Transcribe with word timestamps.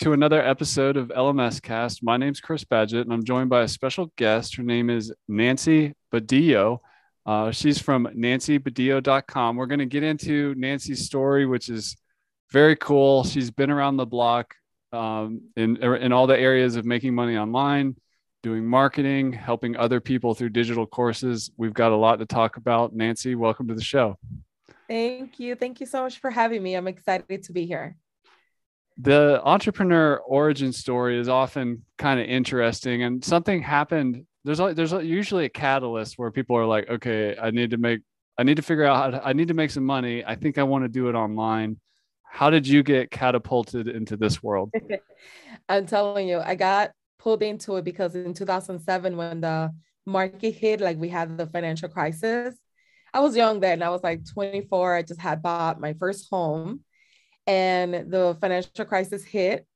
to 0.00 0.12
another 0.12 0.42
episode 0.44 0.96
of 0.96 1.08
LMS 1.08 1.62
Cast. 1.62 2.02
My 2.02 2.16
name's 2.16 2.40
Chris 2.40 2.64
Badgett, 2.64 3.02
and 3.02 3.12
I'm 3.12 3.24
joined 3.24 3.48
by 3.48 3.62
a 3.62 3.68
special 3.68 4.12
guest. 4.16 4.56
Her 4.56 4.62
name 4.62 4.90
is 4.90 5.12
Nancy 5.28 5.94
Badillo. 6.12 6.80
Uh, 7.24 7.50
she's 7.52 7.78
from 7.78 8.06
nancybadillo.com. 8.06 9.56
We're 9.56 9.66
going 9.66 9.78
to 9.78 9.86
get 9.86 10.02
into 10.02 10.54
Nancy's 10.56 11.04
story, 11.04 11.46
which 11.46 11.68
is 11.68 11.96
very 12.50 12.76
cool. 12.76 13.24
She's 13.24 13.50
been 13.50 13.70
around 13.70 13.96
the 13.96 14.06
block 14.06 14.54
um, 14.92 15.42
in, 15.56 15.76
in 15.76 16.12
all 16.12 16.26
the 16.26 16.38
areas 16.38 16.76
of 16.76 16.84
making 16.84 17.14
money 17.14 17.36
online, 17.36 17.96
doing 18.42 18.66
marketing, 18.66 19.32
helping 19.32 19.76
other 19.76 20.00
people 20.00 20.34
through 20.34 20.50
digital 20.50 20.86
courses. 20.86 21.50
We've 21.56 21.74
got 21.74 21.92
a 21.92 21.96
lot 21.96 22.18
to 22.18 22.26
talk 22.26 22.56
about. 22.56 22.94
Nancy, 22.94 23.36
welcome 23.36 23.68
to 23.68 23.74
the 23.74 23.82
show. 23.82 24.18
Thank 24.88 25.38
you. 25.38 25.54
Thank 25.54 25.80
you 25.80 25.86
so 25.86 26.02
much 26.02 26.18
for 26.18 26.30
having 26.30 26.62
me. 26.62 26.74
I'm 26.74 26.88
excited 26.88 27.44
to 27.44 27.52
be 27.52 27.64
here 27.64 27.96
the 28.98 29.40
entrepreneur 29.44 30.16
origin 30.18 30.72
story 30.72 31.18
is 31.18 31.28
often 31.28 31.84
kind 31.98 32.20
of 32.20 32.26
interesting 32.26 33.02
and 33.02 33.24
something 33.24 33.60
happened 33.60 34.24
there's 34.44 34.58
there's 34.74 34.92
usually 34.92 35.46
a 35.46 35.48
catalyst 35.48 36.14
where 36.16 36.30
people 36.30 36.56
are 36.56 36.66
like 36.66 36.88
okay 36.88 37.36
i 37.40 37.50
need 37.50 37.70
to 37.70 37.76
make 37.76 38.00
i 38.38 38.42
need 38.42 38.56
to 38.56 38.62
figure 38.62 38.84
out 38.84 38.96
how 38.96 39.10
to, 39.18 39.26
i 39.26 39.32
need 39.32 39.48
to 39.48 39.54
make 39.54 39.70
some 39.70 39.84
money. 39.84 40.24
I 40.24 40.36
think 40.36 40.58
i 40.58 40.62
want 40.62 40.84
to 40.84 40.88
do 40.88 41.08
it 41.08 41.14
online. 41.14 41.78
How 42.22 42.50
did 42.50 42.66
you 42.66 42.82
get 42.82 43.10
catapulted 43.10 43.86
into 43.88 44.16
this 44.16 44.42
world? 44.42 44.72
I'm 45.68 45.86
telling 45.86 46.28
you 46.28 46.40
i 46.40 46.54
got 46.54 46.92
pulled 47.18 47.42
into 47.42 47.76
it 47.76 47.84
because 47.84 48.14
in 48.14 48.34
2007 48.34 49.16
when 49.16 49.40
the 49.40 49.72
market 50.06 50.52
hit 50.52 50.80
like 50.80 50.98
we 50.98 51.08
had 51.08 51.38
the 51.38 51.46
financial 51.46 51.88
crisis 51.88 52.54
i 53.14 53.20
was 53.20 53.34
young 53.34 53.58
then 53.60 53.82
i 53.82 53.88
was 53.88 54.02
like 54.02 54.20
24 54.30 54.96
i 54.96 55.02
just 55.02 55.20
had 55.20 55.40
bought 55.40 55.80
my 55.80 55.94
first 55.94 56.28
home 56.30 56.80
and 57.46 58.10
the 58.10 58.36
financial 58.40 58.84
crisis 58.84 59.24
hit 59.24 59.66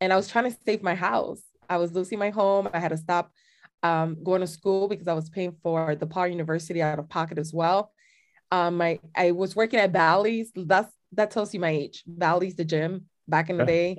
and 0.00 0.12
i 0.12 0.16
was 0.16 0.28
trying 0.28 0.50
to 0.50 0.56
save 0.64 0.82
my 0.82 0.94
house 0.94 1.42
i 1.68 1.76
was 1.76 1.92
losing 1.92 2.18
my 2.18 2.30
home 2.30 2.68
i 2.72 2.78
had 2.78 2.88
to 2.88 2.96
stop 2.96 3.30
um, 3.82 4.16
going 4.24 4.40
to 4.40 4.46
school 4.46 4.88
because 4.88 5.08
i 5.08 5.12
was 5.12 5.28
paying 5.28 5.54
for 5.62 5.94
DePaul 5.94 6.30
University 6.30 6.80
out 6.80 6.98
of 6.98 7.08
pocket 7.08 7.38
as 7.38 7.52
well 7.52 7.92
um, 8.54 8.80
I, 8.80 9.00
I 9.16 9.32
was 9.32 9.56
working 9.56 9.80
at 9.80 9.92
Bally's. 9.92 10.52
That's 10.54 10.92
that 11.12 11.30
tells 11.30 11.54
you 11.54 11.60
my 11.60 11.70
age. 11.70 12.04
Bally's 12.06 12.54
the 12.54 12.64
gym 12.64 13.06
back 13.26 13.50
in 13.50 13.58
the 13.58 13.64
day. 13.64 13.98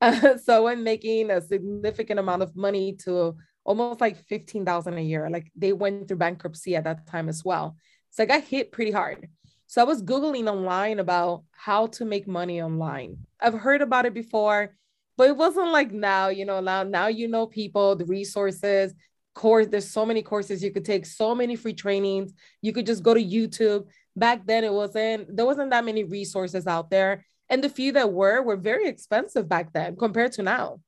Uh, 0.00 0.36
so 0.44 0.68
I'm 0.68 0.84
making 0.84 1.30
a 1.30 1.40
significant 1.40 2.20
amount 2.20 2.42
of 2.42 2.56
money 2.56 2.94
to 3.04 3.36
almost 3.64 4.00
like 4.00 4.24
15,000 4.26 4.94
a 4.94 5.00
year. 5.00 5.28
Like 5.30 5.50
they 5.56 5.72
went 5.72 6.08
through 6.08 6.18
bankruptcy 6.18 6.76
at 6.76 6.84
that 6.84 7.06
time 7.06 7.28
as 7.28 7.44
well. 7.44 7.76
So 8.10 8.22
I 8.22 8.26
got 8.26 8.44
hit 8.44 8.72
pretty 8.72 8.90
hard. 8.90 9.28
So 9.70 9.80
I 9.80 9.84
was 9.84 10.02
Googling 10.02 10.50
online 10.50 10.98
about 10.98 11.44
how 11.52 11.86
to 11.86 12.04
make 12.04 12.26
money 12.26 12.60
online. 12.60 13.18
I've 13.38 13.54
heard 13.54 13.82
about 13.82 14.04
it 14.04 14.12
before, 14.12 14.74
but 15.16 15.28
it 15.28 15.36
wasn't 15.36 15.70
like 15.70 15.92
now, 15.92 16.26
you 16.26 16.44
know, 16.44 16.58
now, 16.58 16.82
now 16.82 17.06
you 17.06 17.28
know 17.28 17.46
people, 17.46 17.94
the 17.94 18.04
resources, 18.04 18.92
course. 19.36 19.68
There's 19.68 19.88
so 19.88 20.04
many 20.04 20.22
courses 20.22 20.60
you 20.60 20.72
could 20.72 20.84
take, 20.84 21.06
so 21.06 21.36
many 21.36 21.54
free 21.54 21.72
trainings. 21.72 22.32
You 22.62 22.72
could 22.72 22.84
just 22.84 23.04
go 23.04 23.14
to 23.14 23.24
YouTube. 23.24 23.86
Back 24.16 24.44
then 24.44 24.64
it 24.64 24.72
wasn't, 24.72 25.36
there 25.36 25.46
wasn't 25.46 25.70
that 25.70 25.84
many 25.84 26.02
resources 26.02 26.66
out 26.66 26.90
there. 26.90 27.24
And 27.48 27.62
the 27.62 27.68
few 27.68 27.92
that 27.92 28.12
were 28.12 28.42
were 28.42 28.56
very 28.56 28.88
expensive 28.88 29.48
back 29.48 29.72
then 29.72 29.94
compared 29.94 30.32
to 30.32 30.42
now. 30.42 30.80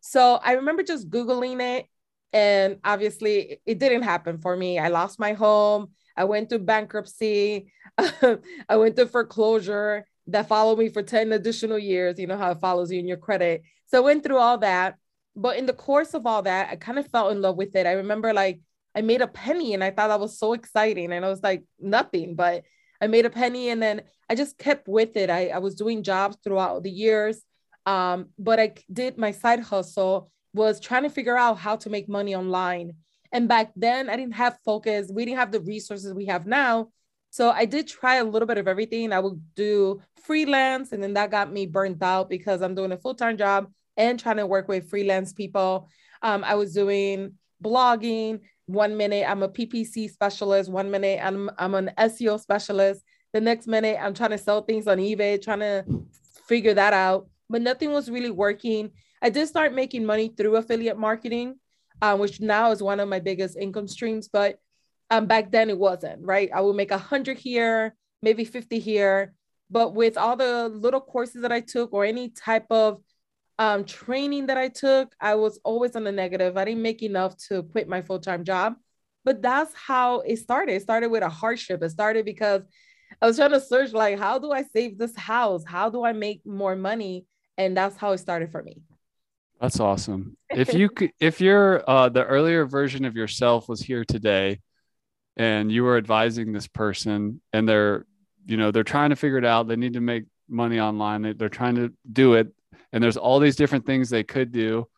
So 0.00 0.40
I 0.42 0.52
remember 0.52 0.82
just 0.82 1.10
Googling 1.10 1.60
it. 1.60 1.86
And 2.32 2.78
obviously 2.82 3.60
it 3.66 3.78
didn't 3.78 4.04
happen 4.04 4.38
for 4.38 4.56
me. 4.56 4.78
I 4.78 4.88
lost 4.88 5.20
my 5.20 5.34
home. 5.34 5.90
I 6.16 6.24
went 6.24 6.50
to 6.50 6.58
bankruptcy. 6.58 7.72
I 7.98 8.76
went 8.76 8.96
to 8.96 9.06
foreclosure 9.06 10.06
that 10.28 10.48
followed 10.48 10.78
me 10.78 10.88
for 10.88 11.02
10 11.02 11.32
additional 11.32 11.78
years. 11.78 12.18
You 12.18 12.26
know 12.26 12.36
how 12.36 12.52
it 12.52 12.60
follows 12.60 12.90
you 12.90 12.98
in 12.98 13.08
your 13.08 13.16
credit. 13.16 13.62
So 13.86 13.98
I 13.98 14.00
went 14.00 14.22
through 14.22 14.38
all 14.38 14.58
that. 14.58 14.96
But 15.34 15.56
in 15.56 15.66
the 15.66 15.72
course 15.72 16.14
of 16.14 16.26
all 16.26 16.42
that, 16.42 16.68
I 16.70 16.76
kind 16.76 16.98
of 16.98 17.08
fell 17.08 17.30
in 17.30 17.40
love 17.40 17.56
with 17.56 17.74
it. 17.74 17.86
I 17.86 17.92
remember 17.92 18.32
like 18.34 18.60
I 18.94 19.00
made 19.00 19.22
a 19.22 19.26
penny 19.26 19.72
and 19.72 19.82
I 19.82 19.90
thought 19.90 20.08
that 20.08 20.20
was 20.20 20.38
so 20.38 20.52
exciting. 20.52 21.12
And 21.12 21.24
I 21.24 21.28
was 21.28 21.42
like, 21.42 21.64
nothing, 21.80 22.34
but 22.34 22.64
I 23.00 23.06
made 23.06 23.24
a 23.24 23.30
penny 23.30 23.70
and 23.70 23.82
then 23.82 24.02
I 24.28 24.34
just 24.34 24.58
kept 24.58 24.88
with 24.88 25.16
it. 25.16 25.30
I, 25.30 25.48
I 25.48 25.58
was 25.58 25.74
doing 25.74 26.02
jobs 26.02 26.36
throughout 26.44 26.82
the 26.82 26.90
years. 26.90 27.42
Um, 27.86 28.26
but 28.38 28.60
I 28.60 28.74
did 28.92 29.18
my 29.18 29.32
side 29.32 29.60
hustle 29.60 30.30
was 30.54 30.80
trying 30.80 31.02
to 31.02 31.10
figure 31.10 31.36
out 31.36 31.58
how 31.58 31.76
to 31.76 31.90
make 31.90 32.08
money 32.08 32.34
online. 32.34 32.94
And 33.32 33.48
back 33.48 33.72
then, 33.74 34.10
I 34.10 34.16
didn't 34.16 34.34
have 34.34 34.58
focus. 34.64 35.10
We 35.12 35.24
didn't 35.24 35.38
have 35.38 35.52
the 35.52 35.60
resources 35.60 36.12
we 36.12 36.26
have 36.26 36.46
now. 36.46 36.90
So 37.30 37.50
I 37.50 37.64
did 37.64 37.88
try 37.88 38.16
a 38.16 38.24
little 38.24 38.46
bit 38.46 38.58
of 38.58 38.68
everything. 38.68 39.10
I 39.10 39.20
would 39.20 39.40
do 39.54 40.02
freelance, 40.22 40.92
and 40.92 41.02
then 41.02 41.14
that 41.14 41.30
got 41.30 41.50
me 41.50 41.64
burnt 41.64 42.02
out 42.02 42.28
because 42.28 42.60
I'm 42.60 42.74
doing 42.74 42.92
a 42.92 42.98
full 42.98 43.14
time 43.14 43.38
job 43.38 43.72
and 43.96 44.20
trying 44.20 44.36
to 44.36 44.46
work 44.46 44.68
with 44.68 44.90
freelance 44.90 45.32
people. 45.32 45.88
Um, 46.20 46.44
I 46.44 46.54
was 46.56 46.74
doing 46.74 47.32
blogging. 47.62 48.40
One 48.66 48.96
minute 48.96 49.24
I'm 49.28 49.42
a 49.42 49.48
PPC 49.48 50.10
specialist. 50.10 50.70
One 50.70 50.90
minute 50.90 51.20
I'm 51.22 51.50
I'm 51.58 51.74
an 51.74 51.90
SEO 51.98 52.38
specialist. 52.38 53.02
The 53.32 53.40
next 53.40 53.66
minute 53.66 53.96
I'm 54.00 54.12
trying 54.12 54.30
to 54.30 54.38
sell 54.38 54.60
things 54.60 54.86
on 54.86 54.98
eBay, 54.98 55.42
trying 55.42 55.60
to 55.60 55.84
figure 56.46 56.74
that 56.74 56.92
out. 56.92 57.28
But 57.48 57.62
nothing 57.62 57.92
was 57.92 58.10
really 58.10 58.30
working. 58.30 58.90
I 59.22 59.30
did 59.30 59.48
start 59.48 59.74
making 59.74 60.04
money 60.04 60.28
through 60.36 60.56
affiliate 60.56 60.98
marketing 60.98 61.56
um, 62.02 62.18
which 62.18 62.40
now 62.40 62.72
is 62.72 62.82
one 62.82 63.00
of 63.00 63.08
my 63.08 63.20
biggest 63.20 63.56
income 63.56 63.88
streams. 63.88 64.28
But 64.28 64.58
um, 65.10 65.26
back 65.26 65.52
then 65.52 65.70
it 65.70 65.78
wasn't, 65.78 66.22
right? 66.22 66.50
I 66.52 66.60
would 66.60 66.76
make 66.76 66.90
a 66.90 66.98
hundred 66.98 67.38
here, 67.38 67.94
maybe 68.20 68.44
50 68.44 68.78
here. 68.80 69.34
But 69.70 69.94
with 69.94 70.18
all 70.18 70.36
the 70.36 70.68
little 70.68 71.00
courses 71.00 71.42
that 71.42 71.52
I 71.52 71.60
took 71.60 71.94
or 71.94 72.04
any 72.04 72.28
type 72.28 72.66
of 72.70 73.00
um, 73.58 73.84
training 73.84 74.48
that 74.48 74.58
I 74.58 74.68
took, 74.68 75.14
I 75.20 75.36
was 75.36 75.60
always 75.64 75.96
on 75.96 76.04
the 76.04 76.12
negative. 76.12 76.56
I 76.56 76.64
didn't 76.64 76.82
make 76.82 77.02
enough 77.02 77.36
to 77.48 77.62
quit 77.62 77.88
my 77.88 78.02
full-time 78.02 78.44
job. 78.44 78.74
But 79.24 79.40
that's 79.40 79.72
how 79.74 80.20
it 80.20 80.38
started. 80.38 80.74
It 80.74 80.82
started 80.82 81.08
with 81.08 81.22
a 81.22 81.28
hardship. 81.28 81.82
It 81.82 81.90
started 81.90 82.24
because 82.24 82.62
I 83.20 83.26
was 83.26 83.36
trying 83.36 83.52
to 83.52 83.60
search 83.60 83.92
like, 83.92 84.18
how 84.18 84.40
do 84.40 84.50
I 84.50 84.64
save 84.64 84.98
this 84.98 85.16
house? 85.16 85.62
How 85.64 85.88
do 85.88 86.04
I 86.04 86.12
make 86.12 86.44
more 86.44 86.74
money? 86.74 87.26
And 87.56 87.76
that's 87.76 87.96
how 87.96 88.10
it 88.10 88.18
started 88.18 88.50
for 88.50 88.62
me. 88.62 88.82
That's 89.62 89.78
awesome. 89.78 90.36
If 90.50 90.74
you 90.74 90.90
could, 90.90 91.12
if 91.20 91.40
you're 91.40 91.88
uh, 91.88 92.08
the 92.08 92.24
earlier 92.24 92.66
version 92.66 93.04
of 93.04 93.16
yourself 93.16 93.68
was 93.68 93.80
here 93.80 94.04
today, 94.04 94.60
and 95.36 95.72
you 95.72 95.84
were 95.84 95.96
advising 95.96 96.52
this 96.52 96.66
person, 96.66 97.40
and 97.54 97.66
they're, 97.66 98.04
you 98.44 98.58
know, 98.58 98.70
they're 98.72 98.82
trying 98.82 99.10
to 99.10 99.16
figure 99.16 99.38
it 99.38 99.46
out. 99.46 99.68
They 99.68 99.76
need 99.76 99.94
to 99.94 100.00
make 100.00 100.24
money 100.48 100.80
online. 100.80 101.22
They, 101.22 101.32
they're 101.32 101.48
trying 101.48 101.76
to 101.76 101.92
do 102.12 102.34
it, 102.34 102.48
and 102.92 103.02
there's 103.02 103.16
all 103.16 103.38
these 103.38 103.56
different 103.56 103.86
things 103.86 104.10
they 104.10 104.24
could 104.24 104.50
do. 104.50 104.88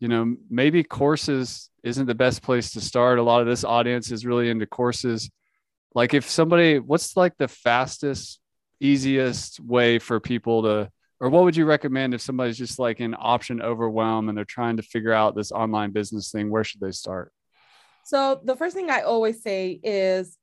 You 0.00 0.08
know, 0.08 0.36
maybe 0.50 0.82
courses 0.82 1.70
isn't 1.84 2.06
the 2.06 2.14
best 2.14 2.42
place 2.42 2.72
to 2.72 2.80
start. 2.80 3.18
A 3.18 3.22
lot 3.22 3.42
of 3.42 3.46
this 3.46 3.64
audience 3.64 4.10
is 4.10 4.26
really 4.26 4.48
into 4.48 4.66
courses. 4.66 5.30
Like, 5.94 6.14
if 6.14 6.28
somebody, 6.28 6.78
what's 6.78 7.16
like 7.16 7.36
the 7.36 7.48
fastest, 7.48 8.40
easiest 8.80 9.60
way 9.60 9.98
for 9.98 10.20
people 10.20 10.62
to 10.64 10.90
or 11.20 11.30
what 11.30 11.44
would 11.44 11.56
you 11.56 11.64
recommend 11.64 12.14
if 12.14 12.20
somebody's 12.20 12.58
just 12.58 12.78
like 12.78 13.00
in 13.00 13.14
option 13.18 13.62
overwhelm 13.62 14.28
and 14.28 14.36
they're 14.36 14.44
trying 14.44 14.76
to 14.76 14.82
figure 14.82 15.12
out 15.12 15.34
this 15.34 15.50
online 15.50 15.92
business 15.92 16.30
thing 16.30 16.50
where 16.50 16.64
should 16.64 16.80
they 16.80 16.92
start? 16.92 17.32
So 18.04 18.40
the 18.44 18.54
first 18.54 18.76
thing 18.76 18.90
i 18.90 19.00
always 19.00 19.42
say 19.42 19.80
is 19.82 20.36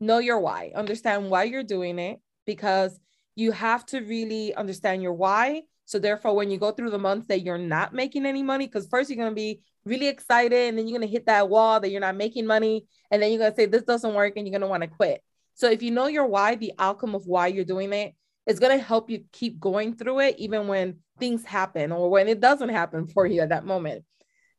know 0.00 0.18
your 0.18 0.38
why. 0.38 0.72
Understand 0.74 1.30
why 1.30 1.44
you're 1.44 1.62
doing 1.64 1.98
it 1.98 2.20
because 2.46 2.98
you 3.34 3.52
have 3.52 3.84
to 3.86 4.00
really 4.00 4.54
understand 4.54 5.02
your 5.02 5.14
why. 5.14 5.62
So 5.86 5.98
therefore 5.98 6.36
when 6.36 6.50
you 6.50 6.58
go 6.58 6.72
through 6.72 6.90
the 6.90 6.98
months 6.98 7.28
that 7.28 7.42
you're 7.42 7.58
not 7.58 7.94
making 7.94 8.26
any 8.26 8.42
money 8.42 8.66
because 8.66 8.86
first 8.86 9.08
you're 9.08 9.16
going 9.16 9.30
to 9.30 9.34
be 9.34 9.62
really 9.84 10.08
excited 10.08 10.68
and 10.68 10.78
then 10.78 10.86
you're 10.86 10.98
going 10.98 11.08
to 11.08 11.12
hit 11.12 11.26
that 11.26 11.48
wall 11.48 11.80
that 11.80 11.90
you're 11.90 12.00
not 12.00 12.16
making 12.16 12.46
money 12.46 12.86
and 13.10 13.22
then 13.22 13.30
you're 13.30 13.38
going 13.38 13.50
to 13.50 13.56
say 13.56 13.66
this 13.66 13.82
doesn't 13.82 14.14
work 14.14 14.34
and 14.36 14.46
you're 14.46 14.52
going 14.52 14.60
to 14.60 14.68
want 14.68 14.82
to 14.82 14.88
quit. 14.88 15.22
So 15.54 15.70
if 15.70 15.82
you 15.82 15.90
know 15.90 16.06
your 16.06 16.26
why 16.26 16.56
the 16.56 16.72
outcome 16.78 17.14
of 17.14 17.26
why 17.26 17.46
you're 17.48 17.64
doing 17.64 17.92
it 17.92 18.14
it's 18.48 18.58
going 18.58 18.76
to 18.76 18.84
help 18.84 19.10
you 19.10 19.24
keep 19.30 19.60
going 19.60 19.94
through 19.94 20.20
it 20.20 20.36
even 20.38 20.66
when 20.66 20.96
things 21.20 21.44
happen 21.44 21.92
or 21.92 22.08
when 22.08 22.28
it 22.28 22.40
doesn't 22.40 22.70
happen 22.70 23.06
for 23.06 23.26
you 23.26 23.42
at 23.42 23.50
that 23.50 23.66
moment. 23.66 24.04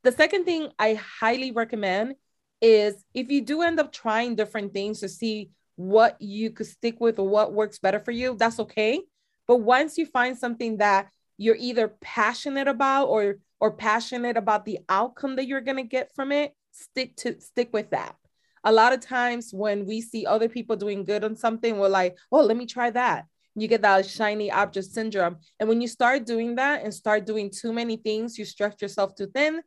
The 0.04 0.12
second 0.12 0.44
thing 0.44 0.68
I 0.78 0.94
highly 0.94 1.50
recommend 1.50 2.14
is 2.62 3.04
if 3.12 3.30
you 3.30 3.42
do 3.42 3.62
end 3.62 3.80
up 3.80 3.92
trying 3.92 4.36
different 4.36 4.72
things 4.72 5.00
to 5.00 5.08
see 5.08 5.50
what 5.74 6.16
you 6.20 6.50
could 6.50 6.68
stick 6.68 7.00
with 7.00 7.18
or 7.18 7.28
what 7.28 7.52
works 7.52 7.78
better 7.80 7.98
for 7.98 8.12
you, 8.12 8.36
that's 8.38 8.60
okay. 8.60 9.00
But 9.48 9.56
once 9.56 9.98
you 9.98 10.06
find 10.06 10.38
something 10.38 10.76
that 10.76 11.08
you're 11.36 11.56
either 11.58 11.88
passionate 12.00 12.68
about 12.68 13.06
or 13.06 13.38
or 13.60 13.72
passionate 13.72 14.36
about 14.36 14.64
the 14.64 14.78
outcome 14.88 15.36
that 15.36 15.46
you're 15.46 15.60
going 15.60 15.76
to 15.78 15.82
get 15.82 16.14
from 16.14 16.32
it, 16.32 16.54
stick 16.70 17.16
to 17.16 17.40
stick 17.40 17.70
with 17.72 17.90
that. 17.90 18.14
a 18.62 18.72
lot 18.72 18.92
of 18.92 19.00
times 19.00 19.52
when 19.52 19.86
we 19.86 20.00
see 20.00 20.26
other 20.26 20.48
people 20.48 20.76
doing 20.76 21.04
good 21.04 21.24
on 21.24 21.34
something, 21.36 21.78
we're 21.78 21.88
like, 21.88 22.16
oh, 22.30 22.42
let 22.42 22.56
me 22.56 22.66
try 22.66 22.90
that. 22.90 23.24
You 23.54 23.68
get 23.68 23.82
that 23.82 24.06
shiny 24.06 24.50
object 24.50 24.88
syndrome. 24.88 25.38
And 25.58 25.68
when 25.68 25.80
you 25.80 25.88
start 25.88 26.26
doing 26.26 26.54
that 26.56 26.82
and 26.82 26.94
start 26.94 27.26
doing 27.26 27.50
too 27.50 27.72
many 27.72 27.96
things, 27.96 28.38
you 28.38 28.44
stretch 28.44 28.80
yourself 28.80 29.14
too 29.14 29.26
thin 29.26 29.62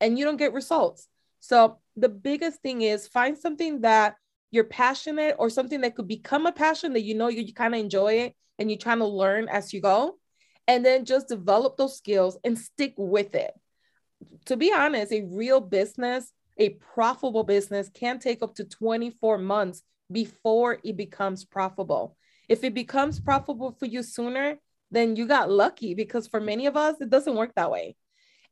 and 0.00 0.18
you 0.18 0.24
don't 0.24 0.36
get 0.36 0.52
results. 0.52 1.08
So 1.40 1.78
the 1.96 2.08
biggest 2.08 2.60
thing 2.62 2.82
is 2.82 3.06
find 3.06 3.38
something 3.38 3.82
that 3.82 4.16
you're 4.50 4.64
passionate 4.64 5.36
or 5.38 5.50
something 5.50 5.82
that 5.82 5.94
could 5.94 6.08
become 6.08 6.46
a 6.46 6.52
passion 6.52 6.92
that 6.94 7.02
you 7.02 7.14
know 7.14 7.28
you, 7.28 7.42
you 7.42 7.54
kind 7.54 7.74
of 7.74 7.80
enjoy 7.80 8.14
it 8.14 8.34
and 8.58 8.70
you're 8.70 8.78
trying 8.78 8.98
to 8.98 9.06
learn 9.06 9.48
as 9.48 9.72
you 9.72 9.80
go. 9.80 10.16
And 10.66 10.84
then 10.84 11.06
just 11.06 11.28
develop 11.28 11.76
those 11.76 11.96
skills 11.96 12.36
and 12.44 12.58
stick 12.58 12.92
with 12.98 13.34
it. 13.34 13.52
To 14.46 14.56
be 14.56 14.72
honest, 14.72 15.12
a 15.12 15.22
real 15.22 15.60
business 15.60 16.30
a 16.58 16.70
profitable 16.70 17.44
business 17.44 17.88
can 17.88 18.18
take 18.18 18.42
up 18.42 18.54
to 18.56 18.64
24 18.64 19.38
months 19.38 19.82
before 20.10 20.78
it 20.82 20.96
becomes 20.96 21.44
profitable. 21.44 22.16
If 22.48 22.64
it 22.64 22.74
becomes 22.74 23.20
profitable 23.20 23.72
for 23.72 23.86
you 23.86 24.02
sooner, 24.02 24.58
then 24.90 25.16
you 25.16 25.26
got 25.26 25.50
lucky 25.50 25.94
because 25.94 26.26
for 26.28 26.40
many 26.40 26.66
of 26.66 26.76
us, 26.76 26.96
it 27.00 27.10
doesn't 27.10 27.36
work 27.36 27.52
that 27.56 27.70
way. 27.70 27.96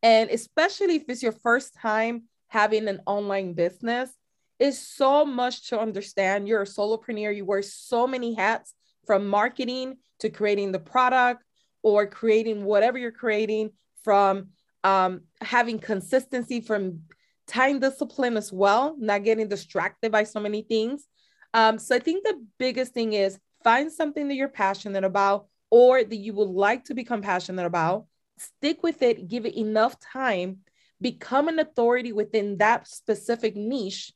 And 0.03 0.31
especially 0.31 0.97
if 0.97 1.05
it's 1.09 1.23
your 1.23 1.33
first 1.33 1.75
time 1.75 2.25
having 2.49 2.89
an 2.89 3.01
online 3.07 3.55
business, 3.55 4.11
it's 4.59 4.79
so 4.79 5.25
much 5.25 5.69
to 5.69 5.81
understand. 5.81 6.49
You're 6.49 6.63
a 6.63 6.67
solopreneur, 6.67 7.35
you 7.35 7.45
wear 7.45 7.63
so 7.63 8.07
many 8.07 8.35
hats 8.35 8.75
from 9.07 9.29
marketing 9.29 9.97
to 10.21 10.31
creating 10.31 10.73
the 10.73 10.79
product 10.79 11.43
or 11.83 12.07
creating 12.07 12.65
whatever 12.65 12.99
you're 12.99 13.13
creating, 13.13 13.71
from 14.03 14.51
um, 14.85 15.23
having 15.41 15.79
consistency, 15.79 16.61
from 16.61 17.01
time 17.47 17.81
discipline 17.81 18.37
as 18.37 18.53
well, 18.53 18.97
not 18.99 19.25
getting 19.25 19.49
distracted 19.49 20.13
by 20.13 20.25
so 20.25 20.41
many 20.41 20.63
things. 20.63 21.07
Um, 21.55 21.79
so 21.79 21.97
I 21.97 21.99
think 21.99 22.25
the 22.25 22.45
biggest 22.59 22.93
thing 22.93 23.13
is 23.13 23.39
find 23.67 23.91
something 23.91 24.29
that 24.29 24.37
you're 24.37 24.47
passionate 24.47 25.03
about 25.03 25.49
or 25.71 26.05
that 26.05 26.17
you 26.17 26.33
would 26.33 26.49
like 26.49 26.85
to 26.85 26.95
become 26.95 27.21
passionate 27.21 27.67
about, 27.67 28.07
stick 28.39 28.81
with 28.85 29.03
it, 29.03 29.27
give 29.27 29.45
it 29.45 29.59
enough 29.59 29.99
time, 29.99 30.59
become 31.01 31.49
an 31.49 31.59
authority 31.59 32.13
within 32.13 32.59
that 32.59 32.87
specific 32.87 33.57
niche, 33.57 34.13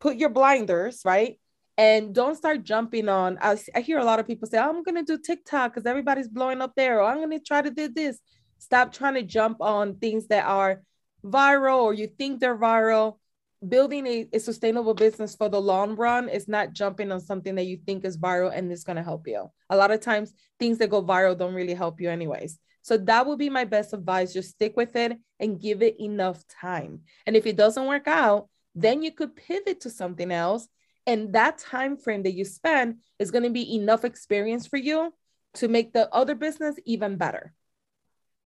put 0.00 0.16
your 0.16 0.30
blinders, 0.30 1.02
right? 1.04 1.38
And 1.76 2.12
don't 2.12 2.34
start 2.34 2.64
jumping 2.64 3.08
on. 3.08 3.38
I, 3.40 3.56
I 3.72 3.82
hear 3.82 4.00
a 4.00 4.04
lot 4.04 4.18
of 4.18 4.26
people 4.26 4.48
say, 4.48 4.58
I'm 4.58 4.82
going 4.82 4.96
to 4.96 5.04
do 5.04 5.22
TikTok 5.22 5.72
because 5.72 5.86
everybody's 5.86 6.26
blowing 6.26 6.60
up 6.60 6.72
there, 6.74 6.98
or 6.98 7.04
I'm 7.04 7.18
going 7.18 7.30
to 7.30 7.38
try 7.38 7.62
to 7.62 7.70
do 7.70 7.86
this. 7.86 8.18
Stop 8.58 8.92
trying 8.92 9.14
to 9.14 9.22
jump 9.22 9.58
on 9.60 9.94
things 9.94 10.26
that 10.26 10.44
are 10.44 10.82
viral 11.24 11.82
or 11.82 11.94
you 11.94 12.08
think 12.08 12.40
they're 12.40 12.58
viral, 12.58 13.18
building 13.66 14.06
a, 14.06 14.28
a 14.32 14.38
sustainable 14.38 14.94
business 14.94 15.34
for 15.34 15.48
the 15.48 15.60
long 15.60 15.96
run 15.96 16.28
is 16.28 16.48
not 16.48 16.72
jumping 16.72 17.10
on 17.10 17.20
something 17.20 17.54
that 17.56 17.66
you 17.66 17.76
think 17.76 18.04
is 18.04 18.16
viral 18.16 18.56
and 18.56 18.70
it's 18.70 18.84
going 18.84 18.96
to 18.96 19.02
help 19.02 19.26
you. 19.26 19.50
A 19.70 19.76
lot 19.76 19.90
of 19.90 20.00
times, 20.00 20.32
things 20.58 20.78
that 20.78 20.90
go 20.90 21.02
viral 21.02 21.36
don't 21.36 21.54
really 21.54 21.74
help 21.74 22.00
you, 22.00 22.10
anyways. 22.10 22.58
So 22.82 22.96
that 22.98 23.26
would 23.26 23.38
be 23.38 23.50
my 23.50 23.64
best 23.64 23.92
advice. 23.92 24.32
Just 24.32 24.50
stick 24.50 24.76
with 24.76 24.96
it 24.96 25.18
and 25.40 25.60
give 25.60 25.82
it 25.82 26.00
enough 26.00 26.42
time. 26.48 27.00
And 27.26 27.36
if 27.36 27.46
it 27.46 27.56
doesn't 27.56 27.86
work 27.86 28.06
out, 28.06 28.48
then 28.74 29.02
you 29.02 29.12
could 29.12 29.36
pivot 29.36 29.80
to 29.82 29.90
something 29.90 30.30
else. 30.30 30.68
And 31.06 31.32
that 31.32 31.58
time 31.58 31.96
frame 31.96 32.22
that 32.22 32.34
you 32.34 32.44
spend 32.44 32.98
is 33.18 33.30
going 33.30 33.44
to 33.44 33.50
be 33.50 33.74
enough 33.74 34.04
experience 34.04 34.66
for 34.66 34.76
you 34.76 35.12
to 35.54 35.68
make 35.68 35.92
the 35.92 36.12
other 36.14 36.34
business 36.34 36.76
even 36.84 37.16
better. 37.16 37.52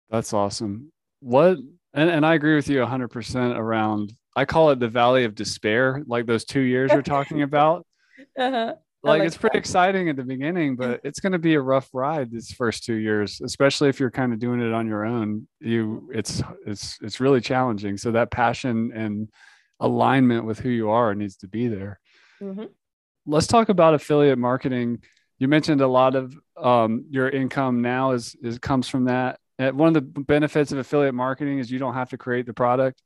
That's 0.09 0.33
awesome. 0.33 0.91
What 1.19 1.57
and, 1.93 2.09
and 2.09 2.25
I 2.25 2.35
agree 2.35 2.55
with 2.55 2.69
you 2.69 2.79
100% 2.79 3.57
around, 3.57 4.13
I 4.35 4.45
call 4.45 4.71
it 4.71 4.79
the 4.79 4.87
valley 4.87 5.25
of 5.25 5.35
despair, 5.35 6.03
like 6.07 6.25
those 6.25 6.45
two 6.45 6.61
years 6.61 6.91
you're 6.91 7.01
talking 7.01 7.41
about. 7.43 7.85
Uh-huh. 8.37 8.75
Like, 9.03 9.19
like, 9.19 9.27
it's 9.27 9.37
pretty 9.37 9.55
that. 9.55 9.59
exciting 9.59 10.09
at 10.09 10.15
the 10.15 10.23
beginning, 10.23 10.75
but 10.75 11.01
it's 11.03 11.19
going 11.19 11.31
to 11.31 11.39
be 11.39 11.55
a 11.55 11.61
rough 11.61 11.89
ride 11.91 12.31
these 12.31 12.51
first 12.51 12.83
two 12.83 12.93
years, 12.93 13.41
especially 13.41 13.89
if 13.89 13.99
you're 13.99 14.11
kind 14.11 14.31
of 14.31 14.37
doing 14.37 14.61
it 14.61 14.71
on 14.73 14.87
your 14.87 15.05
own. 15.05 15.47
You, 15.59 16.09
it's, 16.13 16.43
it's, 16.67 16.99
it's 17.01 17.19
really 17.19 17.41
challenging. 17.41 17.97
So 17.97 18.11
that 18.11 18.29
passion 18.29 18.91
and 18.93 19.29
alignment 19.79 20.45
with 20.45 20.59
who 20.59 20.69
you 20.69 20.91
are 20.91 21.15
needs 21.15 21.35
to 21.37 21.47
be 21.47 21.67
there. 21.67 21.99
Mm-hmm. 22.41 22.65
Let's 23.25 23.47
talk 23.47 23.69
about 23.69 23.95
affiliate 23.95 24.37
marketing. 24.37 25.01
You 25.39 25.47
mentioned 25.47 25.81
a 25.81 25.87
lot 25.87 26.15
of 26.15 26.35
um, 26.55 27.05
your 27.09 27.27
income 27.27 27.81
now 27.81 28.11
is, 28.11 28.35
is 28.43 28.59
comes 28.59 28.87
from 28.87 29.05
that. 29.05 29.39
One 29.69 29.89
of 29.89 29.93
the 29.93 30.01
benefits 30.01 30.71
of 30.71 30.79
affiliate 30.79 31.13
marketing 31.13 31.59
is 31.59 31.69
you 31.69 31.79
don't 31.79 31.93
have 31.93 32.09
to 32.09 32.17
create 32.17 32.45
the 32.45 32.53
product. 32.53 33.01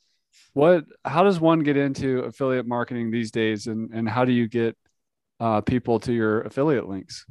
What, 0.54 0.86
how 1.04 1.24
does 1.24 1.40
one 1.40 1.60
get 1.60 1.78
into 1.78 2.20
affiliate 2.20 2.68
marketing 2.68 3.12
these 3.12 3.32
days, 3.32 3.68
and 3.68 3.92
and 3.94 4.08
how 4.08 4.26
do 4.26 4.32
you 4.32 4.48
get 4.48 4.78
uh, 5.40 5.62
people 5.62 6.00
to 6.02 6.14
your 6.14 6.42
affiliate 6.42 6.88
links? 6.88 7.26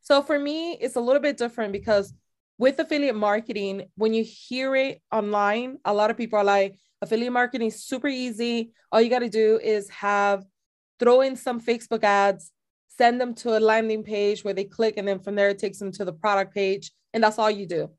So 0.00 0.22
for 0.22 0.38
me, 0.38 0.72
it's 0.80 0.96
a 0.96 1.00
little 1.00 1.22
bit 1.22 1.36
different 1.36 1.72
because 1.72 2.12
with 2.58 2.78
affiliate 2.78 3.16
marketing, 3.16 3.84
when 3.96 4.14
you 4.14 4.24
hear 4.24 4.74
it 4.76 5.00
online, 5.10 5.78
a 5.84 5.92
lot 5.92 6.10
of 6.10 6.16
people 6.16 6.38
are 6.38 6.44
like, 6.44 6.76
affiliate 7.00 7.32
marketing 7.32 7.68
is 7.68 7.82
super 7.84 8.08
easy. 8.08 8.72
All 8.90 9.00
you 9.00 9.10
got 9.10 9.20
to 9.20 9.28
do 9.28 9.58
is 9.62 9.88
have 9.90 10.44
throw 10.98 11.22
in 11.22 11.36
some 11.36 11.60
Facebook 11.60 12.04
ads, 12.04 12.52
send 12.88 13.20
them 13.20 13.34
to 13.36 13.56
a 13.56 13.60
landing 13.60 14.02
page 14.02 14.44
where 14.44 14.54
they 14.54 14.64
click, 14.64 14.94
and 14.96 15.08
then 15.08 15.18
from 15.18 15.34
there 15.34 15.48
it 15.48 15.58
takes 15.58 15.78
them 15.78 15.92
to 15.92 16.04
the 16.04 16.12
product 16.12 16.54
page, 16.54 16.92
and 17.12 17.22
that's 17.24 17.38
all 17.38 17.50
you 17.50 17.66
do. 17.66 17.90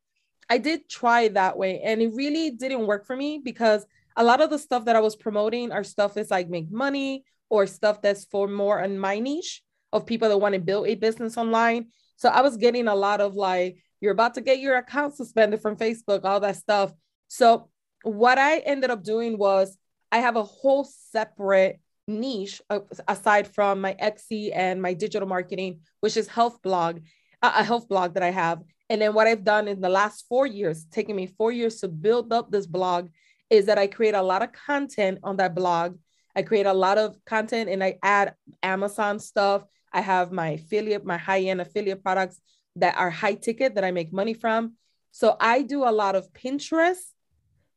I 0.53 0.59
did 0.59 0.87
try 0.87 1.29
that 1.29 1.57
way 1.57 1.81
and 1.81 1.99
it 1.99 2.11
really 2.13 2.51
didn't 2.51 2.85
work 2.85 3.07
for 3.07 3.15
me 3.15 3.41
because 3.43 3.87
a 4.15 4.23
lot 4.23 4.39
of 4.39 4.51
the 4.51 4.59
stuff 4.59 4.85
that 4.85 4.95
I 4.95 4.99
was 4.99 5.15
promoting 5.15 5.71
are 5.71 5.83
stuff 5.83 6.13
that's 6.13 6.29
like 6.29 6.47
make 6.47 6.69
money 6.71 7.23
or 7.49 7.65
stuff 7.65 8.03
that's 8.03 8.25
for 8.25 8.47
more 8.47 8.83
on 8.83 8.99
my 8.99 9.17
niche 9.17 9.63
of 9.91 10.05
people 10.05 10.29
that 10.29 10.37
want 10.37 10.53
to 10.53 10.61
build 10.61 10.85
a 10.85 10.93
business 10.93 11.37
online. 11.37 11.87
So 12.17 12.29
I 12.29 12.41
was 12.41 12.57
getting 12.57 12.87
a 12.87 12.93
lot 12.93 13.19
of 13.19 13.33
like, 13.33 13.83
you're 13.99 14.11
about 14.11 14.35
to 14.35 14.41
get 14.41 14.59
your 14.59 14.77
account 14.77 15.15
suspended 15.15 15.59
from 15.59 15.75
Facebook, 15.75 16.23
all 16.23 16.39
that 16.41 16.57
stuff. 16.57 16.93
So 17.29 17.69
what 18.03 18.37
I 18.37 18.59
ended 18.59 18.91
up 18.91 19.03
doing 19.03 19.39
was 19.39 19.75
I 20.11 20.19
have 20.19 20.35
a 20.35 20.43
whole 20.43 20.83
separate 20.83 21.79
niche 22.07 22.61
uh, 22.69 22.81
aside 23.07 23.47
from 23.47 23.81
my 23.81 23.95
Etsy 23.99 24.51
and 24.53 24.83
my 24.83 24.93
digital 24.93 25.27
marketing, 25.27 25.79
which 26.01 26.15
is 26.15 26.27
health 26.27 26.61
blog, 26.61 26.99
a 27.43 27.63
health 27.63 27.87
blog 27.89 28.13
that 28.13 28.23
I 28.23 28.31
have. 28.31 28.61
And 28.89 29.01
then 29.01 29.13
what 29.13 29.27
I've 29.27 29.43
done 29.43 29.67
in 29.67 29.81
the 29.81 29.89
last 29.89 30.25
four 30.27 30.47
years, 30.47 30.85
taking 30.85 31.15
me 31.15 31.27
four 31.27 31.51
years 31.51 31.79
to 31.81 31.87
build 31.87 32.31
up 32.31 32.51
this 32.51 32.65
blog, 32.65 33.09
is 33.49 33.65
that 33.65 33.77
I 33.77 33.87
create 33.87 34.15
a 34.15 34.21
lot 34.21 34.41
of 34.41 34.51
content 34.53 35.19
on 35.23 35.37
that 35.37 35.53
blog. 35.53 35.97
I 36.35 36.41
create 36.41 36.65
a 36.65 36.73
lot 36.73 36.97
of 36.97 37.15
content 37.25 37.69
and 37.69 37.83
I 37.83 37.99
add 38.01 38.35
Amazon 38.63 39.19
stuff. 39.19 39.63
I 39.91 40.01
have 40.01 40.31
my 40.31 40.51
affiliate, 40.51 41.05
my 41.05 41.17
high 41.17 41.41
end 41.41 41.61
affiliate 41.61 42.03
products 42.03 42.39
that 42.77 42.97
are 42.97 43.09
high 43.09 43.35
ticket 43.35 43.75
that 43.75 43.83
I 43.83 43.91
make 43.91 44.11
money 44.11 44.33
from. 44.33 44.73
So 45.11 45.37
I 45.39 45.61
do 45.61 45.83
a 45.83 45.91
lot 45.91 46.15
of 46.15 46.33
Pinterest, 46.33 47.03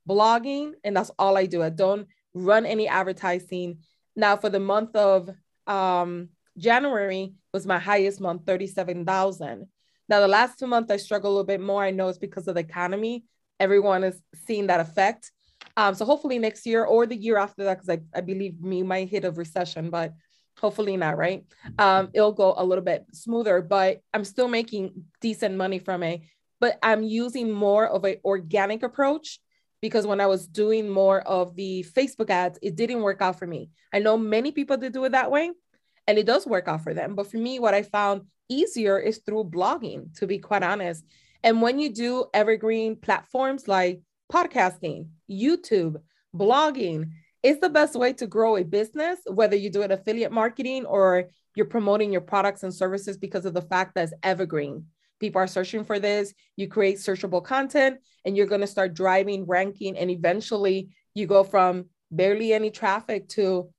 blogging, 0.09 0.73
and 0.85 0.97
that's 0.97 1.11
all 1.19 1.37
I 1.37 1.45
do. 1.45 1.63
I 1.63 1.69
don't 1.69 2.09
run 2.33 2.65
any 2.65 2.89
advertising. 2.89 3.79
Now, 4.15 4.39
for 4.39 4.49
the 4.49 4.61
month 4.61 4.97
of 4.97 5.29
um, 5.67 6.31
January 6.57 7.35
was 7.57 7.67
my 7.67 7.79
highest 7.79 8.21
month, 8.21 8.45
37,000. 8.45 9.67
Now, 10.11 10.21
the 10.21 10.29
last 10.29 10.59
two 10.59 10.67
months, 10.67 10.93
I 10.93 10.99
struggle 10.99 11.31
a 11.31 11.33
little 11.33 11.47
bit 11.47 11.61
more. 11.63 11.83
I 11.83 11.91
know 11.91 12.09
it's 12.09 12.19
because 12.19 12.47
of 12.49 12.55
the 12.55 12.61
economy. 12.61 13.25
Everyone 13.59 14.05
is 14.05 14.21
seeing 14.47 14.67
that 14.67 14.81
effect. 14.81 15.33
Um, 15.75 15.95
so 15.95 16.05
hopefully 16.05 16.39
next 16.39 16.67
year 16.67 16.85
or 16.85 17.07
the 17.07 17.17
year 17.17 17.39
after 17.39 17.65
that, 17.65 17.79
because 17.79 17.89
I, 17.89 18.01
I 18.15 18.21
believe 18.21 18.61
me 18.61 18.83
might 18.83 19.09
hit 19.09 19.25
a 19.25 19.31
recession, 19.31 19.89
but 19.89 20.13
hopefully 20.61 20.99
not, 20.99 21.17
right? 21.17 21.47
Um, 21.79 22.11
it'll 22.13 22.35
go 22.35 22.55
a 22.59 22.65
little 22.65 22.85
bit 22.85 23.07
smoother, 23.15 23.63
but 23.63 24.03
I'm 24.13 24.25
still 24.25 24.49
making 24.49 25.05
decent 25.23 25.57
money 25.57 25.79
from 25.79 26.03
it. 26.03 26.21
But 26.61 26.79
I'm 26.83 27.03
using 27.03 27.51
more 27.51 27.87
of 27.87 28.05
an 28.05 28.17
organic 28.23 28.83
approach 28.83 29.41
because 29.81 30.07
when 30.07 30.21
I 30.21 30.27
was 30.27 30.47
doing 30.47 30.91
more 30.91 31.21
of 31.23 31.57
the 31.57 31.87
Facebook 31.97 32.29
ads, 32.29 32.59
it 32.61 32.77
didn't 32.77 33.01
work 33.01 33.23
out 33.23 33.39
for 33.39 33.47
me. 33.47 33.71
I 33.95 33.99
know 34.01 34.19
many 34.19 34.53
people 34.53 34.77
that 34.77 34.93
do 34.93 35.05
it 35.05 35.13
that 35.13 35.31
way, 35.31 35.53
and 36.07 36.19
it 36.19 36.27
does 36.27 36.47
work 36.47 36.69
out 36.69 36.83
for 36.83 36.95
them. 36.95 37.15
But 37.15 37.31
for 37.31 37.39
me, 37.39 37.59
what 37.59 37.75
I 37.75 37.83
found 37.83 38.23
easier 38.49 38.99
is 38.99 39.19
through 39.19 39.45
blogging, 39.45 40.15
to 40.19 40.27
be 40.27 40.39
quite 40.39 40.63
honest. 40.63 41.05
And 41.43 41.63
when 41.63 41.79
you 41.79 41.93
do 41.93 42.27
evergreen 42.33 42.97
platforms 42.97 43.69
like 43.69 44.01
podcasting, 44.33 45.09
YouTube, 45.31 45.97
blogging, 46.35 47.11
it's 47.43 47.61
the 47.61 47.69
best 47.69 47.95
way 47.95 48.13
to 48.15 48.27
grow 48.27 48.57
a 48.57 48.65
business, 48.65 49.21
whether 49.27 49.57
you 49.57 49.71
do 49.71 49.83
it 49.83 49.93
affiliate 49.93 50.33
marketing 50.33 50.85
or 50.85 51.27
you're 51.55 51.67
promoting 51.67 52.13
your 52.13 52.21
products 52.21 52.63
and 52.63 52.75
services 52.75 53.17
because 53.17 53.47
of 53.47 53.55
the 53.55 53.63
fact 53.63 53.95
that 53.95 54.05
it's 54.05 54.13
evergreen. 54.23 54.87
People 55.21 55.41
are 55.41 55.47
searching 55.47 55.85
for 55.85 55.99
this. 55.99 56.35
You 56.57 56.69
create 56.69 56.97
searchable 56.97 57.43
content 57.43 57.99
and 58.25 58.37
you're 58.37 58.47
going 58.47 58.61
to 58.61 58.67
start 58.67 58.95
driving 58.95 59.47
ranking. 59.47 59.97
And 59.97 60.11
eventually 60.11 60.91
you 61.15 61.27
go 61.27 61.45
from 61.45 61.87
barely 62.11 62.53
any 62.53 62.71
traffic 62.71 63.29
to, 63.31 63.71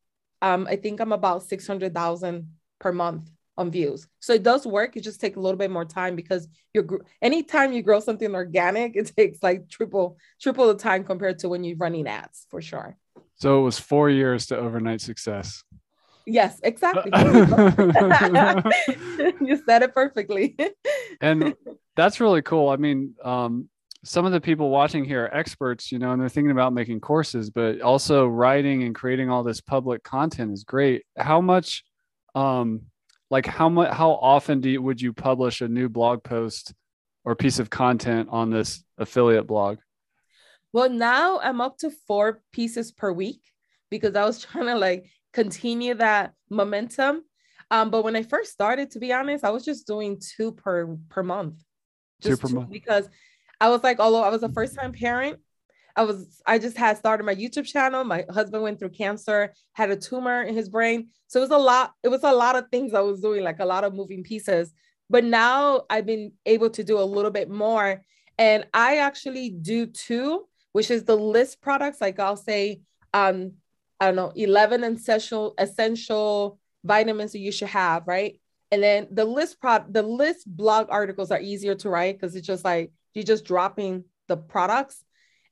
um, 0.41 0.67
I 0.69 0.75
think 0.75 0.99
I'm 0.99 1.11
about 1.11 1.43
600,000 1.43 2.49
per 2.79 2.91
month 2.91 3.29
on 3.57 3.71
views. 3.71 4.07
So 4.19 4.33
it 4.33 4.43
does 4.43 4.67
work. 4.67 4.95
It 4.95 5.01
just 5.01 5.19
takes 5.19 5.35
a 5.35 5.39
little 5.39 5.57
bit 5.57 5.71
more 5.71 5.85
time 5.85 6.15
because 6.15 6.47
you're 6.73 6.85
anytime 7.21 7.73
you 7.73 7.81
grow 7.81 7.99
something 7.99 8.33
organic, 8.35 8.95
it 8.95 9.07
takes 9.17 9.41
like 9.41 9.67
triple 9.69 10.17
triple 10.39 10.67
the 10.67 10.75
time 10.75 11.03
compared 11.03 11.39
to 11.39 11.49
when 11.49 11.63
you're 11.63 11.77
running 11.77 12.07
ads 12.07 12.45
for 12.49 12.61
sure. 12.61 12.95
So 13.35 13.59
it 13.59 13.63
was 13.63 13.79
four 13.79 14.09
years 14.09 14.45
to 14.47 14.57
overnight 14.57 15.01
success. 15.01 15.63
Yes, 16.25 16.59
exactly. 16.61 17.11
you 17.15 17.47
said 19.65 19.81
it 19.81 19.93
perfectly. 19.93 20.57
and 21.21 21.55
that's 21.95 22.19
really 22.19 22.41
cool. 22.41 22.69
I 22.69 22.75
mean, 22.75 23.15
um, 23.23 23.69
some 24.07 24.25
of 24.25 24.31
the 24.31 24.39
people 24.39 24.69
watching 24.69 25.03
here 25.03 25.25
are 25.25 25.35
experts, 25.35 25.91
you 25.91 25.99
know, 25.99 26.11
and 26.11 26.21
they're 26.21 26.29
thinking 26.29 26.51
about 26.51 26.71
making 26.73 27.01
courses, 27.01 27.49
but 27.49 27.81
also 27.81 28.25
writing 28.25 28.83
and 28.83 28.95
creating 28.95 29.29
all 29.29 29.43
this 29.43 29.59
public 29.59 30.01
content 30.01 30.53
is 30.53 30.63
great. 30.63 31.03
How 31.17 31.41
much, 31.41 31.83
um, 32.33 32.83
like 33.29 33.45
how 33.45 33.67
much, 33.67 33.91
how 33.93 34.11
often 34.11 34.61
do 34.61 34.69
you, 34.69 34.81
would 34.81 35.01
you 35.01 35.11
publish 35.11 35.59
a 35.59 35.67
new 35.67 35.89
blog 35.89 36.23
post 36.23 36.73
or 37.25 37.35
piece 37.35 37.59
of 37.59 37.69
content 37.69 38.29
on 38.31 38.49
this 38.49 38.81
affiliate 38.97 39.45
blog? 39.45 39.79
Well, 40.71 40.89
now 40.89 41.39
I'm 41.39 41.59
up 41.59 41.77
to 41.79 41.91
four 42.07 42.41
pieces 42.53 42.93
per 42.93 43.11
week 43.11 43.41
because 43.89 44.15
I 44.15 44.23
was 44.23 44.39
trying 44.43 44.67
to 44.67 44.75
like 44.75 45.07
continue 45.33 45.95
that 45.95 46.31
momentum. 46.49 47.23
Um, 47.69 47.89
but 47.89 48.05
when 48.05 48.15
I 48.15 48.23
first 48.23 48.53
started, 48.53 48.91
to 48.91 48.99
be 48.99 49.11
honest, 49.11 49.43
I 49.43 49.49
was 49.49 49.65
just 49.65 49.85
doing 49.85 50.21
two 50.21 50.53
per 50.53 50.97
per 51.09 51.23
month. 51.23 51.61
Just 52.21 52.41
two 52.41 52.47
per 52.47 52.53
month. 52.53 52.71
because 52.71 53.09
I 53.59 53.69
was 53.69 53.83
like, 53.83 53.99
although 53.99 54.23
I 54.23 54.29
was 54.29 54.43
a 54.43 54.49
first 54.49 54.75
time 54.75 54.93
parent, 54.93 55.39
I 55.95 56.03
was 56.03 56.41
I 56.45 56.59
just 56.59 56.77
had 56.77 56.97
started 56.97 57.23
my 57.25 57.35
YouTube 57.35 57.65
channel. 57.65 58.03
My 58.03 58.23
husband 58.29 58.61
went 58.61 58.79
through 58.79 58.89
cancer, 58.89 59.53
had 59.73 59.89
a 59.89 59.95
tumor 59.95 60.43
in 60.43 60.55
his 60.55 60.69
brain. 60.69 61.09
So 61.27 61.39
it 61.39 61.49
was 61.49 61.51
a 61.51 61.57
lot, 61.57 61.93
it 62.03 62.09
was 62.09 62.23
a 62.23 62.31
lot 62.31 62.55
of 62.55 62.69
things 62.69 62.93
I 62.93 63.01
was 63.01 63.19
doing, 63.19 63.43
like 63.43 63.59
a 63.59 63.65
lot 63.65 63.83
of 63.83 63.95
moving 63.95 64.23
pieces. 64.23 64.71
But 65.09 65.23
now 65.23 65.83
I've 65.89 66.05
been 66.05 66.33
able 66.45 66.69
to 66.71 66.83
do 66.83 66.99
a 66.99 67.01
little 67.01 67.31
bit 67.31 67.49
more. 67.49 68.03
And 68.37 68.67
I 68.73 68.97
actually 68.97 69.49
do 69.49 69.87
two, 69.87 70.45
which 70.71 70.91
is 70.91 71.03
the 71.03 71.15
list 71.15 71.61
products. 71.61 71.99
Like 71.99 72.19
I'll 72.19 72.37
say, 72.37 72.81
um, 73.13 73.53
I 73.99 74.05
don't 74.05 74.15
know, 74.15 74.31
11 74.35 74.83
essential 74.83 75.55
essential 75.57 76.59
vitamins 76.83 77.31
that 77.31 77.39
you 77.39 77.51
should 77.51 77.69
have, 77.69 78.07
right? 78.07 78.39
And 78.71 78.83
then 78.83 79.07
the 79.09 79.25
list 79.25 79.59
prod 79.59 79.91
the 79.91 80.03
list 80.03 80.45
blog 80.45 80.87
articles 80.91 81.31
are 81.31 81.39
easier 81.39 81.73
to 81.75 81.89
write 81.89 82.19
because 82.19 82.35
it's 82.35 82.45
just 82.45 82.63
like 82.63 82.91
you're 83.17 83.23
just 83.23 83.45
dropping 83.45 84.05
the 84.27 84.37
products. 84.37 85.03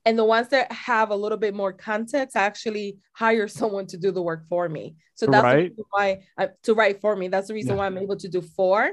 And 0.04 0.16
the 0.16 0.24
ones 0.24 0.48
that 0.50 0.70
have 0.70 1.10
a 1.10 1.16
little 1.16 1.36
bit 1.36 1.52
more 1.52 1.72
context, 1.72 2.36
I 2.36 2.42
actually 2.44 2.98
hire 3.12 3.48
someone 3.60 3.86
to 3.88 3.96
do 3.96 4.12
the 4.12 4.22
work 4.22 4.46
for 4.48 4.68
me. 4.68 4.94
So 5.16 5.26
that's 5.26 5.44
right. 5.44 5.72
why 5.90 6.20
I, 6.38 6.50
to 6.62 6.74
write 6.74 7.00
for 7.00 7.16
me. 7.16 7.28
That's 7.28 7.48
the 7.48 7.54
reason 7.54 7.72
yeah. 7.72 7.78
why 7.78 7.86
I'm 7.86 7.98
able 7.98 8.16
to 8.16 8.28
do 8.28 8.40
four. 8.40 8.92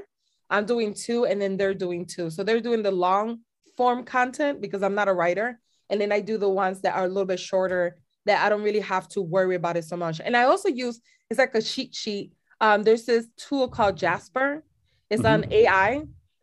I'm 0.50 0.66
doing 0.66 0.92
two, 0.92 1.24
and 1.24 1.40
then 1.40 1.56
they're 1.56 1.74
doing 1.74 2.04
two. 2.04 2.30
So 2.30 2.42
they're 2.42 2.60
doing 2.60 2.82
the 2.82 2.90
long 2.90 3.40
form 3.76 4.04
content 4.04 4.60
because 4.60 4.82
I'm 4.82 4.94
not 4.94 5.08
a 5.08 5.12
writer, 5.12 5.58
and 5.88 6.00
then 6.00 6.12
I 6.12 6.20
do 6.20 6.36
the 6.36 6.48
ones 6.48 6.80
that 6.82 6.94
are 6.94 7.04
a 7.04 7.08
little 7.08 7.24
bit 7.24 7.40
shorter 7.40 7.98
that 8.26 8.44
I 8.44 8.48
don't 8.48 8.62
really 8.62 8.80
have 8.80 9.08
to 9.10 9.22
worry 9.22 9.54
about 9.54 9.76
it 9.76 9.84
so 9.84 9.96
much. 9.96 10.20
And 10.22 10.36
I 10.36 10.44
also 10.44 10.68
use 10.68 11.00
it's 11.30 11.38
like 11.38 11.54
a 11.54 11.62
cheat 11.62 11.94
sheet. 11.94 12.32
Um, 12.60 12.82
there's 12.82 13.04
this 13.04 13.26
tool 13.36 13.68
called 13.68 13.96
Jasper. 13.96 14.64
It's 15.10 15.22
mm-hmm. 15.22 15.44
on 15.44 15.52
AI. 15.52 16.02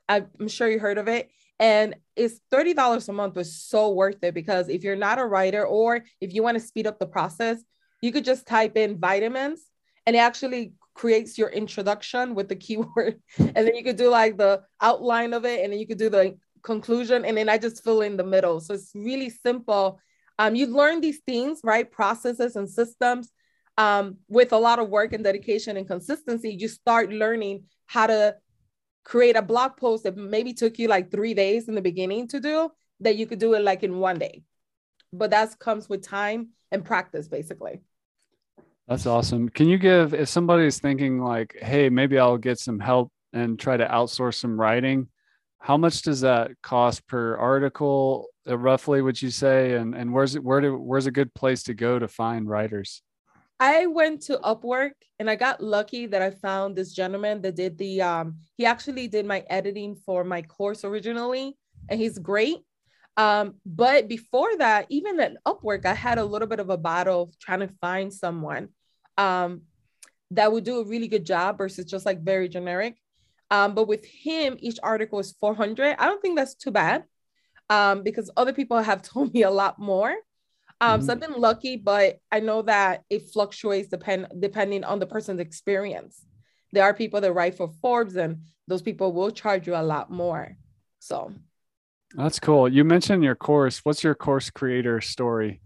I'm 0.10 0.48
sure 0.48 0.70
you 0.70 0.80
heard 0.80 0.98
of 0.98 1.08
it 1.08 1.30
and 1.62 1.96
it's 2.16 2.40
$30 2.52 3.08
a 3.08 3.14
month 3.14 3.34
but 3.34 3.46
so 3.46 3.92
worth 3.92 4.24
it 4.24 4.34
because 4.34 4.70
if 4.70 4.84
you're 4.84 4.96
not 4.96 5.20
a 5.20 5.26
writer 5.26 5.66
or 5.66 6.04
if 6.20 6.34
you 6.34 6.44
want 6.44 6.56
to 6.56 6.64
speed 6.64 6.88
up 6.88 7.00
the 7.00 7.06
process 7.06 7.64
you 8.02 8.12
could 8.12 8.26
just 8.26 8.46
type 8.46 8.76
in 8.76 9.00
vitamins 9.00 9.62
and 10.06 10.16
it 10.16 10.20
actually 10.20 10.74
creates 10.94 11.38
your 11.38 11.50
introduction 11.50 12.36
with 12.36 12.50
the 12.50 12.56
keyword. 12.66 13.22
And 13.38 13.56
then 13.56 13.76
you 13.76 13.84
could 13.84 13.96
do 13.96 14.10
like 14.10 14.38
the 14.38 14.64
outline 14.82 15.34
of 15.34 15.46
it 15.46 15.64
and 15.64 15.72
then 15.72 15.80
you 15.80 15.88
could 15.88 15.98
do 15.98 16.10
the 16.10 16.38
conclusion 16.64 17.26
and 17.26 17.36
then 17.36 17.50
i 17.50 17.58
just 17.58 17.84
fill 17.84 18.02
in 18.02 18.18
the 18.18 18.24
middle. 18.24 18.60
So 18.60 18.74
it's 18.76 18.92
really 18.94 19.30
simple. 19.30 20.00
Um, 20.38 20.56
you 20.56 20.68
learn 20.68 21.02
these 21.02 21.20
things 21.26 21.60
right 21.64 21.90
processes 21.90 22.56
and 22.56 22.70
systems 22.70 23.32
um, 23.78 24.18
with 24.28 24.54
a 24.54 24.58
lot 24.58 24.80
of 24.80 24.90
work 24.90 25.14
and 25.14 25.24
dedication 25.24 25.78
and 25.78 25.88
consistency. 25.88 26.52
You 26.54 26.68
start 26.68 27.12
learning 27.12 27.64
how 27.88 28.08
to 28.08 28.36
create 29.04 29.36
a 29.36 29.42
blog 29.42 29.78
post 29.78 30.04
that 30.04 30.18
maybe 30.18 30.54
took 30.54 30.80
you 30.80 30.88
like 30.88 31.12
three 31.12 31.34
days 31.34 31.68
in 31.68 31.76
the 31.76 31.82
beginning 31.82 32.28
to 32.30 32.40
do 32.40 32.72
that 33.00 33.16
you 33.16 33.26
could 33.26 33.40
do 33.40 33.54
it 33.54 33.64
like 33.64 33.84
in 33.84 34.00
one 34.00 34.20
day. 34.20 34.44
But 35.12 35.32
that 35.32 35.58
comes 35.60 35.90
with 35.90 36.04
time 36.04 36.50
and 36.72 36.86
practice 36.86 37.28
basically. 37.28 37.82
That's 38.88 39.06
awesome. 39.06 39.50
Can 39.50 39.70
you 39.70 39.78
give 39.78 40.14
if 40.14 40.30
somebody's 40.30 40.80
thinking 40.80 41.20
like 41.22 41.58
hey 41.62 41.90
maybe 41.90 42.18
i'll 42.18 42.38
get 42.38 42.60
some 42.60 42.80
help 42.80 43.12
and 43.34 43.60
try 43.60 43.78
to 43.78 43.86
outsource 43.86 44.36
some 44.36 44.60
writing 44.60 45.08
how 45.62 45.78
much 45.78 46.02
does 46.02 46.22
that 46.22 46.52
cost 46.64 47.08
per 47.08 47.38
article 47.38 48.28
uh, 48.50 48.58
roughly 48.58 49.02
would 49.02 49.22
you 49.22 49.30
say? 49.30 49.76
And 49.76 49.96
and 49.96 50.12
where's 50.12 50.36
it 50.36 50.44
where 50.44 50.60
do 50.60 50.76
where's 50.76 51.06
a 51.06 51.12
good 51.12 51.34
place 51.34 51.64
to 51.64 51.74
go 51.74 52.00
to 52.00 52.08
find 52.08 52.50
writers 52.50 53.04
I 53.62 53.86
went 53.86 54.24
to 54.24 54.40
Upwork 54.40 54.94
and 55.20 55.30
I 55.30 55.36
got 55.36 55.62
lucky 55.62 56.08
that 56.08 56.20
I 56.20 56.32
found 56.32 56.76
this 56.76 56.94
gentleman 56.94 57.44
that 57.44 57.56
did 57.56 57.78
the 57.78 58.02
um 58.02 58.40
he 58.58 58.66
actually 58.66 59.08
did 59.08 59.28
my 59.28 59.46
editing 59.52 59.96
for 59.96 60.24
my 60.24 60.42
course 60.42 60.84
originally 60.84 61.56
and 61.88 62.00
he's 62.00 62.18
great. 62.18 62.58
Um, 63.18 63.56
but 63.64 64.08
before 64.08 64.58
that, 64.58 64.88
even 64.90 65.20
at 65.20 65.36
Upwork, 65.46 65.86
I 65.86 65.94
had 65.94 66.18
a 66.18 66.26
little 66.26 66.48
bit 66.48 66.60
of 66.60 66.72
a 66.72 66.78
battle 66.78 67.34
trying 67.40 67.60
to 67.60 67.68
find 67.80 68.12
someone 68.12 68.70
um 69.18 69.62
that 70.32 70.52
would 70.52 70.64
do 70.64 70.80
a 70.80 70.88
really 70.88 71.08
good 71.08 71.26
job 71.26 71.60
versus 71.60 71.86
just 71.86 72.06
like 72.06 72.24
very 72.24 72.50
generic. 72.50 72.98
Um, 73.52 73.76
but 73.76 73.88
with 73.88 74.06
him, 74.06 74.58
each 74.60 74.80
article 74.82 75.20
is 75.20 75.34
400. 75.40 75.98
I 76.00 76.06
don't 76.06 76.22
think 76.22 76.36
that's 76.36 76.56
too 76.56 76.72
bad 76.72 77.04
um, 77.70 78.02
because 78.02 78.32
other 78.38 78.54
people 78.54 78.82
have 78.82 79.02
told 79.12 79.34
me 79.36 79.44
a 79.44 79.52
lot 79.52 79.78
more. 79.78 80.16
Um, 80.82 81.00
mm-hmm. 81.00 81.06
So 81.06 81.14
I've 81.14 81.20
been 81.22 81.40
lucky, 81.40 81.78
but 81.78 82.18
I 82.32 82.40
know 82.40 82.64
that 82.64 83.04
it 83.10 83.30
fluctuates 83.32 83.88
depend 83.88 84.28
depending 84.40 84.84
on 84.84 85.00
the 85.00 85.06
person's 85.06 85.40
experience. 85.40 86.26
There 86.74 86.84
are 86.84 86.94
people 86.94 87.22
that 87.22 87.34
write 87.34 87.56
for 87.56 87.70
Forbes, 87.82 88.16
and 88.16 88.46
those 88.68 88.82
people 88.82 89.14
will 89.14 89.30
charge 89.30 89.68
you 89.68 89.76
a 89.76 89.84
lot 89.84 90.10
more. 90.10 90.58
So 91.00 91.34
that's 92.16 92.40
cool. 92.40 92.68
You 92.68 92.84
mentioned 92.84 93.24
your 93.24 93.36
course. 93.36 93.86
What's 93.86 94.04
your 94.04 94.16
course 94.16 94.50
creator 94.50 95.00
story? 95.02 95.62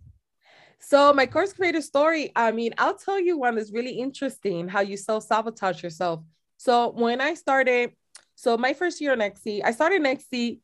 So 0.80 1.14
my 1.14 1.26
course 1.26 1.54
creator 1.54 1.82
story, 1.82 2.32
I 2.36 2.52
mean, 2.52 2.74
I'll 2.78 2.98
tell 2.98 3.20
you 3.20 3.38
one 3.38 3.56
that's 3.56 3.72
really 3.72 3.94
interesting 3.94 4.68
how 4.68 4.82
you 4.82 4.98
self-sabotage 4.98 5.82
yourself. 5.82 6.22
So 6.58 6.92
when 6.92 7.22
I 7.22 7.34
started, 7.36 7.92
so 8.36 8.58
my 8.58 8.74
first 8.74 9.02
year 9.02 9.14
on 9.14 9.20
Etsy, 9.20 9.62
I 9.64 9.72
started 9.72 10.02
an 10.02 10.18
Etsy 10.18 10.60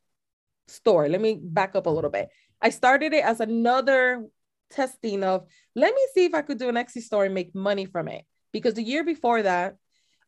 store. 0.67 1.07
Let 1.07 1.21
me 1.21 1.39
back 1.41 1.75
up 1.75 1.85
a 1.85 1.89
little 1.89 2.11
bit. 2.11 2.29
I 2.61 2.69
started 2.69 3.13
it 3.13 3.23
as 3.23 3.39
another 3.39 4.27
testing 4.71 5.23
of 5.23 5.47
let 5.75 5.93
me 5.93 6.01
see 6.13 6.25
if 6.25 6.33
I 6.33 6.41
could 6.41 6.57
do 6.57 6.69
an 6.69 6.75
Etsy 6.75 7.01
store 7.01 7.25
and 7.25 7.33
make 7.33 7.53
money 7.53 7.85
from 7.85 8.07
it. 8.07 8.25
Because 8.51 8.73
the 8.73 8.83
year 8.83 9.03
before 9.03 9.43
that, 9.43 9.75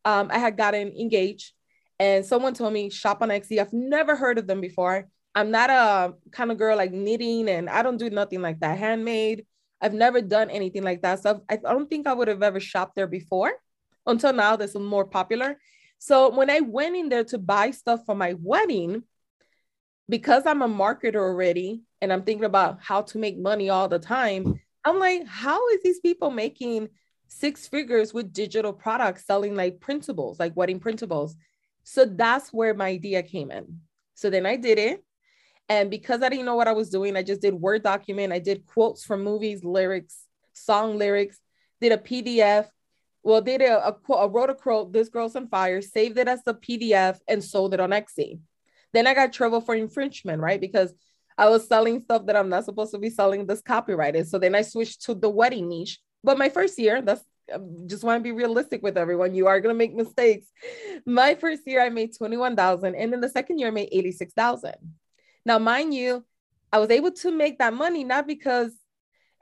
um, 0.04 0.28
I 0.30 0.38
had 0.38 0.56
gotten 0.56 0.88
engaged 0.88 1.52
and 1.98 2.24
someone 2.24 2.54
told 2.54 2.72
me 2.72 2.90
shop 2.90 3.22
on 3.22 3.28
Etsy. 3.28 3.60
I've 3.60 3.72
never 3.72 4.16
heard 4.16 4.38
of 4.38 4.46
them 4.46 4.60
before. 4.60 5.08
I'm 5.34 5.50
not 5.50 5.70
a 5.70 6.14
kind 6.30 6.50
of 6.50 6.58
girl 6.58 6.76
like 6.76 6.92
knitting 6.92 7.48
and 7.48 7.68
I 7.68 7.82
don't 7.82 7.96
do 7.96 8.10
nothing 8.10 8.40
like 8.40 8.60
that. 8.60 8.78
Handmade. 8.78 9.46
I've 9.80 9.94
never 9.94 10.20
done 10.20 10.50
anything 10.50 10.82
like 10.82 11.02
that. 11.02 11.20
So 11.20 11.42
I 11.48 11.56
don't 11.56 11.90
think 11.90 12.06
I 12.06 12.14
would 12.14 12.28
have 12.28 12.42
ever 12.42 12.60
shopped 12.60 12.94
there 12.96 13.06
before 13.06 13.52
until 14.06 14.32
now 14.32 14.56
that's 14.56 14.74
more 14.74 15.04
popular. 15.04 15.58
So 15.98 16.30
when 16.30 16.50
I 16.50 16.60
went 16.60 16.96
in 16.96 17.08
there 17.08 17.24
to 17.24 17.38
buy 17.38 17.70
stuff 17.70 18.00
for 18.06 18.14
my 18.14 18.34
wedding, 18.38 19.02
because 20.08 20.44
I'm 20.46 20.62
a 20.62 20.68
marketer 20.68 21.16
already 21.16 21.82
and 22.04 22.12
I'm 22.12 22.22
thinking 22.22 22.44
about 22.44 22.80
how 22.82 23.00
to 23.00 23.18
make 23.18 23.38
money 23.38 23.70
all 23.70 23.88
the 23.88 23.98
time, 23.98 24.60
I'm 24.84 24.98
like, 24.98 25.26
how 25.26 25.68
is 25.70 25.82
these 25.82 26.00
people 26.00 26.30
making 26.30 26.90
six 27.28 27.66
figures 27.66 28.12
with 28.12 28.34
digital 28.34 28.74
products 28.74 29.26
selling 29.26 29.56
like 29.56 29.80
printables, 29.80 30.38
like 30.38 30.54
wedding 30.54 30.80
printables? 30.80 31.32
So 31.82 32.04
that's 32.04 32.52
where 32.52 32.74
my 32.74 32.88
idea 32.88 33.22
came 33.22 33.50
in. 33.50 33.80
So 34.14 34.28
then 34.28 34.44
I 34.44 34.56
did 34.56 34.78
it. 34.78 35.02
And 35.70 35.90
because 35.90 36.22
I 36.22 36.28
didn't 36.28 36.44
know 36.44 36.56
what 36.56 36.68
I 36.68 36.72
was 36.72 36.90
doing, 36.90 37.16
I 37.16 37.22
just 37.22 37.40
did 37.40 37.54
Word 37.54 37.82
document. 37.82 38.34
I 38.34 38.38
did 38.38 38.66
quotes 38.66 39.02
from 39.02 39.24
movies, 39.24 39.64
lyrics, 39.64 40.26
song 40.52 40.98
lyrics, 40.98 41.40
did 41.80 41.92
a 41.92 41.96
PDF. 41.96 42.66
Well, 43.22 43.40
did 43.40 43.62
a, 43.62 43.88
a, 43.88 44.12
a 44.12 44.28
wrote 44.28 44.50
a 44.50 44.54
quote, 44.54 44.92
This 44.92 45.08
Girl's 45.08 45.36
on 45.36 45.48
Fire, 45.48 45.80
saved 45.80 46.18
it 46.18 46.28
as 46.28 46.42
a 46.46 46.52
PDF 46.52 47.18
and 47.26 47.42
sold 47.42 47.72
it 47.72 47.80
on 47.80 47.92
Etsy. 47.92 48.40
Then 48.92 49.06
I 49.06 49.14
got 49.14 49.32
trouble 49.32 49.62
for 49.62 49.74
infringement, 49.74 50.42
right? 50.42 50.60
Because 50.60 50.92
I 51.36 51.48
was 51.48 51.66
selling 51.66 52.00
stuff 52.00 52.26
that 52.26 52.36
I'm 52.36 52.48
not 52.48 52.64
supposed 52.64 52.92
to 52.92 52.98
be 52.98 53.10
selling 53.10 53.46
this 53.46 53.60
copyrighted. 53.60 54.28
So 54.28 54.38
then 54.38 54.54
I 54.54 54.62
switched 54.62 55.02
to 55.02 55.14
the 55.14 55.28
wedding 55.28 55.68
niche. 55.68 55.98
But 56.22 56.38
my 56.38 56.48
first 56.48 56.78
year, 56.78 57.02
that's 57.02 57.24
I 57.52 57.58
just 57.86 58.04
want 58.04 58.20
to 58.20 58.22
be 58.22 58.32
realistic 58.32 58.82
with 58.82 58.96
everyone. 58.96 59.34
You 59.34 59.46
are 59.48 59.60
going 59.60 59.74
to 59.74 59.78
make 59.78 59.94
mistakes. 59.94 60.46
My 61.04 61.34
first 61.34 61.62
year, 61.66 61.82
I 61.82 61.90
made 61.90 62.16
21,000. 62.16 62.94
And 62.94 63.12
then 63.12 63.20
the 63.20 63.28
second 63.28 63.58
year, 63.58 63.68
I 63.68 63.70
made 63.70 63.90
86,000. 63.92 64.74
Now, 65.44 65.58
mind 65.58 65.92
you, 65.92 66.24
I 66.72 66.78
was 66.78 66.90
able 66.90 67.10
to 67.12 67.30
make 67.30 67.58
that 67.58 67.74
money 67.74 68.02
not 68.02 68.26
because 68.26 68.72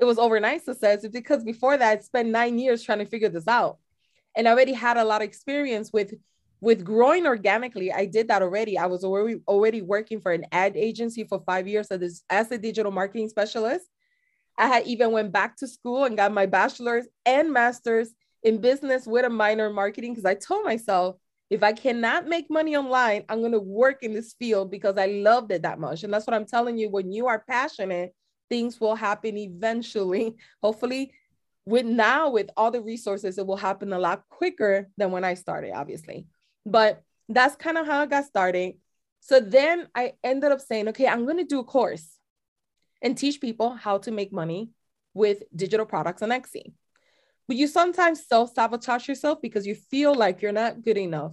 it 0.01 0.05
was 0.05 0.19
overnight 0.19 0.65
success, 0.65 1.05
it's 1.05 1.13
because 1.13 1.45
before 1.45 1.77
that, 1.77 1.99
I 1.99 2.01
spent 2.03 2.29
nine 2.29 2.59
years 2.59 2.83
trying 2.83 2.99
to 2.99 3.07
figure 3.07 3.29
this 3.29 3.47
out. 3.47 3.79
And 4.37 4.49
I 4.49 4.51
already 4.51 4.73
had 4.73 4.97
a 4.97 5.05
lot 5.05 5.23
of 5.23 5.29
experience 5.29 5.93
with 5.93 6.13
with 6.63 6.85
growing 6.85 7.27
organically, 7.27 7.93
I 7.93 8.07
did 8.07 8.29
that 8.29 8.41
already. 8.41 8.79
I 8.79 8.87
was 8.87 9.03
already 9.03 9.41
already 9.49 9.83
working 9.83 10.21
for 10.21 10.31
an 10.31 10.47
ad 10.53 10.77
agency 10.77 11.25
for 11.25 11.43
five 11.45 11.67
years 11.67 11.89
as, 11.89 12.23
as 12.31 12.53
a 12.53 12.57
digital 12.57 12.93
marketing 12.93 13.29
specialist. 13.29 13.85
I 14.57 14.69
had 14.69 14.87
even 14.87 15.11
went 15.11 15.33
back 15.33 15.57
to 15.57 15.67
school 15.67 16.05
and 16.05 16.17
got 16.17 16.33
my 16.33 16.47
bachelor's 16.47 17.09
and 17.27 17.53
master's 17.53 18.11
in 18.45 18.61
business 18.61 19.09
with 19.09 19.25
a 19.25 19.29
minor 19.29 19.67
in 19.67 19.75
marketing 19.75 20.13
because 20.13 20.25
I 20.25 20.35
told 20.37 20.65
myself 20.65 21.17
if 21.51 21.65
I 21.65 21.73
cannot 21.73 22.29
make 22.29 22.49
money 22.49 22.77
online, 22.77 23.25
I'm 23.29 23.41
going 23.41 23.53
to 23.53 23.61
work 23.61 24.05
in 24.05 24.13
this 24.13 24.35
field 24.39 24.71
because 24.71 24.97
I 24.97 25.07
loved 25.07 25.51
it 25.51 25.63
that 25.63 25.81
much. 25.81 26.05
And 26.05 26.15
that's 26.15 26.29
what 26.29 26.35
I'm 26.35 26.47
telling 26.47 26.79
you. 26.79 26.91
When 26.91 27.11
you 27.11 27.27
are 27.27 27.45
passionate, 27.49 28.15
things 28.49 28.81
will 28.81 28.95
happen 28.95 29.37
eventually. 29.37 30.37
Hopefully, 30.63 31.13
with 31.67 31.87
now 31.87 32.31
with 32.31 32.51
all 32.57 32.71
the 32.71 32.81
resources, 32.81 33.37
it 33.37 33.47
will 33.47 33.57
happen 33.57 33.93
a 33.93 33.99
lot 33.99 34.23
quicker 34.29 34.89
than 34.97 35.11
when 35.11 35.25
I 35.25 35.35
started, 35.35 35.73
obviously. 35.75 36.29
But 36.65 37.03
that's 37.29 37.57
kind 37.57 37.79
of 37.79 37.87
how 37.87 38.01
I 38.01 38.07
got 38.07 38.25
started. 38.25 38.75
So 39.21 39.41
then 39.41 39.89
I 39.95 40.15
ended 40.23 40.53
up 40.53 40.61
saying, 40.61 40.89
okay, 40.89 41.07
I'm 41.07 41.25
going 41.25 41.39
to 41.39 41.45
do 41.45 41.61
a 41.61 41.65
course 41.65 42.19
and 43.01 43.17
teach 43.17 43.41
people 43.41 43.71
how 43.71 43.99
to 43.99 44.11
make 44.11 44.33
money 44.33 44.71
with 45.15 45.43
digital 45.55 45.87
products 45.87 46.23
on 46.23 46.31
Etsy. 46.31 46.73
But 47.49 47.57
you 47.57 47.67
sometimes 47.67 48.27
self 48.27 48.55
sabotage 48.55 49.09
yourself 49.09 49.41
because 49.43 49.67
you 49.67 49.75
feel 49.75 50.15
like 50.15 50.43
you're 50.43 50.53
not 50.53 50.83
good 50.83 50.97
enough. 50.97 51.33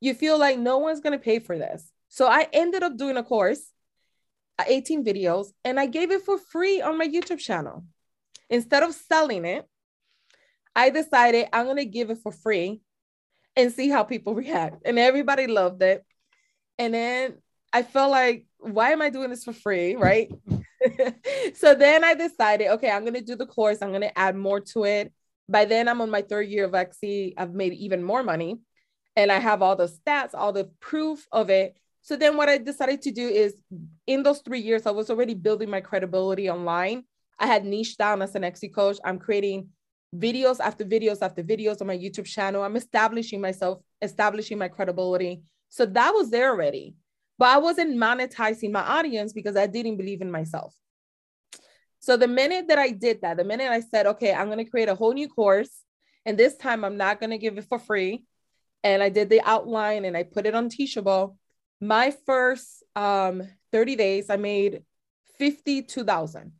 You 0.00 0.14
feel 0.14 0.38
like 0.38 0.58
no 0.58 0.78
one's 0.78 1.00
going 1.00 1.18
to 1.18 1.24
pay 1.24 1.38
for 1.38 1.56
this. 1.56 1.90
So 2.08 2.26
I 2.26 2.48
ended 2.52 2.82
up 2.82 2.96
doing 2.96 3.16
a 3.16 3.22
course, 3.22 3.72
uh, 4.58 4.64
18 4.66 5.04
videos, 5.04 5.48
and 5.64 5.80
I 5.80 5.86
gave 5.86 6.10
it 6.10 6.22
for 6.22 6.38
free 6.38 6.80
on 6.80 6.98
my 6.98 7.06
YouTube 7.06 7.38
channel. 7.38 7.84
Instead 8.50 8.82
of 8.82 8.94
selling 8.94 9.44
it, 9.44 9.66
I 10.74 10.90
decided 10.90 11.48
I'm 11.52 11.64
going 11.64 11.78
to 11.78 11.84
give 11.84 12.10
it 12.10 12.18
for 12.22 12.32
free 12.32 12.82
and 13.56 13.72
see 13.72 13.88
how 13.88 14.04
people 14.04 14.34
react. 14.34 14.82
And 14.84 14.98
everybody 14.98 15.46
loved 15.46 15.82
it. 15.82 16.04
And 16.78 16.92
then 16.94 17.38
I 17.72 17.82
felt 17.82 18.10
like, 18.10 18.46
why 18.58 18.92
am 18.92 19.02
I 19.02 19.10
doing 19.10 19.30
this 19.30 19.44
for 19.44 19.52
free? 19.52 19.96
Right. 19.96 20.30
so 21.54 21.74
then 21.74 22.04
I 22.04 22.14
decided, 22.14 22.68
okay, 22.68 22.90
I'm 22.90 23.02
going 23.02 23.14
to 23.14 23.20
do 23.20 23.36
the 23.36 23.46
course. 23.46 23.78
I'm 23.80 23.90
going 23.90 24.02
to 24.02 24.18
add 24.18 24.36
more 24.36 24.60
to 24.60 24.84
it. 24.84 25.12
By 25.48 25.64
then, 25.64 25.88
I'm 25.88 26.00
on 26.00 26.10
my 26.10 26.22
third 26.22 26.48
year 26.48 26.64
of 26.64 26.72
Etsy. 26.72 27.34
I've 27.36 27.54
made 27.54 27.72
even 27.74 28.02
more 28.02 28.22
money 28.22 28.58
and 29.16 29.32
I 29.32 29.38
have 29.38 29.62
all 29.62 29.74
the 29.74 29.88
stats, 29.88 30.34
all 30.34 30.52
the 30.52 30.70
proof 30.80 31.26
of 31.32 31.50
it. 31.50 31.76
So 32.02 32.16
then, 32.16 32.36
what 32.36 32.48
I 32.48 32.58
decided 32.58 33.02
to 33.02 33.10
do 33.10 33.26
is 33.26 33.54
in 34.06 34.22
those 34.22 34.40
three 34.40 34.60
years, 34.60 34.86
I 34.86 34.90
was 34.90 35.10
already 35.10 35.34
building 35.34 35.70
my 35.70 35.80
credibility 35.80 36.48
online. 36.48 37.04
I 37.38 37.46
had 37.46 37.64
niche 37.64 37.96
down 37.96 38.22
as 38.22 38.34
an 38.34 38.42
Etsy 38.42 38.72
coach. 38.72 38.98
I'm 39.04 39.18
creating 39.18 39.70
videos 40.18 40.58
after 40.60 40.84
videos 40.84 41.18
after 41.22 41.42
videos 41.42 41.80
on 41.80 41.86
my 41.86 41.96
YouTube 41.96 42.26
channel. 42.26 42.62
I'm 42.62 42.76
establishing 42.76 43.40
myself, 43.40 43.80
establishing 44.02 44.58
my 44.58 44.68
credibility. 44.68 45.42
So 45.68 45.86
that 45.86 46.12
was 46.14 46.30
there 46.30 46.50
already. 46.50 46.94
But 47.38 47.48
I 47.48 47.58
wasn't 47.58 47.96
monetizing 47.96 48.72
my 48.72 48.80
audience 48.80 49.32
because 49.32 49.56
I 49.56 49.66
didn't 49.66 49.96
believe 49.96 50.22
in 50.22 50.30
myself. 50.30 50.74
So 51.98 52.16
the 52.16 52.28
minute 52.28 52.68
that 52.68 52.78
I 52.78 52.90
did 52.90 53.22
that, 53.22 53.36
the 53.36 53.44
minute 53.44 53.70
I 53.70 53.80
said, 53.80 54.06
okay, 54.06 54.32
I'm 54.32 54.46
going 54.46 54.64
to 54.64 54.70
create 54.70 54.88
a 54.88 54.94
whole 54.94 55.12
new 55.12 55.28
course, 55.28 55.70
and 56.24 56.38
this 56.38 56.56
time 56.56 56.84
I'm 56.84 56.96
not 56.96 57.20
going 57.20 57.30
to 57.30 57.38
give 57.38 57.58
it 57.58 57.68
for 57.68 57.78
free. 57.78 58.24
And 58.84 59.02
I 59.02 59.08
did 59.08 59.28
the 59.28 59.40
outline 59.40 60.04
and 60.04 60.16
I 60.16 60.22
put 60.22 60.46
it 60.46 60.54
on 60.54 60.68
Teachable. 60.68 61.36
My 61.80 62.14
first 62.24 62.84
um, 62.94 63.42
30 63.72 63.96
days, 63.96 64.30
I 64.30 64.36
made 64.36 64.82
52,000. 65.38 66.52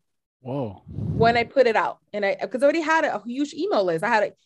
Whoa. 0.46 0.80
When 0.86 1.36
I 1.36 1.42
put 1.42 1.66
it 1.66 1.74
out, 1.74 1.98
and 2.12 2.24
I 2.24 2.36
because 2.40 2.62
I 2.62 2.66
already 2.66 2.80
had 2.80 3.04
a 3.04 3.20
huge 3.26 3.52
email 3.52 3.82
list. 3.82 4.04
I 4.04 4.08
had 4.08 4.22
it. 4.22 4.38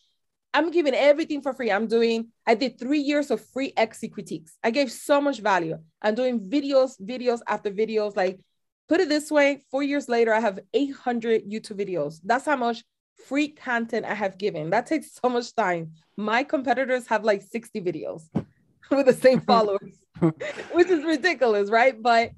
I'm 0.54 0.70
giving 0.70 0.94
everything 0.94 1.42
for 1.42 1.52
free. 1.52 1.70
I'm 1.70 1.88
doing, 1.88 2.28
I 2.46 2.54
did 2.54 2.78
three 2.78 3.00
years 3.00 3.30
of 3.30 3.44
free 3.52 3.72
Etsy 3.72 4.10
critiques. 4.10 4.56
I 4.64 4.70
gave 4.70 4.90
so 4.90 5.20
much 5.20 5.40
value. 5.40 5.76
I'm 6.00 6.14
doing 6.14 6.40
videos, 6.40 6.98
videos 6.98 7.40
after 7.46 7.70
videos. 7.70 8.16
Like, 8.16 8.40
put 8.88 9.00
it 9.00 9.10
this 9.10 9.30
way 9.30 9.60
four 9.70 9.82
years 9.82 10.08
later, 10.08 10.32
I 10.32 10.40
have 10.40 10.58
800 10.72 11.44
YouTube 11.44 11.78
videos. 11.78 12.18
That's 12.24 12.46
how 12.46 12.56
much 12.56 12.82
free 13.28 13.48
content 13.48 14.06
I 14.06 14.14
have 14.14 14.38
given. 14.38 14.70
That 14.70 14.86
takes 14.86 15.18
so 15.22 15.28
much 15.28 15.54
time. 15.54 15.92
My 16.16 16.44
competitors 16.44 17.06
have 17.08 17.24
like 17.24 17.42
60 17.42 17.78
videos 17.82 18.22
with 18.90 19.04
the 19.04 19.12
same 19.12 19.40
followers, 19.52 19.98
which 20.72 20.88
is 20.88 21.04
ridiculous, 21.04 21.68
right? 21.68 22.02
But 22.02 22.30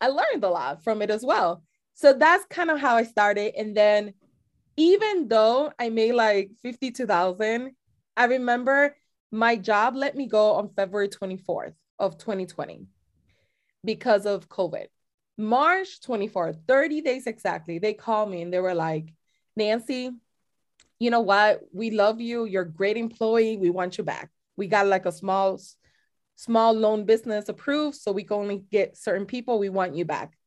I 0.00 0.06
learned 0.06 0.44
a 0.44 0.48
lot 0.48 0.84
from 0.84 1.02
it 1.02 1.10
as 1.10 1.24
well. 1.24 1.64
So 1.98 2.12
that's 2.12 2.44
kind 2.44 2.70
of 2.70 2.78
how 2.78 2.94
I 2.94 3.02
started. 3.02 3.58
And 3.58 3.76
then 3.76 4.14
even 4.76 5.26
though 5.26 5.72
I 5.80 5.88
made 5.88 6.12
like 6.12 6.52
52,000, 6.62 7.72
I 8.16 8.24
remember 8.26 8.96
my 9.32 9.56
job 9.56 9.96
let 9.96 10.14
me 10.14 10.28
go 10.28 10.52
on 10.52 10.68
February 10.76 11.08
24th 11.08 11.74
of 11.98 12.16
2020 12.16 12.86
because 13.84 14.26
of 14.26 14.48
COVID. 14.48 14.86
March 15.38 16.00
24th, 16.00 16.58
30 16.68 17.00
days 17.00 17.26
exactly, 17.26 17.80
they 17.80 17.94
called 17.94 18.30
me 18.30 18.42
and 18.42 18.52
they 18.52 18.60
were 18.60 18.76
like, 18.76 19.12
Nancy, 19.56 20.12
you 21.00 21.10
know 21.10 21.22
what? 21.22 21.62
We 21.72 21.90
love 21.90 22.20
you. 22.20 22.44
You're 22.44 22.62
a 22.62 22.70
great 22.70 22.96
employee. 22.96 23.56
We 23.56 23.70
want 23.70 23.98
you 23.98 24.04
back. 24.04 24.30
We 24.56 24.68
got 24.68 24.86
like 24.86 25.06
a 25.06 25.10
small, 25.10 25.60
small 26.36 26.72
loan 26.74 27.06
business 27.06 27.48
approved, 27.48 27.96
so 27.96 28.12
we 28.12 28.22
can 28.22 28.36
only 28.36 28.62
get 28.70 28.96
certain 28.96 29.26
people. 29.26 29.58
We 29.58 29.68
want 29.68 29.96
you 29.96 30.04
back. 30.04 30.37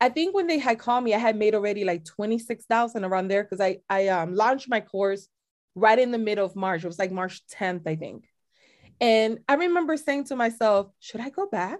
I 0.00 0.08
think 0.10 0.34
when 0.34 0.46
they 0.46 0.58
had 0.58 0.78
called 0.78 1.04
me, 1.04 1.14
I 1.14 1.18
had 1.18 1.36
made 1.36 1.54
already 1.54 1.84
like 1.84 2.04
26,000 2.04 3.04
around 3.04 3.28
there 3.28 3.44
because 3.44 3.60
I, 3.60 3.78
I 3.88 4.08
um, 4.08 4.34
launched 4.34 4.68
my 4.68 4.80
course 4.80 5.28
right 5.74 5.98
in 5.98 6.10
the 6.10 6.18
middle 6.18 6.44
of 6.44 6.54
March. 6.54 6.84
It 6.84 6.86
was 6.86 6.98
like 6.98 7.12
March 7.12 7.42
10th, 7.48 7.86
I 7.86 7.96
think. 7.96 8.28
And 9.00 9.38
I 9.48 9.54
remember 9.54 9.96
saying 9.96 10.24
to 10.24 10.36
myself, 10.36 10.88
should 11.00 11.20
I 11.20 11.30
go 11.30 11.46
back? 11.46 11.78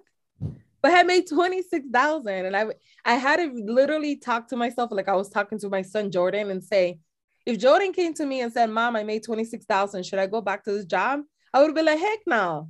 But 0.83 0.92
I 0.92 0.98
had 0.98 1.07
made 1.07 1.29
26,000 1.29 2.46
and 2.46 2.57
I, 2.57 2.66
I 3.05 3.14
had 3.14 3.37
to 3.37 3.52
literally 3.55 4.16
talk 4.16 4.48
to 4.48 4.57
myself 4.57 4.90
like 4.92 5.09
I 5.09 5.16
was 5.16 5.29
talking 5.29 5.59
to 5.61 5.68
my 5.68 5.83
son 5.83 6.11
Jordan 6.11 6.50
and 6.50 6.62
say, 6.62 6.98
if 7.44 7.59
Jordan 7.59 7.92
came 7.92 8.12
to 8.14 8.26
me 8.26 8.40
and 8.40 8.52
said, 8.52 8.70
Mom, 8.70 8.96
I 8.96 9.02
made 9.02 9.24
26,000, 9.24 10.05
should 10.05 10.18
I 10.18 10.26
go 10.26 10.40
back 10.40 10.64
to 10.64 10.72
this 10.72 10.85
job? 10.85 11.20
I 11.55 11.62
would 11.62 11.74
be 11.74 11.83
like, 11.83 11.98
heck 11.98 12.18
no, 12.26 12.66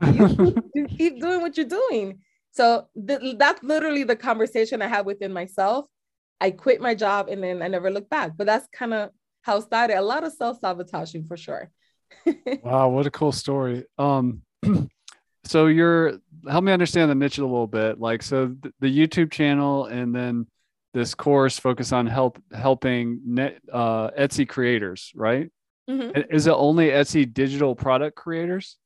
you 0.74 0.86
keep 0.86 1.20
doing 1.20 1.40
what 1.40 1.56
you're 1.56 1.66
doing. 1.66 2.20
So 2.56 2.88
th- 3.06 3.36
that's 3.36 3.62
literally 3.62 4.02
the 4.02 4.16
conversation 4.16 4.80
I 4.80 4.86
had 4.86 5.04
within 5.04 5.30
myself. 5.30 5.84
I 6.40 6.50
quit 6.50 6.80
my 6.80 6.94
job 6.94 7.28
and 7.28 7.42
then 7.44 7.60
I 7.60 7.68
never 7.68 7.90
looked 7.90 8.08
back. 8.08 8.32
But 8.34 8.46
that's 8.46 8.66
kind 8.72 8.94
of 8.94 9.10
how 9.42 9.58
it 9.58 9.62
started. 9.62 9.98
A 9.98 10.02
lot 10.02 10.24
of 10.24 10.32
self 10.32 10.58
sabotaging 10.60 11.26
for 11.26 11.36
sure. 11.36 11.70
wow, 12.62 12.88
what 12.88 13.06
a 13.06 13.10
cool 13.10 13.32
story. 13.32 13.84
Um, 13.98 14.40
so 15.44 15.66
you're 15.66 16.18
help 16.48 16.64
me 16.64 16.72
understand 16.72 17.10
the 17.10 17.14
niche 17.14 17.36
a 17.36 17.44
little 17.44 17.66
bit. 17.66 18.00
Like, 18.00 18.22
so 18.22 18.48
th- 18.48 18.74
the 18.80 19.06
YouTube 19.06 19.30
channel 19.30 19.84
and 19.84 20.14
then 20.14 20.46
this 20.94 21.14
course 21.14 21.58
focus 21.58 21.92
on 21.92 22.06
help 22.06 22.42
helping 22.54 23.20
net 23.26 23.58
uh, 23.70 24.10
Etsy 24.12 24.48
creators, 24.48 25.12
right? 25.14 25.50
Mm-hmm. 25.90 26.34
Is 26.34 26.46
it 26.46 26.52
only 26.52 26.88
Etsy 26.88 27.30
digital 27.30 27.74
product 27.74 28.16
creators? 28.16 28.78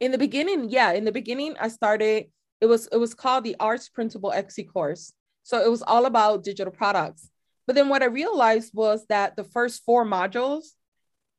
In 0.00 0.12
the 0.12 0.18
beginning, 0.18 0.70
yeah. 0.70 0.92
In 0.92 1.04
the 1.04 1.12
beginning, 1.12 1.56
I 1.60 1.68
started 1.68 2.28
it 2.60 2.66
was 2.66 2.88
it 2.92 2.96
was 2.96 3.14
called 3.14 3.44
the 3.44 3.56
Arts 3.60 3.88
Printable 3.88 4.32
Etsy 4.34 4.66
course. 4.70 5.12
So 5.42 5.64
it 5.64 5.70
was 5.70 5.82
all 5.82 6.06
about 6.06 6.44
digital 6.44 6.72
products. 6.72 7.30
But 7.66 7.74
then 7.74 7.88
what 7.88 8.02
I 8.02 8.06
realized 8.06 8.72
was 8.74 9.04
that 9.08 9.36
the 9.36 9.44
first 9.44 9.84
four 9.84 10.04
modules, 10.04 10.64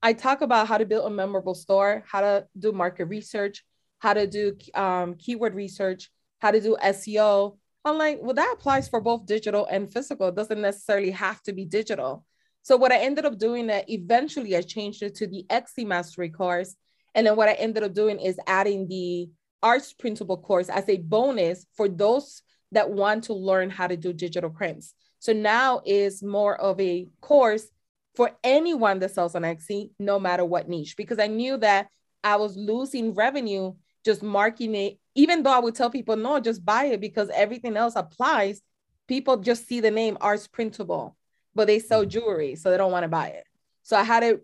I 0.01 0.13
talk 0.13 0.41
about 0.41 0.67
how 0.67 0.77
to 0.77 0.85
build 0.85 1.11
a 1.11 1.13
memorable 1.13 1.55
store, 1.55 2.03
how 2.07 2.21
to 2.21 2.47
do 2.57 2.71
market 2.71 3.05
research, 3.05 3.63
how 3.99 4.13
to 4.13 4.27
do 4.27 4.55
um, 4.73 5.15
keyword 5.15 5.55
research, 5.55 6.11
how 6.39 6.51
to 6.51 6.61
do 6.61 6.77
SEO. 6.81 7.57
I'm 7.85 7.97
like, 7.97 8.19
well, 8.21 8.33
that 8.33 8.53
applies 8.53 8.87
for 8.87 9.01
both 9.01 9.25
digital 9.25 9.65
and 9.65 9.91
physical. 9.91 10.27
It 10.27 10.35
doesn't 10.35 10.61
necessarily 10.61 11.11
have 11.11 11.41
to 11.43 11.53
be 11.53 11.65
digital. 11.65 12.25
So 12.61 12.77
what 12.77 12.91
I 12.91 12.97
ended 12.97 13.25
up 13.25 13.37
doing 13.37 13.67
that 13.67 13.89
eventually 13.89 14.55
I 14.55 14.61
changed 14.61 15.01
it 15.01 15.15
to 15.15 15.27
the 15.27 15.45
Etsy 15.49 15.85
Mastery 15.85 16.29
course. 16.29 16.75
And 17.15 17.25
then 17.25 17.35
what 17.35 17.49
I 17.49 17.53
ended 17.53 17.83
up 17.83 17.93
doing 17.93 18.19
is 18.19 18.39
adding 18.47 18.87
the 18.87 19.29
arts 19.61 19.93
printable 19.93 20.37
course 20.37 20.69
as 20.69 20.87
a 20.89 20.97
bonus 20.97 21.65
for 21.75 21.87
those 21.87 22.41
that 22.71 22.89
want 22.89 23.25
to 23.25 23.33
learn 23.33 23.69
how 23.69 23.87
to 23.87 23.97
do 23.97 24.13
digital 24.13 24.49
prints. 24.49 24.93
So 25.19 25.33
now 25.33 25.81
is 25.85 26.23
more 26.23 26.55
of 26.59 26.79
a 26.79 27.09
course 27.19 27.67
for 28.15 28.31
anyone 28.43 28.99
that 28.99 29.11
sells 29.11 29.35
on 29.35 29.43
Etsy, 29.43 29.91
no 29.99 30.19
matter 30.19 30.45
what 30.45 30.69
niche, 30.69 30.95
because 30.97 31.19
I 31.19 31.27
knew 31.27 31.57
that 31.57 31.87
I 32.23 32.35
was 32.35 32.57
losing 32.57 33.13
revenue 33.13 33.73
just 34.05 34.23
marking 34.23 34.75
it, 34.75 34.97
even 35.15 35.43
though 35.43 35.51
I 35.51 35.59
would 35.59 35.75
tell 35.75 35.89
people, 35.89 36.15
no, 36.15 36.39
just 36.39 36.63
buy 36.63 36.85
it 36.85 37.01
because 37.01 37.29
everything 37.29 37.75
else 37.75 37.95
applies. 37.95 38.61
People 39.07 39.37
just 39.37 39.67
see 39.67 39.81
the 39.81 39.91
name 39.91 40.17
arts 40.21 40.47
printable, 40.47 41.17
but 41.53 41.67
they 41.67 41.79
sell 41.79 42.01
mm-hmm. 42.01 42.09
jewelry, 42.09 42.55
so 42.55 42.69
they 42.69 42.77
don't 42.77 42.91
want 42.91 43.03
to 43.03 43.09
buy 43.09 43.27
it. 43.29 43.43
So 43.83 43.97
I 43.97 44.03
had 44.03 44.21
to 44.21 44.41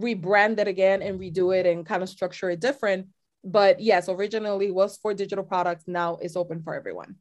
rebrand 0.00 0.58
it 0.58 0.68
again 0.68 1.02
and 1.02 1.20
redo 1.20 1.56
it 1.56 1.66
and 1.66 1.86
kind 1.86 2.02
of 2.02 2.08
structure 2.08 2.50
it 2.50 2.60
different 2.60 3.08
but 3.44 3.80
yes, 3.80 4.08
originally 4.08 4.70
was 4.70 4.96
for 4.96 5.14
digital 5.14 5.44
products. 5.44 5.84
Now 5.86 6.18
it's 6.20 6.36
open 6.36 6.62
for 6.62 6.74
everyone. 6.74 7.16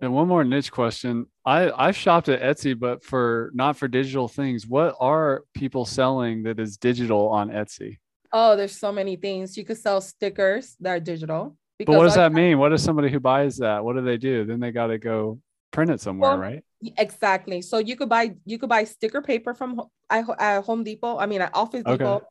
And 0.00 0.12
one 0.12 0.28
more 0.28 0.44
niche 0.44 0.70
question. 0.70 1.26
I 1.44 1.70
I've 1.70 1.96
shopped 1.96 2.28
at 2.28 2.42
Etsy, 2.42 2.78
but 2.78 3.02
for 3.02 3.50
not 3.54 3.76
for 3.76 3.88
digital 3.88 4.28
things. 4.28 4.66
What 4.66 4.94
are 5.00 5.44
people 5.54 5.86
selling 5.86 6.42
that 6.42 6.60
is 6.60 6.76
digital 6.76 7.28
on 7.28 7.48
Etsy? 7.48 7.98
Oh, 8.32 8.56
there's 8.56 8.76
so 8.78 8.92
many 8.92 9.16
things. 9.16 9.56
You 9.56 9.64
could 9.64 9.78
sell 9.78 10.00
stickers 10.00 10.76
that 10.80 10.90
are 10.90 11.00
digital. 11.00 11.56
But 11.78 11.96
what 11.96 12.04
does 12.04 12.14
that 12.16 12.32
mean? 12.32 12.58
What 12.58 12.70
does 12.70 12.82
somebody 12.82 13.10
who 13.10 13.20
buys 13.20 13.58
that? 13.58 13.84
What 13.84 13.96
do 13.96 14.02
they 14.02 14.16
do? 14.16 14.44
Then 14.44 14.60
they 14.60 14.72
got 14.72 14.88
to 14.88 14.98
go 14.98 15.40
print 15.70 15.90
it 15.90 16.00
somewhere, 16.00 16.30
well, 16.30 16.38
right? 16.38 16.64
Exactly. 16.98 17.62
So 17.62 17.78
you 17.78 17.96
could 17.96 18.08
buy 18.08 18.34
you 18.44 18.58
could 18.58 18.68
buy 18.68 18.84
sticker 18.84 19.22
paper 19.22 19.54
from 19.54 19.82
I 20.08 20.24
at 20.38 20.64
Home 20.64 20.84
Depot. 20.84 21.18
I 21.18 21.26
mean, 21.26 21.40
at 21.40 21.54
Office 21.54 21.82
Okay. 21.86 21.98
Depot, 21.98 22.22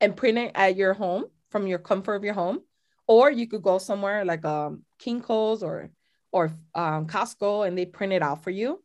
and 0.00 0.16
print 0.16 0.38
it 0.38 0.52
at 0.54 0.76
your 0.76 0.94
home 0.94 1.24
from 1.50 1.66
your 1.66 1.78
comfort 1.78 2.16
of 2.16 2.24
your 2.24 2.34
home, 2.34 2.60
or 3.06 3.30
you 3.30 3.46
could 3.46 3.62
go 3.62 3.78
somewhere 3.78 4.24
like 4.24 4.44
um 4.44 4.82
Kinko's 5.00 5.62
or 5.62 5.90
or 6.32 6.52
um, 6.74 7.06
Costco 7.06 7.66
and 7.66 7.78
they 7.78 7.86
print 7.86 8.12
it 8.12 8.20
out 8.20 8.42
for 8.42 8.50
you. 8.50 8.82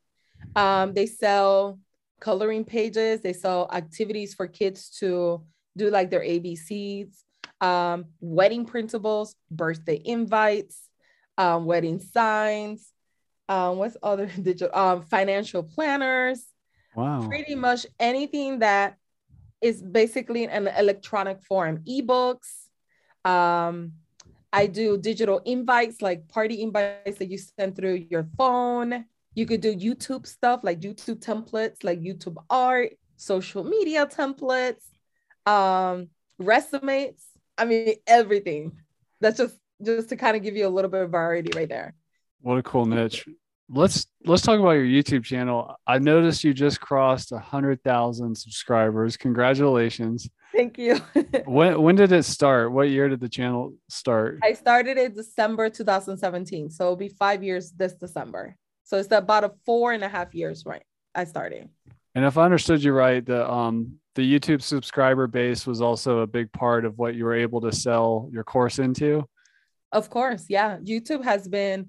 Um, 0.55 0.93
they 0.93 1.07
sell 1.07 1.79
coloring 2.19 2.63
pages. 2.63 3.21
They 3.21 3.33
sell 3.33 3.67
activities 3.73 4.35
for 4.35 4.45
kids 4.45 4.91
to 4.99 5.43
do 5.75 5.89
like 5.89 6.11
their 6.11 6.21
ABCs, 6.21 7.09
um, 7.59 8.05
wedding 8.19 8.67
printables, 8.67 9.33
birthday 9.49 9.99
invites, 10.05 10.89
um, 11.39 11.65
wedding 11.65 11.99
signs. 11.99 12.93
Um, 13.47 13.77
what's 13.77 13.97
other 14.03 14.27
digital 14.41 14.77
um, 14.77 15.01
financial 15.01 15.63
planners? 15.63 16.45
Wow. 16.95 17.27
Pretty 17.27 17.55
much 17.55 17.87
anything 17.99 18.59
that 18.59 18.97
is 19.59 19.81
basically 19.81 20.45
an 20.45 20.67
electronic 20.67 21.41
form, 21.41 21.83
ebooks. 21.87 22.67
Um, 23.25 23.93
I 24.51 24.67
do 24.67 24.97
digital 24.97 25.39
invites, 25.39 26.01
like 26.01 26.27
party 26.27 26.61
invites 26.61 27.19
that 27.19 27.29
you 27.29 27.37
send 27.37 27.75
through 27.75 28.05
your 28.09 28.27
phone. 28.37 29.05
You 29.35 29.45
could 29.45 29.61
do 29.61 29.75
YouTube 29.75 30.25
stuff 30.25 30.61
like 30.63 30.79
YouTube 30.79 31.19
templates, 31.19 31.83
like 31.83 32.01
YouTube 32.01 32.37
art, 32.49 32.93
social 33.15 33.63
media 33.63 34.07
templates, 34.07 34.83
um, 35.45 36.09
resumes. 36.37 37.23
I 37.57 37.65
mean, 37.65 37.95
everything. 38.07 38.77
That's 39.21 39.37
just 39.37 39.55
just 39.83 40.09
to 40.09 40.15
kind 40.15 40.35
of 40.35 40.43
give 40.43 40.57
you 40.57 40.67
a 40.67 40.69
little 40.69 40.91
bit 40.91 41.03
of 41.03 41.11
variety 41.11 41.51
right 41.55 41.69
there. 41.69 41.93
What 42.41 42.57
a 42.57 42.63
cool 42.63 42.85
niche. 42.85 43.27
Let's 43.71 44.07
let's 44.25 44.41
talk 44.41 44.59
about 44.59 44.71
your 44.71 44.85
YouTube 44.85 45.23
channel. 45.23 45.75
I 45.85 45.99
noticed 45.99 46.43
you 46.43 46.53
just 46.53 46.81
crossed 46.81 47.31
a 47.31 47.37
hundred 47.37 47.83
thousand 47.83 48.35
subscribers. 48.35 49.15
Congratulations. 49.15 50.27
Thank 50.53 50.77
you. 50.77 50.99
When 51.45 51.81
when 51.81 51.95
did 51.95 52.11
it 52.11 52.23
start? 52.23 52.71
What 52.71 52.89
year 52.89 53.07
did 53.09 53.19
the 53.19 53.29
channel 53.29 53.75
start? 53.87 54.39
I 54.43 54.53
started 54.53 54.97
in 54.97 55.13
December 55.13 55.69
2017. 55.69 56.71
So 56.71 56.85
it'll 56.85 56.95
be 56.95 57.09
five 57.09 57.43
years 57.43 57.71
this 57.71 57.93
December. 57.93 58.55
So 58.83 58.97
it's 58.97 59.11
about 59.11 59.43
a 59.43 59.51
four 59.65 59.93
and 59.93 60.03
a 60.03 60.09
half 60.09 60.33
years, 60.33 60.65
right? 60.65 60.83
I 61.13 61.25
started. 61.25 61.69
And 62.15 62.25
if 62.25 62.37
I 62.37 62.45
understood 62.45 62.83
you 62.83 62.93
right, 62.93 63.23
the 63.23 63.49
um 63.49 63.99
the 64.15 64.23
YouTube 64.23 64.63
subscriber 64.63 65.27
base 65.27 65.67
was 65.67 65.79
also 65.79 66.19
a 66.19 66.27
big 66.27 66.51
part 66.51 66.85
of 66.85 66.97
what 66.97 67.13
you 67.13 67.23
were 67.23 67.35
able 67.35 67.61
to 67.61 67.71
sell 67.71 68.29
your 68.31 68.43
course 68.43 68.79
into. 68.79 69.25
Of 69.91 70.09
course, 70.09 70.45
yeah. 70.49 70.77
YouTube 70.77 71.23
has 71.23 71.47
been 71.47 71.87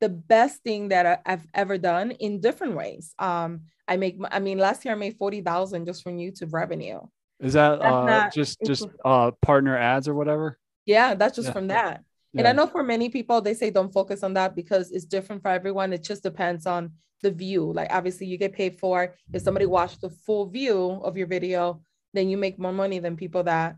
the 0.00 0.08
best 0.08 0.62
thing 0.62 0.88
that 0.88 1.22
I've 1.24 1.46
ever 1.54 1.78
done 1.78 2.10
in 2.12 2.40
different 2.40 2.74
ways. 2.76 3.14
Um, 3.18 3.62
I 3.88 3.96
make, 3.96 4.18
I 4.30 4.40
mean, 4.40 4.58
last 4.58 4.84
year 4.84 4.94
I 4.94 4.96
made 4.96 5.16
forty 5.16 5.40
thousand 5.40 5.86
just 5.86 6.02
from 6.02 6.18
YouTube 6.18 6.52
revenue. 6.52 7.00
Is 7.40 7.52
that 7.52 7.80
uh 7.82 8.04
not- 8.04 8.32
just 8.32 8.58
just 8.64 8.86
uh 9.04 9.30
partner 9.42 9.76
ads 9.76 10.08
or 10.08 10.14
whatever? 10.14 10.58
Yeah, 10.86 11.14
that's 11.14 11.36
just 11.36 11.48
Yeah. 11.48 11.52
from 11.52 11.66
that. 11.68 12.02
And 12.38 12.46
I 12.46 12.52
know 12.52 12.66
for 12.66 12.82
many 12.82 13.08
people, 13.08 13.40
they 13.40 13.54
say 13.54 13.70
don't 13.70 13.92
focus 13.92 14.22
on 14.22 14.34
that 14.34 14.54
because 14.54 14.90
it's 14.90 15.06
different 15.06 15.40
for 15.40 15.48
everyone. 15.48 15.94
It 15.94 16.02
just 16.02 16.22
depends 16.22 16.66
on 16.66 16.92
the 17.22 17.30
view. 17.30 17.72
Like 17.72 17.88
obviously, 17.90 18.26
you 18.26 18.36
get 18.36 18.52
paid 18.52 18.78
for 18.78 19.14
if 19.32 19.40
somebody 19.40 19.64
watched 19.64 20.02
the 20.02 20.10
full 20.10 20.44
view 20.46 21.00
of 21.02 21.16
your 21.16 21.26
video, 21.28 21.80
then 22.12 22.28
you 22.28 22.36
make 22.36 22.58
more 22.58 22.72
money 22.74 22.98
than 22.98 23.16
people 23.16 23.42
that 23.44 23.76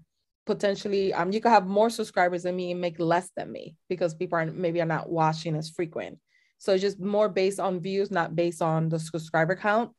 potentially 0.49 1.13
um 1.13 1.31
you 1.31 1.41
could 1.43 1.53
have 1.53 1.67
more 1.67 1.91
subscribers 1.91 2.43
than 2.45 2.57
me 2.57 2.73
and 2.73 2.81
make 2.81 2.99
less 2.99 3.29
than 3.37 3.53
me 3.53 3.77
because 3.91 4.15
people 4.15 4.39
are 4.39 4.47
maybe 4.47 4.81
are 4.81 4.95
not 4.97 5.11
watching 5.11 5.55
as 5.55 5.69
frequent. 5.69 6.19
So 6.57 6.77
just 6.79 6.99
more 6.99 7.29
based 7.29 7.61
on 7.61 7.81
views, 7.81 8.11
not 8.11 8.35
based 8.35 8.63
on 8.63 8.89
the 8.89 8.99
subscriber 8.99 9.55
count. 9.55 9.93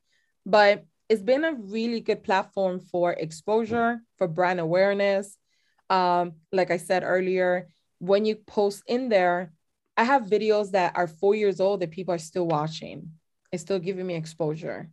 But 0.44 0.84
it's 1.08 1.22
been 1.22 1.44
a 1.44 1.54
really 1.54 2.00
good 2.00 2.22
platform 2.24 2.80
for 2.80 3.12
exposure, 3.12 4.00
for 4.18 4.26
brand 4.28 4.58
awareness. 4.60 5.36
Um, 5.88 6.32
like 6.52 6.70
I 6.70 6.78
said 6.78 7.02
earlier, 7.04 7.68
when 7.98 8.24
you 8.24 8.34
post 8.36 8.82
in 8.86 9.08
there, 9.08 9.52
I 9.96 10.04
have 10.04 10.34
videos 10.36 10.72
that 10.72 10.96
are 10.96 11.06
four 11.06 11.34
years 11.34 11.60
old 11.60 11.80
that 11.80 11.92
people 11.92 12.14
are 12.14 12.26
still 12.30 12.46
watching. 12.46 13.12
It's 13.52 13.62
still 13.62 13.78
giving 13.78 14.06
me 14.06 14.16
exposure. 14.16 14.90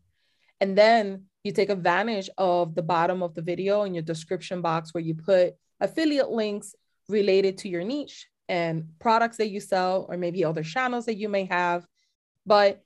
And 0.61 0.77
then 0.77 1.25
you 1.47 1.53
take 1.53 1.69
advantage 1.69 2.29
of 2.37 2.75
the 2.75 2.83
bottom 2.83 3.23
of 3.23 3.33
the 3.33 3.41
video 3.41 3.83
in 3.83 3.93
your 3.93 4.03
description 4.03 4.61
box 4.61 4.93
where 4.93 5.01
you 5.01 5.15
put 5.15 5.55
affiliate 5.79 6.29
links 6.29 6.75
related 7.09 7.57
to 7.59 7.69
your 7.69 7.83
niche 7.83 8.27
and 8.49 8.87
products 8.99 9.37
that 9.37 9.49
you 9.49 9.59
sell, 9.59 10.05
or 10.09 10.17
maybe 10.17 10.45
other 10.45 10.63
channels 10.63 11.05
that 11.05 11.17
you 11.17 11.29
may 11.29 11.45
have. 11.45 11.85
But 12.45 12.83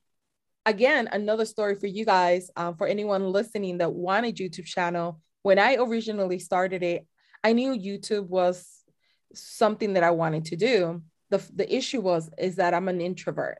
again, 0.66 1.10
another 1.12 1.46
story 1.46 1.76
for 1.76 1.88
you 1.88 2.06
guys, 2.06 2.50
um, 2.56 2.76
for 2.76 2.88
anyone 2.88 3.32
listening 3.32 3.80
that 3.80 3.94
wanted 3.94 4.38
YouTube 4.38 4.66
channel. 4.66 5.20
When 5.44 5.60
I 5.60 5.76
originally 5.76 6.40
started 6.40 6.84
it, 6.84 7.06
I 7.44 7.54
knew 7.54 7.74
YouTube 7.74 8.28
was 8.28 8.84
something 9.34 9.94
that 9.94 10.04
I 10.04 10.12
wanted 10.12 10.46
to 10.46 10.56
do. 10.56 11.02
The, 11.30 11.42
the 11.56 11.76
issue 11.76 12.02
was 12.02 12.30
is 12.38 12.58
that 12.58 12.74
I'm 12.74 12.88
an 12.88 13.02
introvert. 13.02 13.60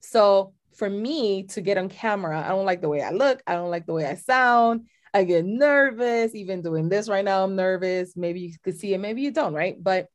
So 0.00 0.54
for 0.76 0.88
me 0.90 1.44
to 1.44 1.60
get 1.60 1.78
on 1.78 1.88
camera, 1.88 2.42
I 2.44 2.48
don't 2.48 2.66
like 2.66 2.80
the 2.80 2.88
way 2.88 3.02
I 3.02 3.10
look. 3.10 3.42
I 3.46 3.54
don't 3.54 3.70
like 3.70 3.86
the 3.86 3.92
way 3.92 4.06
I 4.06 4.14
sound. 4.14 4.88
I 5.12 5.24
get 5.24 5.44
nervous. 5.44 6.34
Even 6.34 6.62
doing 6.62 6.88
this 6.88 7.08
right 7.08 7.24
now, 7.24 7.44
I'm 7.44 7.56
nervous. 7.56 8.16
Maybe 8.16 8.40
you 8.40 8.54
could 8.62 8.78
see 8.78 8.94
it, 8.94 8.98
maybe 8.98 9.22
you 9.22 9.30
don't, 9.30 9.54
right? 9.54 9.76
But 9.80 10.08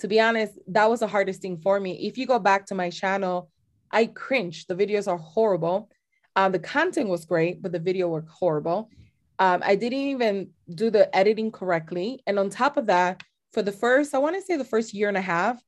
to 0.00 0.08
be 0.08 0.20
honest, 0.20 0.52
that 0.68 0.90
was 0.90 1.00
the 1.00 1.06
hardest 1.06 1.40
thing 1.40 1.56
for 1.58 1.80
me. 1.80 2.06
If 2.06 2.18
you 2.18 2.26
go 2.26 2.38
back 2.38 2.66
to 2.66 2.74
my 2.74 2.90
channel, 2.90 3.50
I 3.90 4.06
cringe. 4.06 4.66
The 4.66 4.74
videos 4.74 5.08
are 5.08 5.16
horrible. 5.16 5.90
Um, 6.34 6.52
the 6.52 6.58
content 6.58 7.08
was 7.08 7.24
great, 7.24 7.62
but 7.62 7.72
the 7.72 7.78
video 7.78 8.08
were 8.08 8.26
horrible. 8.28 8.90
Um, 9.38 9.62
I 9.64 9.74
didn't 9.74 9.98
even 9.98 10.50
do 10.74 10.90
the 10.90 11.14
editing 11.16 11.50
correctly. 11.50 12.22
And 12.26 12.38
on 12.38 12.50
top 12.50 12.76
of 12.76 12.86
that, 12.86 13.22
for 13.52 13.62
the 13.62 13.72
first, 13.72 14.14
I 14.14 14.18
want 14.18 14.36
to 14.36 14.42
say 14.42 14.56
the 14.56 14.64
first 14.64 14.92
year 14.92 15.08
and 15.08 15.16
a 15.16 15.22
half, 15.22 15.58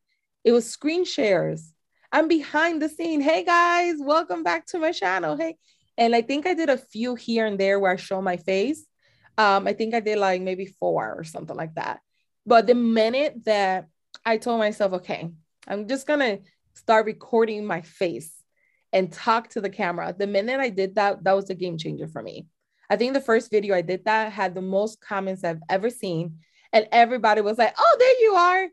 it 0.45 0.53
was 0.53 0.69
screen 0.69 1.05
shares. 1.05 1.73
I'm 2.11 2.27
behind 2.27 2.81
the 2.81 2.88
scene. 2.88 3.21
Hey 3.21 3.44
guys, 3.44 3.97
welcome 3.99 4.42
back 4.42 4.64
to 4.66 4.79
my 4.79 4.92
channel. 4.92 5.37
Hey. 5.37 5.57
And 5.99 6.14
I 6.14 6.23
think 6.23 6.47
I 6.47 6.55
did 6.55 6.71
a 6.71 6.79
few 6.79 7.14
here 7.14 7.44
and 7.44 7.59
there 7.59 7.79
where 7.79 7.92
I 7.92 7.97
show 7.97 8.23
my 8.23 8.38
face. 8.38 8.87
Um, 9.37 9.66
I 9.66 9.75
think 9.75 9.94
I 9.94 10.01
did 10.01 10.18
like 10.18 10.40
maybe 10.40 10.75
four 10.81 11.14
or 11.18 11.25
something 11.25 11.57
like 11.57 11.75
that. 11.75 12.01
But 12.47 12.66
the 12.66 12.75
minute 12.75 13.44
that 13.44 13.88
I 14.25 14.38
told 14.38 14.59
myself, 14.59 14.94
okay, 14.94 15.31
I'm 15.66 15.87
just 15.87 16.07
gonna 16.07 16.38
start 16.75 17.05
recording 17.05 17.66
my 17.66 17.83
face 17.83 18.33
and 18.92 19.12
talk 19.12 19.51
to 19.51 19.61
the 19.61 19.68
camera. 19.68 20.14
The 20.18 20.27
minute 20.27 20.61
I 20.61 20.71
did 20.71 20.94
that, 20.94 21.23
that 21.25 21.37
was 21.37 21.51
a 21.51 21.55
game 21.55 21.77
changer 21.77 22.09
for 22.09 22.23
me. 22.23 22.47
I 22.88 22.97
think 22.97 23.12
the 23.12 23.21
first 23.21 23.51
video 23.51 23.75
I 23.75 23.83
did 23.83 24.07
that 24.07 24.33
had 24.33 24.55
the 24.55 24.62
most 24.62 25.01
comments 25.03 25.44
I've 25.44 25.61
ever 25.68 25.90
seen. 25.90 26.38
And 26.73 26.88
everybody 26.90 27.42
was 27.42 27.59
like, 27.59 27.75
oh, 27.79 27.97
there 27.99 28.21
you 28.21 28.33
are. 28.33 28.68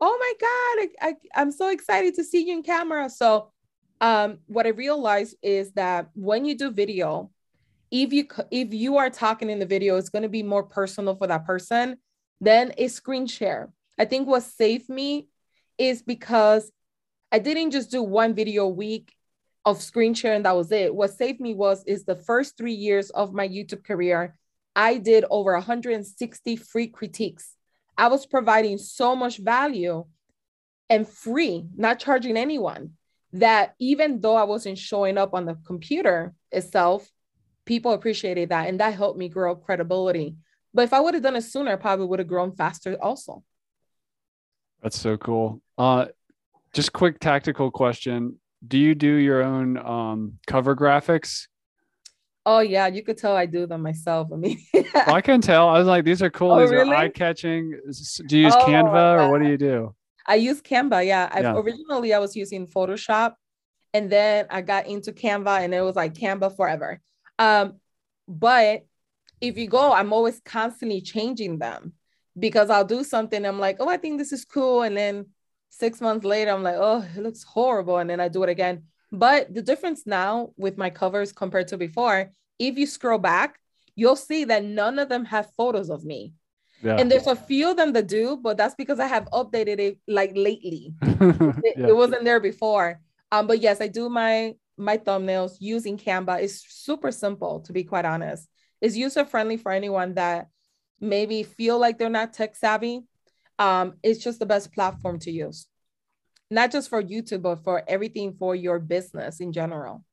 Oh 0.00 0.18
my 0.18 0.32
God, 0.40 1.06
I, 1.06 1.08
I, 1.08 1.40
I'm 1.40 1.52
so 1.52 1.70
excited 1.70 2.14
to 2.14 2.24
see 2.24 2.46
you 2.46 2.54
in 2.54 2.62
camera. 2.62 3.08
So, 3.08 3.50
um, 4.00 4.38
what 4.46 4.66
I 4.66 4.70
realized 4.70 5.36
is 5.42 5.72
that 5.72 6.10
when 6.14 6.44
you 6.44 6.56
do 6.56 6.70
video, 6.70 7.30
if 7.90 8.12
you 8.12 8.26
if 8.50 8.74
you 8.74 8.96
are 8.96 9.08
talking 9.08 9.50
in 9.50 9.60
the 9.60 9.66
video, 9.66 9.96
it's 9.96 10.08
going 10.08 10.24
to 10.24 10.28
be 10.28 10.42
more 10.42 10.64
personal 10.64 11.14
for 11.14 11.26
that 11.26 11.46
person 11.46 11.96
than 12.40 12.72
a 12.76 12.88
screen 12.88 13.26
share. 13.26 13.72
I 13.98 14.04
think 14.04 14.26
what 14.26 14.42
saved 14.42 14.88
me 14.88 15.28
is 15.78 16.02
because 16.02 16.70
I 17.30 17.38
didn't 17.38 17.70
just 17.70 17.90
do 17.90 18.02
one 18.02 18.34
video 18.34 18.64
a 18.64 18.68
week 18.68 19.14
of 19.64 19.80
screen 19.80 20.14
share 20.14 20.34
and 20.34 20.44
that 20.44 20.56
was 20.56 20.70
it. 20.72 20.94
What 20.94 21.12
saved 21.12 21.40
me 21.40 21.54
was 21.54 21.84
is 21.84 22.04
the 22.04 22.16
first 22.16 22.56
three 22.56 22.74
years 22.74 23.10
of 23.10 23.32
my 23.32 23.48
YouTube 23.48 23.84
career, 23.84 24.36
I 24.76 24.98
did 24.98 25.24
over 25.30 25.52
160 25.54 26.56
free 26.56 26.88
critiques. 26.88 27.53
I 27.96 28.08
was 28.08 28.26
providing 28.26 28.78
so 28.78 29.14
much 29.14 29.38
value 29.38 30.04
and 30.88 31.08
free, 31.08 31.66
not 31.76 31.98
charging 31.98 32.36
anyone. 32.36 32.92
That 33.32 33.74
even 33.80 34.20
though 34.20 34.36
I 34.36 34.44
wasn't 34.44 34.78
showing 34.78 35.18
up 35.18 35.34
on 35.34 35.44
the 35.44 35.56
computer 35.66 36.34
itself, 36.52 37.10
people 37.64 37.92
appreciated 37.92 38.50
that. 38.50 38.68
And 38.68 38.78
that 38.78 38.94
helped 38.94 39.18
me 39.18 39.28
grow 39.28 39.56
credibility. 39.56 40.36
But 40.72 40.82
if 40.82 40.92
I 40.92 41.00
would 41.00 41.14
have 41.14 41.22
done 41.22 41.36
it 41.36 41.42
sooner, 41.42 41.72
I 41.72 41.76
probably 41.76 42.06
would 42.06 42.20
have 42.20 42.28
grown 42.28 42.54
faster 42.54 42.96
also. 43.02 43.42
That's 44.82 44.98
so 44.98 45.16
cool. 45.16 45.62
Uh, 45.78 46.06
just 46.72 46.92
quick 46.92 47.18
tactical 47.18 47.70
question: 47.70 48.38
Do 48.66 48.76
you 48.76 48.94
do 48.94 49.14
your 49.14 49.42
own 49.42 49.78
um, 49.78 50.38
cover 50.46 50.76
graphics? 50.76 51.46
Oh 52.46 52.60
yeah, 52.60 52.86
you 52.88 53.02
could 53.02 53.16
tell 53.16 53.34
I 53.36 53.46
do 53.46 53.66
them 53.66 53.82
myself. 53.82 54.28
I 54.32 54.36
mean, 54.36 54.58
Well, 54.74 54.84
I 55.14 55.20
can 55.22 55.40
tell. 55.40 55.68
I 55.68 55.78
was 55.78 55.86
like, 55.86 56.04
these 56.04 56.22
are 56.22 56.30
cool. 56.30 56.52
Oh, 56.52 56.60
these 56.60 56.70
really? 56.70 56.90
are 56.90 56.96
eye 56.96 57.08
catching. 57.08 57.70
Do 58.26 58.36
you 58.38 58.44
use 58.44 58.54
Oh, 58.54 58.66
Canva 58.66 59.18
or 59.26 59.30
what 59.30 59.40
do 59.40 59.48
you 59.48 59.56
do? 59.56 59.94
I 60.26 60.36
use 60.36 60.60
Canva. 60.60 61.06
Yeah. 61.06 61.28
I 61.32 61.40
Yeah. 61.40 61.56
originally 61.56 62.12
I 62.12 62.18
was 62.18 62.36
using 62.36 62.66
Photoshop 62.66 63.34
and 63.94 64.10
then 64.10 64.46
I 64.50 64.60
got 64.60 64.86
into 64.86 65.12
Canva 65.12 65.60
and 65.60 65.74
it 65.74 65.80
was 65.80 65.96
like 65.96 66.14
Canva 66.14 66.54
forever. 66.56 67.00
Um, 67.38 67.80
but 68.28 68.84
if 69.40 69.56
you 69.56 69.66
go, 69.68 69.92
I'm 69.92 70.12
always 70.12 70.40
constantly 70.44 71.00
changing 71.00 71.58
them 71.58 71.92
because 72.38 72.70
I'll 72.70 72.84
do 72.84 73.04
something. 73.04 73.44
I'm 73.44 73.58
like, 73.58 73.76
oh, 73.80 73.88
I 73.88 73.96
think 73.96 74.18
this 74.18 74.32
is 74.32 74.44
cool. 74.44 74.82
And 74.82 74.96
then 74.96 75.26
six 75.70 76.00
months 76.00 76.24
later, 76.24 76.50
I'm 76.50 76.62
like, 76.62 76.76
oh, 76.78 77.04
it 77.16 77.20
looks 77.22 77.42
horrible. 77.42 77.98
And 77.98 78.08
then 78.08 78.20
I 78.20 78.28
do 78.28 78.42
it 78.42 78.48
again. 78.48 78.84
But 79.14 79.54
the 79.54 79.62
difference 79.62 80.06
now 80.06 80.50
with 80.56 80.76
my 80.76 80.90
covers 80.90 81.32
compared 81.32 81.68
to 81.68 81.78
before, 81.78 82.32
if 82.58 82.76
you 82.76 82.86
scroll 82.86 83.18
back, 83.18 83.60
you'll 83.94 84.16
see 84.16 84.44
that 84.44 84.64
none 84.64 84.98
of 84.98 85.08
them 85.08 85.24
have 85.26 85.52
photos 85.56 85.88
of 85.88 86.04
me. 86.04 86.34
Yeah. 86.82 86.96
And 86.96 87.10
there's 87.10 87.28
a 87.28 87.36
few 87.36 87.70
of 87.70 87.76
them 87.76 87.92
that 87.92 88.08
do, 88.08 88.36
but 88.36 88.56
that's 88.56 88.74
because 88.74 88.98
I 88.98 89.06
have 89.06 89.28
updated 89.32 89.78
it 89.78 89.98
like 90.08 90.32
lately. 90.34 90.94
it, 91.02 91.74
yeah. 91.78 91.88
it, 91.88 91.96
wasn't 91.96 92.24
there 92.24 92.40
before. 92.40 93.00
Um, 93.30 93.46
but 93.46 93.60
yes, 93.60 93.80
I 93.80 93.86
do 93.86 94.08
my 94.08 94.54
my 94.76 94.98
thumbnails 94.98 95.52
using 95.60 95.96
Canva. 95.96 96.42
It's 96.42 96.64
super 96.68 97.12
simple, 97.12 97.60
to 97.60 97.72
be 97.72 97.84
quite 97.84 98.04
honest. 98.04 98.48
It's 98.80 98.96
user 98.96 99.24
friendly 99.24 99.56
for 99.56 99.70
anyone 99.70 100.14
that 100.14 100.48
maybe 101.00 101.44
feel 101.44 101.78
like 101.78 101.98
they're 101.98 102.10
not 102.10 102.32
tech 102.32 102.56
savvy. 102.56 103.02
Um, 103.60 103.94
it's 104.02 104.22
just 104.22 104.40
the 104.40 104.46
best 104.46 104.72
platform 104.72 105.20
to 105.20 105.30
use, 105.30 105.68
not 106.54 106.70
just 106.70 106.88
for 106.88 107.02
YouTube, 107.02 107.42
but 107.42 107.62
for 107.64 107.82
everything 107.88 108.34
for 108.38 108.54
your 108.54 108.78
business 108.78 109.40
in 109.40 109.52
general. 109.52 110.04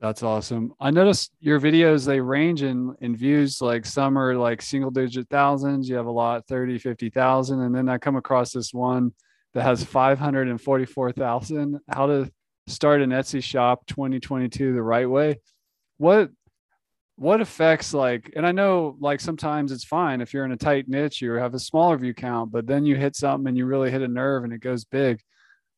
That's 0.00 0.22
awesome. 0.22 0.74
I 0.78 0.90
noticed 0.90 1.32
your 1.40 1.58
videos, 1.58 2.04
they 2.04 2.20
range 2.20 2.62
in, 2.62 2.94
in 3.00 3.16
views, 3.16 3.62
like 3.62 3.86
some 3.86 4.18
are 4.18 4.34
like 4.36 4.60
single 4.60 4.90
digit 4.90 5.26
thousands. 5.30 5.88
You 5.88 5.96
have 5.96 6.06
a 6.06 6.10
lot, 6.10 6.46
30, 6.46 6.78
50,000. 6.78 7.62
And 7.62 7.74
then 7.74 7.88
I 7.88 7.96
come 7.96 8.16
across 8.16 8.52
this 8.52 8.74
one 8.74 9.12
that 9.54 9.62
has 9.62 9.82
544,000. 9.82 11.80
How 11.88 12.06
to 12.06 12.30
start 12.66 13.00
an 13.00 13.10
Etsy 13.10 13.42
shop 13.42 13.86
2022 13.86 14.74
the 14.74 14.82
right 14.82 15.08
way. 15.08 15.40
What, 15.96 16.30
what 17.16 17.40
affects 17.40 17.94
like, 17.94 18.30
and 18.36 18.46
I 18.46 18.52
know 18.52 18.98
like 19.00 19.20
sometimes 19.20 19.72
it's 19.72 19.84
fine 19.84 20.20
if 20.20 20.34
you're 20.34 20.44
in 20.44 20.52
a 20.52 20.58
tight 20.58 20.88
niche, 20.88 21.22
you 21.22 21.32
have 21.32 21.54
a 21.54 21.58
smaller 21.58 21.96
view 21.96 22.12
count, 22.12 22.52
but 22.52 22.66
then 22.66 22.84
you 22.84 22.96
hit 22.96 23.16
something 23.16 23.48
and 23.48 23.56
you 23.56 23.64
really 23.64 23.90
hit 23.90 24.02
a 24.02 24.08
nerve 24.08 24.44
and 24.44 24.52
it 24.52 24.60
goes 24.60 24.84
big. 24.84 25.22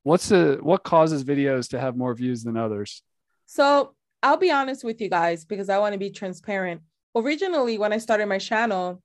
What's 0.09 0.31
the, 0.31 0.59
what 0.63 0.85
causes 0.85 1.23
videos 1.23 1.69
to 1.69 1.79
have 1.79 1.95
more 1.95 2.15
views 2.15 2.43
than 2.43 2.57
others? 2.57 3.03
So 3.45 3.95
I'll 4.23 4.39
be 4.39 4.51
honest 4.51 4.83
with 4.83 5.03
you 5.03 5.11
guys 5.11 5.45
because 5.45 5.69
I 5.69 5.77
want 5.77 5.93
to 5.93 5.99
be 5.99 6.09
transparent. 6.09 6.81
Originally, 7.15 7.77
when 7.77 7.93
I 7.93 7.99
started 7.99 8.25
my 8.25 8.39
channel, 8.39 9.03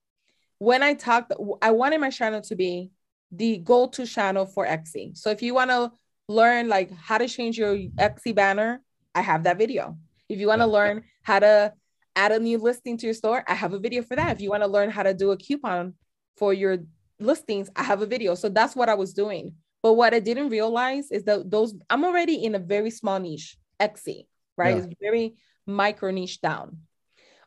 when 0.59 0.81
I 0.81 0.93
talked, 0.93 1.33
I 1.61 1.71
wanted 1.71 1.99
my 1.99 2.09
channel 2.09 2.39
to 2.43 2.55
be 2.55 2.91
the 3.33 3.57
go-to 3.57 4.05
channel 4.05 4.45
for 4.45 4.65
Etsy. 4.65 5.17
So 5.17 5.29
if 5.29 5.41
you 5.41 5.53
want 5.53 5.71
to 5.71 5.91
learn 6.29 6.69
like 6.69 6.95
how 6.95 7.17
to 7.17 7.27
change 7.27 7.57
your 7.57 7.75
Etsy 7.75 8.33
banner, 8.33 8.81
I 9.13 9.23
have 9.23 9.43
that 9.43 9.57
video. 9.57 9.97
If 10.29 10.39
you 10.39 10.47
want 10.47 10.61
to 10.61 10.67
learn 10.67 11.03
how 11.23 11.39
to 11.39 11.73
add 12.15 12.31
a 12.31 12.39
new 12.39 12.59
listing 12.59 12.95
to 12.99 13.07
your 13.07 13.13
store, 13.13 13.43
I 13.45 13.55
have 13.55 13.73
a 13.73 13.77
video 13.77 14.03
for 14.03 14.15
that. 14.15 14.37
If 14.37 14.41
you 14.41 14.51
want 14.51 14.63
to 14.63 14.67
learn 14.67 14.89
how 14.89 15.03
to 15.03 15.13
do 15.13 15.31
a 15.31 15.37
coupon 15.37 15.95
for 16.37 16.53
your 16.53 16.77
listings, 17.19 17.69
I 17.75 17.83
have 17.83 18.01
a 18.01 18.05
video. 18.05 18.35
So 18.35 18.47
that's 18.47 18.73
what 18.73 18.87
I 18.87 18.93
was 18.93 19.13
doing. 19.13 19.55
But 19.83 19.93
what 19.93 20.13
I 20.13 20.19
didn't 20.19 20.49
realize 20.49 21.11
is 21.11 21.25
that 21.25 21.51
those 21.51 21.75
I'm 21.89 22.03
already 22.03 22.43
in 22.43 22.55
a 22.55 22.59
very 22.59 22.89
small 22.89 23.19
niche, 23.19 23.57
Etsy 23.79 24.25
right? 24.57 24.75
Yeah. 24.75 24.83
It's 24.83 24.93
very 25.01 25.35
micro 25.65 26.11
niche 26.11 26.41
down. 26.41 26.79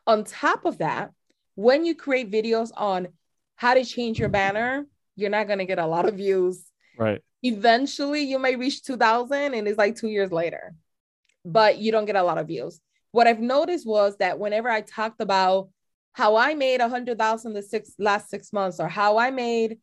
On 0.05 0.23
top 0.23 0.65
of 0.65 0.79
that, 0.79 1.11
when 1.55 1.85
you 1.85 1.95
create 1.95 2.31
videos 2.31 2.69
on 2.75 3.09
how 3.55 3.73
to 3.73 3.83
change 3.83 4.19
your 4.19 4.29
banner, 4.29 4.85
you're 5.15 5.29
not 5.29 5.47
going 5.47 5.59
to 5.59 5.65
get 5.65 5.79
a 5.79 5.87
lot 5.87 6.07
of 6.07 6.15
views. 6.15 6.63
Right. 6.97 7.21
Eventually, 7.43 8.21
you 8.21 8.39
may 8.39 8.55
reach 8.55 8.83
2000 8.83 9.53
and 9.53 9.67
it's 9.67 9.77
like 9.77 9.95
two 9.95 10.07
years 10.07 10.31
later, 10.31 10.75
but 11.43 11.77
you 11.77 11.91
don't 11.91 12.05
get 12.05 12.15
a 12.15 12.23
lot 12.23 12.37
of 12.37 12.47
views. 12.47 12.79
What 13.11 13.27
I've 13.27 13.39
noticed 13.39 13.87
was 13.87 14.17
that 14.17 14.39
whenever 14.39 14.69
I 14.69 14.81
talked 14.81 15.21
about 15.21 15.69
how 16.13 16.35
I 16.35 16.55
made 16.55 16.81
a 16.81 16.89
hundred 16.89 17.17
thousand 17.19 17.53
the 17.53 17.61
six 17.61 17.93
last 17.99 18.29
six 18.29 18.51
months, 18.51 18.79
or 18.79 18.87
how 18.87 19.17
I 19.17 19.29
made 19.29 19.77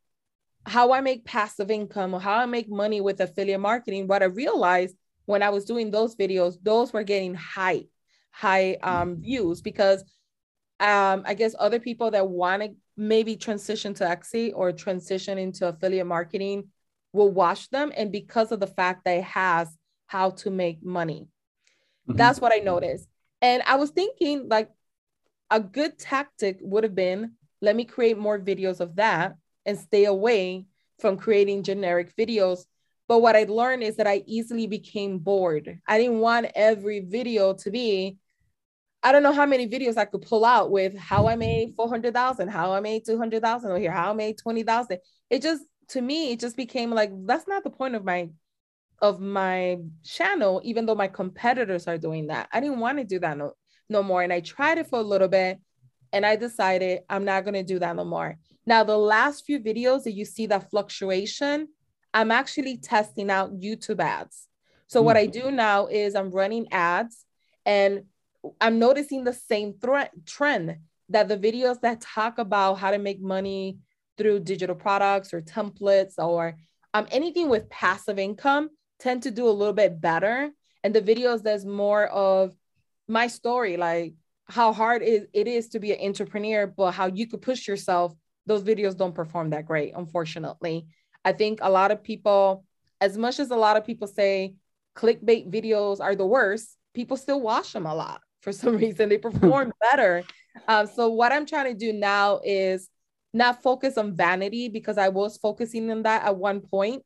how 0.66 0.92
I 0.92 1.00
make 1.00 1.24
passive 1.24 1.70
income, 1.70 2.14
or 2.14 2.20
how 2.20 2.38
I 2.38 2.46
make 2.46 2.68
money 2.68 3.00
with 3.00 3.20
affiliate 3.20 3.61
marketing, 3.61 4.07
what 4.07 4.22
I 4.22 4.27
realized 4.27 4.96
when 5.27 5.42
I 5.42 5.50
was 5.50 5.64
doing 5.64 5.90
those 5.90 6.16
videos, 6.16 6.57
those 6.62 6.92
were 6.92 7.03
getting 7.03 7.35
high, 7.35 7.85
high 8.31 8.74
um, 8.83 9.20
views 9.20 9.61
because 9.61 10.03
um, 10.81 11.22
I 11.24 11.35
guess 11.35 11.55
other 11.59 11.79
people 11.79 12.11
that 12.11 12.29
want 12.29 12.62
to 12.62 12.74
maybe 12.96 13.37
transition 13.37 13.94
to 13.94 14.05
Etsy 14.05 14.53
or 14.55 14.72
transition 14.72 15.38
into 15.38 15.68
affiliate 15.68 16.07
marketing 16.07 16.68
will 17.12 17.31
watch 17.31 17.70
them. 17.70 17.92
And 17.96 18.12
because 18.12 18.53
of 18.53 18.61
the 18.61 18.66
fact 18.66 19.05
that 19.05 19.18
it 19.18 19.24
has 19.24 19.68
how 20.07 20.31
to 20.31 20.50
make 20.50 20.85
money, 20.85 21.29
mm-hmm. 22.09 22.16
that's 22.16 22.40
what 22.40 22.53
I 22.53 22.59
noticed. 22.59 23.09
And 23.40 23.62
I 23.66 23.77
was 23.77 23.90
thinking 23.90 24.48
like 24.48 24.70
a 25.50 25.61
good 25.61 25.98
tactic 25.98 26.59
would 26.61 26.85
have 26.85 26.94
been 26.94 27.33
let 27.61 27.77
me 27.77 27.85
create 27.85 28.18
more 28.18 28.38
videos 28.38 28.81
of 28.81 28.96
that 28.96 29.37
and 29.66 29.79
stay 29.79 30.05
away 30.05 30.66
from 31.00 31.16
creating 31.16 31.62
generic 31.62 32.14
videos 32.16 32.64
but 33.09 33.20
what 33.20 33.37
I 33.37 33.44
learned 33.44 33.83
is 33.83 33.96
that 33.96 34.07
I 34.07 34.22
easily 34.27 34.66
became 34.66 35.18
bored. 35.18 35.79
I 35.87 35.98
didn't 35.98 36.20
want 36.20 36.46
every 36.55 37.00
video 37.00 37.53
to 37.55 37.70
be, 37.70 38.18
I 39.03 39.12
don't 39.12 39.22
know 39.22 39.33
how 39.33 39.44
many 39.44 39.68
videos 39.68 39.98
I 39.98 40.07
could 40.07 40.22
pull 40.22 40.44
out 40.44 40.70
with 40.70 40.96
how 40.96 41.27
I 41.27 41.37
made 41.37 41.74
400,000, 41.77 42.48
how 42.48 42.72
I 42.72 42.81
made 42.81 43.05
200,000 43.05 43.70
or 43.70 43.79
here, 43.79 43.92
how 43.92 44.11
I 44.11 44.14
made 44.14 44.38
20,000. 44.38 44.98
It 45.29 45.42
just, 45.42 45.64
to 45.88 46.00
me, 46.00 46.33
it 46.33 46.40
just 46.40 46.57
became 46.57 46.90
like, 46.90 47.11
that's 47.27 47.46
not 47.46 47.62
the 47.62 47.70
point 47.70 47.94
of 47.94 48.05
my, 48.05 48.31
of 49.03 49.20
my 49.20 49.79
channel, 50.03 50.62
even 50.64 50.87
though 50.87 50.94
my 50.94 51.09
competitors 51.09 51.87
are 51.87 51.98
doing 51.98 52.29
that. 52.29 52.48
I 52.53 52.61
didn't 52.61 52.81
want 52.81 52.96
to 52.98 53.05
do 53.05 53.18
that 53.18 53.37
no, 53.37 53.53
no 53.90 54.03
more. 54.03 54.22
And 54.22 54.33
I 54.33 54.40
tried 54.40 54.79
it 54.79 54.87
for 54.87 54.98
a 54.98 55.03
little 55.03 55.29
bit 55.29 55.61
and 56.14 56.24
I 56.24 56.37
decided 56.37 57.00
I'm 57.11 57.24
not 57.24 57.44
going 57.44 57.55
to 57.55 57.64
do 57.64 57.81
that 57.81 57.96
no 57.96 58.05
more. 58.05 58.38
Now, 58.64 58.85
the 58.85 58.96
last 58.96 59.44
few 59.44 59.59
videos 59.59 60.05
that 60.05 60.12
you 60.12 60.24
see 60.24 60.46
that 60.46 60.70
fluctuation, 60.70 61.68
I'm 62.14 62.31
actually 62.31 62.79
testing 62.79 63.31
out 63.31 63.59
YouTube 63.59 64.00
ads. 64.00 64.48
So 64.87 65.03
mm 65.03 65.05
what 65.05 65.16
I 65.16 65.27
do 65.27 65.50
now 65.50 65.87
is 65.88 66.14
I'm 66.14 66.31
running 66.31 66.72
ads 66.72 67.24
and 67.66 68.05
I'm 68.61 68.79
noticing 68.79 69.24
the 69.24 69.33
same 69.33 69.74
threat 69.74 70.12
trend 70.24 70.77
that 71.09 71.27
the 71.27 71.37
videos 71.37 71.81
that 71.81 72.00
talk 72.00 72.38
about 72.38 72.74
how 72.74 72.92
to 72.92 72.98
make 72.98 73.20
money 73.20 73.79
through 74.16 74.40
digital 74.40 74.77
products 74.77 75.35
or 75.35 75.42
templates 75.42 76.14
or 76.18 76.57
um, 76.92 77.09
anything 77.11 77.48
with 77.48 77.68
passive 77.70 78.20
income 78.20 78.70
tend 79.00 79.24
to 79.24 79.33
do 79.33 79.48
a 79.48 79.59
little 79.59 79.74
bit 79.74 80.00
better. 80.00 80.50
And 80.85 80.94
the 80.94 81.03
videos 81.03 81.42
that's 81.42 81.64
more 81.64 82.07
of 82.07 82.55
my 83.09 83.27
story, 83.27 83.77
like 83.77 84.14
how 84.46 84.72
hard 84.72 85.02
it, 85.02 85.28
it 85.33 85.46
is 85.46 85.68
to 85.70 85.80
be 85.80 85.92
an 85.92 86.07
entrepreneur, 86.07 86.66
but 86.66 86.92
how 86.92 87.07
you 87.07 87.26
could 87.26 87.42
push 87.42 87.66
yourself, 87.66 88.14
those 88.46 88.62
videos 88.62 88.96
don't 88.96 89.14
perform 89.14 89.50
that 89.50 89.66
great, 89.66 89.92
unfortunately. 89.96 90.87
I 91.24 91.33
think 91.33 91.61
a 91.62 91.70
lot 91.70 91.90
of 91.90 92.02
people, 92.02 92.64
as 93.00 93.16
much 93.16 93.40
as 93.40 93.50
a 93.50 93.57
lot 93.57 93.76
of 93.76 93.87
people 93.87 94.07
say 94.07 94.54
clickbait 94.94 95.50
videos 95.50 96.00
are 96.00 96.14
the 96.14 96.26
worst, 96.26 96.76
people 96.92 97.16
still 97.16 97.40
watch 97.40 97.72
them 97.72 97.87
a 97.87 97.94
lot 97.94 98.20
for 98.42 98.52
some 98.52 98.76
reason. 98.78 99.09
They 99.09 99.18
perform 99.18 99.72
better. 99.80 100.22
Um, 100.68 100.87
so 100.87 101.09
what 101.09 101.33
I'm 101.33 101.46
trying 101.46 101.72
to 101.72 101.74
do 101.74 101.92
now 101.92 102.40
is 102.44 102.88
not 103.33 103.62
focus 103.62 103.98
on 103.98 104.14
vanity 104.14 104.68
because 104.68 104.98
I 104.98 105.09
was 105.09 105.38
focusing 105.38 105.90
on 105.90 106.02
that 106.02 106.24
at 106.24 106.37
one 106.37 106.61
point 106.61 107.02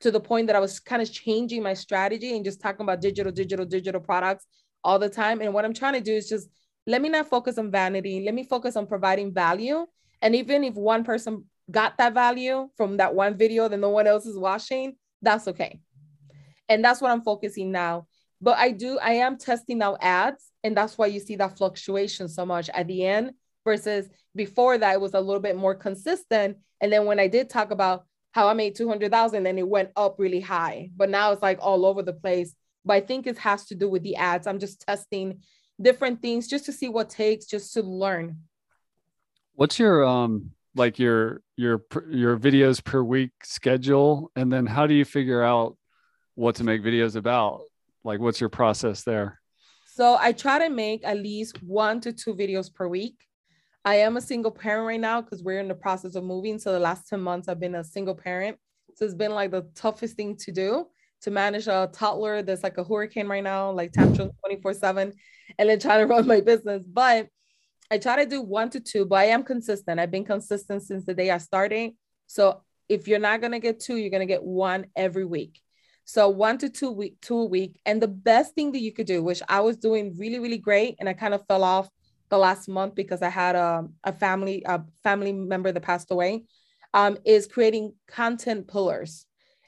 to 0.00 0.10
the 0.10 0.20
point 0.20 0.48
that 0.48 0.56
I 0.56 0.60
was 0.60 0.80
kind 0.80 1.00
of 1.00 1.10
changing 1.10 1.62
my 1.62 1.74
strategy 1.74 2.34
and 2.34 2.44
just 2.44 2.60
talking 2.60 2.82
about 2.82 3.00
digital, 3.00 3.32
digital, 3.32 3.64
digital 3.64 4.00
products 4.00 4.46
all 4.84 4.98
the 4.98 5.08
time. 5.08 5.40
And 5.40 5.54
what 5.54 5.64
I'm 5.64 5.72
trying 5.72 5.94
to 5.94 6.00
do 6.00 6.12
is 6.12 6.28
just 6.28 6.48
let 6.86 7.00
me 7.00 7.08
not 7.08 7.28
focus 7.28 7.58
on 7.58 7.70
vanity. 7.70 8.22
Let 8.24 8.34
me 8.34 8.44
focus 8.44 8.76
on 8.76 8.86
providing 8.86 9.32
value. 9.32 9.86
And 10.20 10.34
even 10.34 10.64
if 10.64 10.74
one 10.74 11.04
person 11.04 11.44
got 11.70 11.96
that 11.98 12.14
value 12.14 12.68
from 12.76 12.96
that 12.96 13.14
one 13.14 13.36
video 13.36 13.68
that 13.68 13.78
no 13.78 13.90
one 13.90 14.06
else 14.06 14.26
is 14.26 14.36
watching, 14.36 14.96
that's 15.20 15.48
okay. 15.48 15.80
And 16.68 16.84
that's 16.84 17.00
what 17.00 17.10
I'm 17.10 17.22
focusing 17.22 17.70
now. 17.70 18.06
But 18.40 18.58
I 18.58 18.72
do, 18.72 18.98
I 18.98 19.12
am 19.14 19.38
testing 19.38 19.78
now 19.78 19.96
ads, 20.00 20.50
and 20.64 20.76
that's 20.76 20.98
why 20.98 21.06
you 21.06 21.20
see 21.20 21.36
that 21.36 21.56
fluctuation 21.56 22.28
so 22.28 22.44
much 22.44 22.68
at 22.70 22.88
the 22.88 23.06
end 23.06 23.32
versus 23.64 24.08
before 24.34 24.78
that 24.78 24.94
it 24.94 25.00
was 25.00 25.14
a 25.14 25.20
little 25.20 25.40
bit 25.40 25.56
more 25.56 25.76
consistent. 25.76 26.56
And 26.80 26.92
then 26.92 27.06
when 27.06 27.20
I 27.20 27.28
did 27.28 27.48
talk 27.48 27.70
about 27.70 28.04
how 28.32 28.48
I 28.48 28.54
made 28.54 28.74
200,000 28.74 29.46
and 29.46 29.58
it 29.58 29.68
went 29.68 29.90
up 29.94 30.16
really 30.18 30.40
high, 30.40 30.90
but 30.96 31.10
now 31.10 31.32
it's 31.32 31.42
like 31.42 31.58
all 31.60 31.86
over 31.86 32.02
the 32.02 32.12
place. 32.12 32.54
But 32.84 32.94
I 32.94 33.00
think 33.00 33.26
it 33.26 33.38
has 33.38 33.66
to 33.66 33.76
do 33.76 33.88
with 33.88 34.02
the 34.02 34.16
ads. 34.16 34.48
I'm 34.48 34.58
just 34.58 34.80
testing 34.80 35.42
different 35.82 36.22
things 36.22 36.48
just 36.48 36.64
to 36.66 36.72
see 36.72 36.88
what 36.88 37.10
takes, 37.10 37.46
just 37.46 37.74
to 37.74 37.82
learn. 37.82 38.38
What's 39.54 39.78
your 39.78 40.04
um 40.04 40.52
like 40.74 40.98
your 40.98 41.42
your 41.56 41.84
your 42.10 42.38
videos 42.38 42.82
per 42.82 43.02
week 43.02 43.32
schedule? 43.42 44.30
And 44.36 44.52
then 44.52 44.66
how 44.66 44.86
do 44.86 44.94
you 44.94 45.04
figure 45.04 45.42
out 45.42 45.76
what 46.34 46.56
to 46.56 46.64
make 46.64 46.82
videos 46.82 47.16
about? 47.16 47.62
Like 48.04 48.20
what's 48.20 48.40
your 48.40 48.48
process 48.48 49.02
there? 49.02 49.40
So 49.94 50.16
i 50.18 50.32
try 50.32 50.58
to 50.58 50.70
make 50.70 51.04
at 51.04 51.18
least 51.18 51.62
one 51.62 52.00
to 52.00 52.12
two 52.12 52.34
videos 52.34 52.72
per 52.72 52.88
week. 52.88 53.16
I 53.84 53.96
am 53.96 54.16
a 54.16 54.20
single 54.20 54.50
parent 54.50 54.86
right 54.86 55.00
now 55.00 55.20
because 55.20 55.42
we're 55.42 55.60
in 55.60 55.68
the 55.68 55.74
process 55.74 56.14
of 56.14 56.24
moving. 56.24 56.58
So 56.58 56.72
the 56.72 56.78
last 56.78 57.08
10 57.08 57.20
months 57.20 57.48
i've 57.48 57.60
been 57.60 57.74
a 57.74 57.84
single 57.84 58.14
parent. 58.14 58.56
So 58.94 59.04
it's 59.04 59.14
been 59.14 59.32
like 59.32 59.50
the 59.50 59.68
toughest 59.74 60.16
thing 60.16 60.36
to 60.38 60.52
do 60.52 60.86
to 61.22 61.30
manage 61.30 61.66
a 61.66 61.88
toddler 61.92 62.42
that's 62.42 62.62
like 62.62 62.78
a 62.78 62.84
hurricane 62.84 63.26
right 63.26 63.44
now 63.44 63.70
like 63.70 63.92
tantrum 63.92 64.30
24 64.40 64.74
7 64.74 65.12
and 65.58 65.68
then 65.68 65.78
trying 65.78 66.00
to 66.00 66.06
run 66.14 66.26
my 66.26 66.40
business 66.40 66.82
but 66.86 67.28
I 67.92 67.98
try 67.98 68.24
to 68.24 68.30
do 68.30 68.40
one 68.40 68.70
to 68.70 68.80
two, 68.80 69.04
but 69.04 69.16
I 69.16 69.24
am 69.24 69.42
consistent. 69.42 70.00
I've 70.00 70.10
been 70.10 70.24
consistent 70.24 70.82
since 70.82 71.04
the 71.04 71.12
day 71.12 71.30
I 71.30 71.36
started. 71.36 71.92
So 72.26 72.62
if 72.88 73.06
you're 73.06 73.18
not 73.18 73.42
going 73.42 73.52
to 73.52 73.58
get 73.58 73.80
two, 73.80 73.96
you're 73.96 74.08
going 74.08 74.26
to 74.26 74.34
get 74.34 74.42
one 74.42 74.86
every 74.96 75.26
week. 75.26 75.60
So 76.06 76.30
one 76.30 76.56
to 76.58 76.70
two 76.70 76.90
week, 76.90 77.20
two 77.20 77.36
a 77.36 77.44
week. 77.44 77.78
And 77.84 78.00
the 78.00 78.08
best 78.08 78.54
thing 78.54 78.72
that 78.72 78.80
you 78.80 78.92
could 78.92 79.06
do, 79.06 79.22
which 79.22 79.42
I 79.46 79.60
was 79.60 79.76
doing 79.76 80.16
really, 80.16 80.38
really 80.38 80.56
great, 80.56 80.96
and 81.00 81.08
I 81.08 81.12
kind 81.12 81.34
of 81.34 81.46
fell 81.46 81.62
off 81.62 81.90
the 82.30 82.38
last 82.38 82.66
month 82.66 82.94
because 82.94 83.20
I 83.20 83.28
had 83.28 83.56
a, 83.56 83.86
a 84.04 84.12
family 84.14 84.62
a 84.64 84.82
family 85.02 85.34
member 85.34 85.70
that 85.70 85.82
passed 85.82 86.10
away, 86.10 86.44
um, 86.94 87.18
is 87.26 87.46
creating 87.46 87.92
content 88.08 88.68
pillars. 88.68 89.26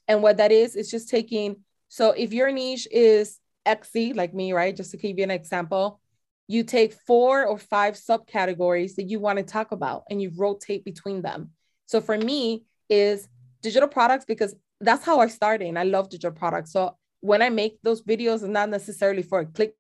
And 0.08 0.22
what 0.22 0.36
that 0.36 0.52
is 0.52 0.76
is 0.76 0.90
just 0.90 1.08
taking. 1.08 1.56
So 1.88 2.10
if 2.10 2.32
your 2.32 2.50
niche 2.52 2.88
is 2.90 3.40
Etsy, 3.66 4.14
like 4.14 4.34
me, 4.34 4.52
right? 4.52 4.76
Just 4.76 4.90
to 4.90 4.96
give 4.96 5.18
you 5.18 5.24
an 5.24 5.30
example, 5.30 6.00
you 6.46 6.62
take 6.62 6.92
four 6.92 7.46
or 7.46 7.58
five 7.58 7.94
subcategories 7.94 8.96
that 8.96 9.04
you 9.04 9.18
want 9.18 9.38
to 9.38 9.44
talk 9.44 9.72
about 9.72 10.04
and 10.10 10.20
you 10.20 10.30
rotate 10.36 10.84
between 10.84 11.22
them. 11.22 11.50
So 11.86 12.00
for 12.00 12.18
me 12.18 12.64
is 12.88 13.28
digital 13.62 13.88
products 13.88 14.24
because 14.26 14.54
that's 14.80 15.04
how 15.04 15.20
I 15.20 15.28
started 15.28 15.68
and 15.68 15.78
I 15.78 15.84
love 15.84 16.10
digital 16.10 16.32
products. 16.32 16.72
So 16.72 16.96
when 17.20 17.40
I 17.40 17.48
make 17.48 17.80
those 17.82 18.02
videos, 18.02 18.36
it's 18.36 18.44
not 18.44 18.68
necessarily 18.68 19.22
for 19.22 19.40
a 19.40 19.46
clickbait, 19.46 19.72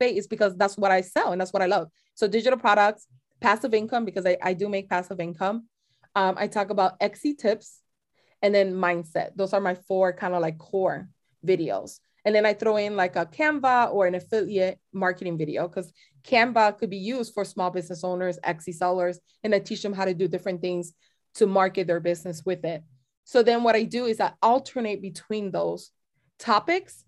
it's 0.00 0.28
because 0.28 0.54
that's 0.56 0.78
what 0.78 0.92
I 0.92 1.00
sell 1.00 1.32
and 1.32 1.40
that's 1.40 1.52
what 1.52 1.62
I 1.62 1.66
love. 1.66 1.88
So 2.14 2.28
digital 2.28 2.58
products, 2.58 3.06
passive 3.40 3.74
income, 3.74 4.04
because 4.04 4.24
I, 4.24 4.36
I 4.40 4.52
do 4.52 4.68
make 4.68 4.88
passive 4.88 5.18
income. 5.18 5.66
Um, 6.14 6.36
I 6.38 6.46
talk 6.46 6.70
about 6.70 7.00
Etsy 7.00 7.36
tips 7.36 7.80
and 8.44 8.54
then 8.54 8.74
mindset. 8.74 9.30
Those 9.36 9.54
are 9.54 9.60
my 9.60 9.74
four 9.74 10.12
kind 10.12 10.34
of 10.34 10.42
like 10.42 10.58
core 10.58 11.08
videos. 11.46 11.98
And 12.26 12.34
then 12.34 12.44
I 12.44 12.52
throw 12.52 12.76
in 12.76 12.94
like 12.94 13.16
a 13.16 13.24
Canva 13.24 13.90
or 13.90 14.06
an 14.06 14.14
affiliate 14.14 14.78
marketing 14.92 15.38
video 15.38 15.66
because 15.66 15.90
Canva 16.24 16.76
could 16.76 16.90
be 16.90 16.98
used 16.98 17.32
for 17.32 17.42
small 17.46 17.70
business 17.70 18.04
owners, 18.04 18.38
Etsy 18.44 18.74
sellers, 18.74 19.18
and 19.42 19.54
I 19.54 19.60
teach 19.60 19.82
them 19.82 19.94
how 19.94 20.04
to 20.04 20.12
do 20.12 20.28
different 20.28 20.60
things 20.60 20.92
to 21.36 21.46
market 21.46 21.86
their 21.86 22.00
business 22.00 22.42
with 22.44 22.66
it. 22.66 22.82
So 23.24 23.42
then 23.42 23.62
what 23.62 23.76
I 23.76 23.84
do 23.84 24.04
is 24.04 24.20
I 24.20 24.32
alternate 24.42 25.00
between 25.00 25.50
those 25.50 25.90
topics. 26.38 27.02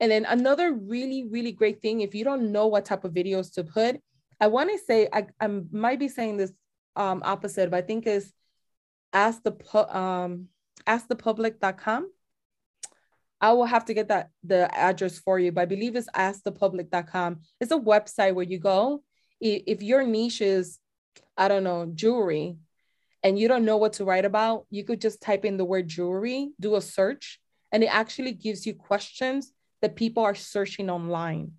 And 0.00 0.12
then 0.12 0.26
another 0.26 0.74
really, 0.74 1.24
really 1.24 1.52
great 1.52 1.80
thing, 1.80 2.02
if 2.02 2.14
you 2.14 2.24
don't 2.24 2.52
know 2.52 2.66
what 2.66 2.84
type 2.84 3.04
of 3.04 3.12
videos 3.14 3.54
to 3.54 3.64
put, 3.64 4.00
I 4.38 4.48
want 4.48 4.70
to 4.70 4.78
say, 4.78 5.08
I, 5.10 5.28
I 5.40 5.46
might 5.46 5.98
be 5.98 6.08
saying 6.08 6.36
this 6.36 6.52
um, 6.94 7.22
opposite, 7.24 7.70
but 7.70 7.78
I 7.78 7.86
think 7.86 8.06
is 8.06 8.34
ask 9.14 9.42
the, 9.42 9.96
um, 9.96 10.48
askthepublic.com 10.86 12.10
I 13.44 13.52
will 13.52 13.66
have 13.66 13.84
to 13.86 13.94
get 13.94 14.08
that 14.08 14.30
the 14.42 14.74
address 14.74 15.18
for 15.18 15.38
you, 15.38 15.52
but 15.52 15.60
I 15.60 15.64
believe 15.66 15.96
it's 15.96 16.08
askthepublic.com. 16.16 17.40
It's 17.60 17.72
a 17.72 17.78
website 17.78 18.34
where 18.34 18.44
you 18.44 18.58
go. 18.58 19.02
If 19.38 19.82
your 19.82 20.02
niche 20.02 20.40
is, 20.40 20.78
I 21.36 21.48
don't 21.48 21.64
know, 21.64 21.90
jewelry, 21.94 22.56
and 23.22 23.38
you 23.38 23.48
don't 23.48 23.66
know 23.66 23.76
what 23.76 23.94
to 23.94 24.04
write 24.06 24.24
about, 24.24 24.64
you 24.70 24.82
could 24.82 24.98
just 24.98 25.20
type 25.20 25.44
in 25.44 25.58
the 25.58 25.64
word 25.64 25.88
jewelry, 25.88 26.52
do 26.58 26.76
a 26.76 26.80
search, 26.80 27.38
and 27.70 27.82
it 27.82 27.88
actually 27.88 28.32
gives 28.32 28.66
you 28.66 28.72
questions 28.72 29.52
that 29.82 29.94
people 29.94 30.22
are 30.22 30.34
searching 30.34 30.88
online. 30.88 31.52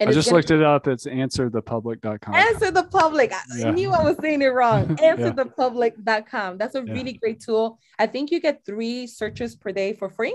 And 0.00 0.08
I 0.08 0.12
just 0.14 0.32
looked 0.32 0.50
it 0.50 0.62
up. 0.62 0.86
It's 0.86 1.04
answerthepublic.com. 1.04 2.34
Answer 2.34 2.70
the 2.70 2.84
public. 2.84 3.34
Yeah. 3.54 3.68
I 3.68 3.70
knew 3.70 3.92
I 3.92 4.02
was 4.02 4.16
saying 4.18 4.40
it 4.40 4.46
wrong. 4.46 4.86
Answerthepublic.com. 4.96 6.56
That's 6.56 6.74
a 6.74 6.82
yeah. 6.82 6.92
really 6.92 7.12
great 7.12 7.40
tool. 7.40 7.78
I 7.98 8.06
think 8.06 8.30
you 8.30 8.40
get 8.40 8.64
three 8.64 9.06
searches 9.06 9.54
per 9.54 9.72
day 9.72 9.92
for 9.92 10.08
free. 10.08 10.34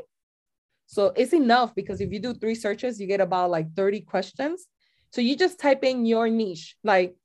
So 0.86 1.14
it's 1.16 1.34
enough 1.34 1.74
because 1.74 2.00
if 2.00 2.12
you 2.12 2.20
do 2.20 2.36
three 2.36 2.54
searches, 2.54 3.02
you 3.02 3.08
get 3.08 3.22
about 3.22 3.50
like 3.50 3.74
30 3.76 4.02
questions. 4.02 4.68
So 5.12 5.22
you 5.22 5.36
just 5.36 5.60
type 5.60 5.84
in 5.84 6.06
your 6.06 6.30
niche. 6.30 6.76
Like 6.84 7.16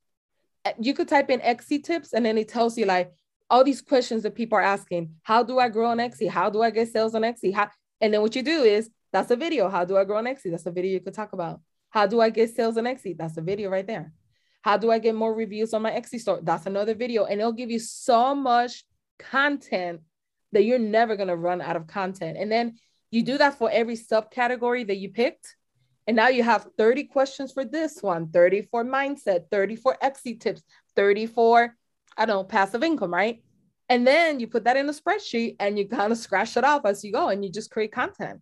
you 0.81 0.94
could 0.94 1.09
type 1.09 1.29
in 1.29 1.40
Etsy 1.40 1.85
tips 1.85 2.14
and 2.14 2.24
then 2.24 2.38
it 2.38 2.48
tells 2.48 2.79
you 2.79 2.87
like 2.87 3.12
all 3.50 3.64
these 3.64 3.83
questions 3.83 4.22
that 4.22 4.35
people 4.35 4.57
are 4.57 4.62
asking. 4.62 5.11
How 5.24 5.42
do 5.42 5.59
I 5.59 5.68
grow 5.68 5.90
on 5.90 5.98
Etsy? 5.98 6.29
How 6.29 6.48
do 6.48 6.62
I 6.62 6.70
get 6.70 6.88
sales 6.88 7.14
on 7.14 7.20
Etsy? 7.20 7.53
How, 7.53 7.68
and 8.00 8.14
then 8.14 8.22
what 8.22 8.35
you 8.35 8.42
do 8.42 8.62
is 8.62 8.88
that's 9.12 9.31
a 9.31 9.37
video. 9.37 9.68
How 9.68 9.85
do 9.85 9.98
I 9.98 10.05
grow 10.05 10.16
on 10.16 10.24
Etsy? 10.24 10.50
That's 10.50 10.64
a 10.64 10.70
video 10.70 10.92
you 10.92 11.00
could 11.00 11.14
talk 11.14 11.35
about. 11.35 11.61
How 11.90 12.07
do 12.07 12.20
I 12.20 12.31
get 12.31 12.55
sales 12.55 12.76
on 12.76 12.85
Etsy? 12.85 13.16
That's 13.16 13.37
a 13.37 13.42
video 13.42 13.68
right 13.68 13.87
there. 13.87 14.12
How 14.62 14.76
do 14.76 14.90
I 14.90 14.98
get 14.98 15.14
more 15.14 15.35
reviews 15.35 15.74
on 15.74 15.83
my 15.83 15.90
Etsy 15.90 16.20
store? 16.20 16.40
That's 16.42 16.66
another 16.66 16.94
video. 16.94 17.24
And 17.24 17.40
it'll 17.40 17.53
give 17.53 17.70
you 17.70 17.79
so 17.79 18.35
much 18.35 18.85
content 19.18 20.00
that 20.53 20.64
you're 20.64 20.79
never 20.79 21.16
going 21.16 21.29
to 21.29 21.37
run 21.37 21.61
out 21.61 21.76
of 21.76 21.87
content. 21.87 22.37
And 22.38 22.50
then 22.50 22.76
you 23.11 23.22
do 23.22 23.38
that 23.38 23.59
for 23.59 23.70
every 23.70 23.96
subcategory 23.96 24.87
that 24.87 24.96
you 24.96 25.11
picked. 25.11 25.57
And 26.07 26.16
now 26.16 26.29
you 26.29 26.42
have 26.42 26.68
30 26.76 27.05
questions 27.05 27.53
for 27.53 27.64
this 27.64 28.03
one, 28.03 28.31
30 28.31 28.62
for 28.62 28.85
mindset, 28.85 29.50
30 29.50 29.76
for 29.76 29.96
Etsy 30.03 30.40
tips, 30.40 30.62
30 30.96 31.26
for, 31.26 31.76
I 32.16 32.26
don't 32.26 32.37
know, 32.37 32.44
passive 32.44 32.83
income, 32.83 33.12
right? 33.12 33.42
And 33.88 34.07
then 34.07 34.40
you 34.40 34.46
put 34.46 34.64
that 34.64 34.76
in 34.76 34.88
a 34.88 34.92
spreadsheet 34.92 35.57
and 35.59 35.79
you 35.79 35.88
kind 35.88 36.12
of 36.12 36.18
scratch 36.18 36.57
it 36.57 36.64
off 36.64 36.85
as 36.85 37.05
you 37.05 37.12
go 37.12 37.29
and 37.29 37.44
you 37.44 37.50
just 37.50 37.70
create 37.70 37.92
content. 37.92 38.40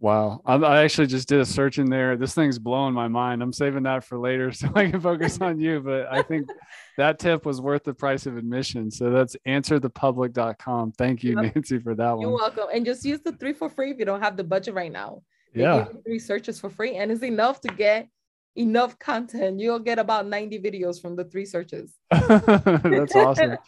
Wow. 0.00 0.40
I, 0.46 0.54
I 0.54 0.82
actually 0.82 1.08
just 1.08 1.28
did 1.28 1.40
a 1.40 1.44
search 1.44 1.78
in 1.78 1.90
there. 1.90 2.16
This 2.16 2.34
thing's 2.34 2.58
blowing 2.58 2.94
my 2.94 3.06
mind. 3.06 3.42
I'm 3.42 3.52
saving 3.52 3.82
that 3.82 4.02
for 4.02 4.18
later 4.18 4.50
so 4.52 4.68
I 4.74 4.90
can 4.90 5.00
focus 5.00 5.40
on 5.40 5.60
you. 5.60 5.80
But 5.80 6.10
I 6.10 6.22
think 6.22 6.48
that 6.96 7.18
tip 7.18 7.44
was 7.44 7.60
worth 7.60 7.84
the 7.84 7.94
price 7.94 8.26
of 8.26 8.36
admission. 8.36 8.90
So 8.90 9.10
that's 9.10 9.36
answerthepublic.com. 9.46 10.92
Thank 10.92 11.22
you, 11.22 11.36
Nancy, 11.36 11.78
for 11.78 11.94
that 11.94 12.12
one. 12.12 12.22
You're 12.22 12.36
welcome. 12.36 12.64
And 12.72 12.84
just 12.84 13.04
use 13.04 13.20
the 13.20 13.32
three 13.32 13.52
for 13.52 13.68
free 13.68 13.90
if 13.90 13.98
you 13.98 14.06
don't 14.06 14.22
have 14.22 14.36
the 14.36 14.44
budget 14.44 14.74
right 14.74 14.90
now. 14.90 15.22
They 15.54 15.62
yeah. 15.62 15.84
three 16.04 16.18
searches 16.18 16.58
for 16.58 16.70
free. 16.70 16.96
And 16.96 17.12
it's 17.12 17.22
enough 17.22 17.60
to 17.62 17.68
get 17.68 18.08
enough 18.56 18.98
content. 18.98 19.60
You'll 19.60 19.78
get 19.80 19.98
about 19.98 20.26
90 20.26 20.60
videos 20.60 21.00
from 21.00 21.14
the 21.14 21.24
three 21.24 21.44
searches. 21.44 21.94
that's 22.10 23.14
awesome. 23.14 23.58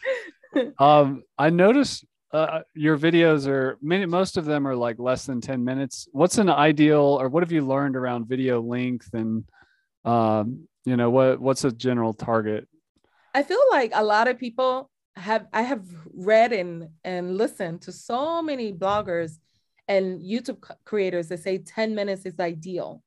um, 0.79 1.25
I 1.37 1.51
noticed 1.51 2.07
uh, 2.33 2.61
your 2.75 2.97
videos 2.97 3.47
are 3.47 3.79
many, 3.83 4.07
most 4.07 4.37
of 4.37 4.45
them 4.45 4.67
are 4.67 4.75
like 4.75 4.99
less 4.99 5.27
than 5.27 5.41
10 5.41 5.63
minutes. 5.63 6.09
What's 6.13 6.39
an 6.39 6.49
ideal, 6.49 7.19
or 7.21 7.29
what 7.29 7.43
have 7.43 7.53
you 7.53 7.67
learned 7.67 7.97
around 7.97 8.27
video 8.27 8.63
length 8.63 9.11
and, 9.13 9.45
um, 10.05 10.67
you 10.85 10.97
know, 10.97 11.11
what, 11.11 11.41
what's 11.41 11.65
a 11.65 11.71
general 11.71 12.15
target? 12.15 12.67
I 13.35 13.43
feel 13.43 13.61
like 13.71 13.93
a 13.95 14.03
lot 14.03 14.29
of 14.29 14.39
people 14.39 14.91
have, 15.17 15.47
I 15.53 15.63
have 15.63 15.85
read 16.15 16.53
and, 16.53 16.89
and 17.05 17.37
listened 17.37 17.83
to 17.83 17.93
so 17.93 18.43
many 18.43 18.73
bloggers 18.73 19.39
and 19.87 20.21
YouTube 20.21 20.65
creators 20.85 21.29
that 21.29 21.41
say 21.41 21.59
10 21.59 21.95
minutes 21.95 22.25
is 22.25 22.41
ideal. 22.41 23.03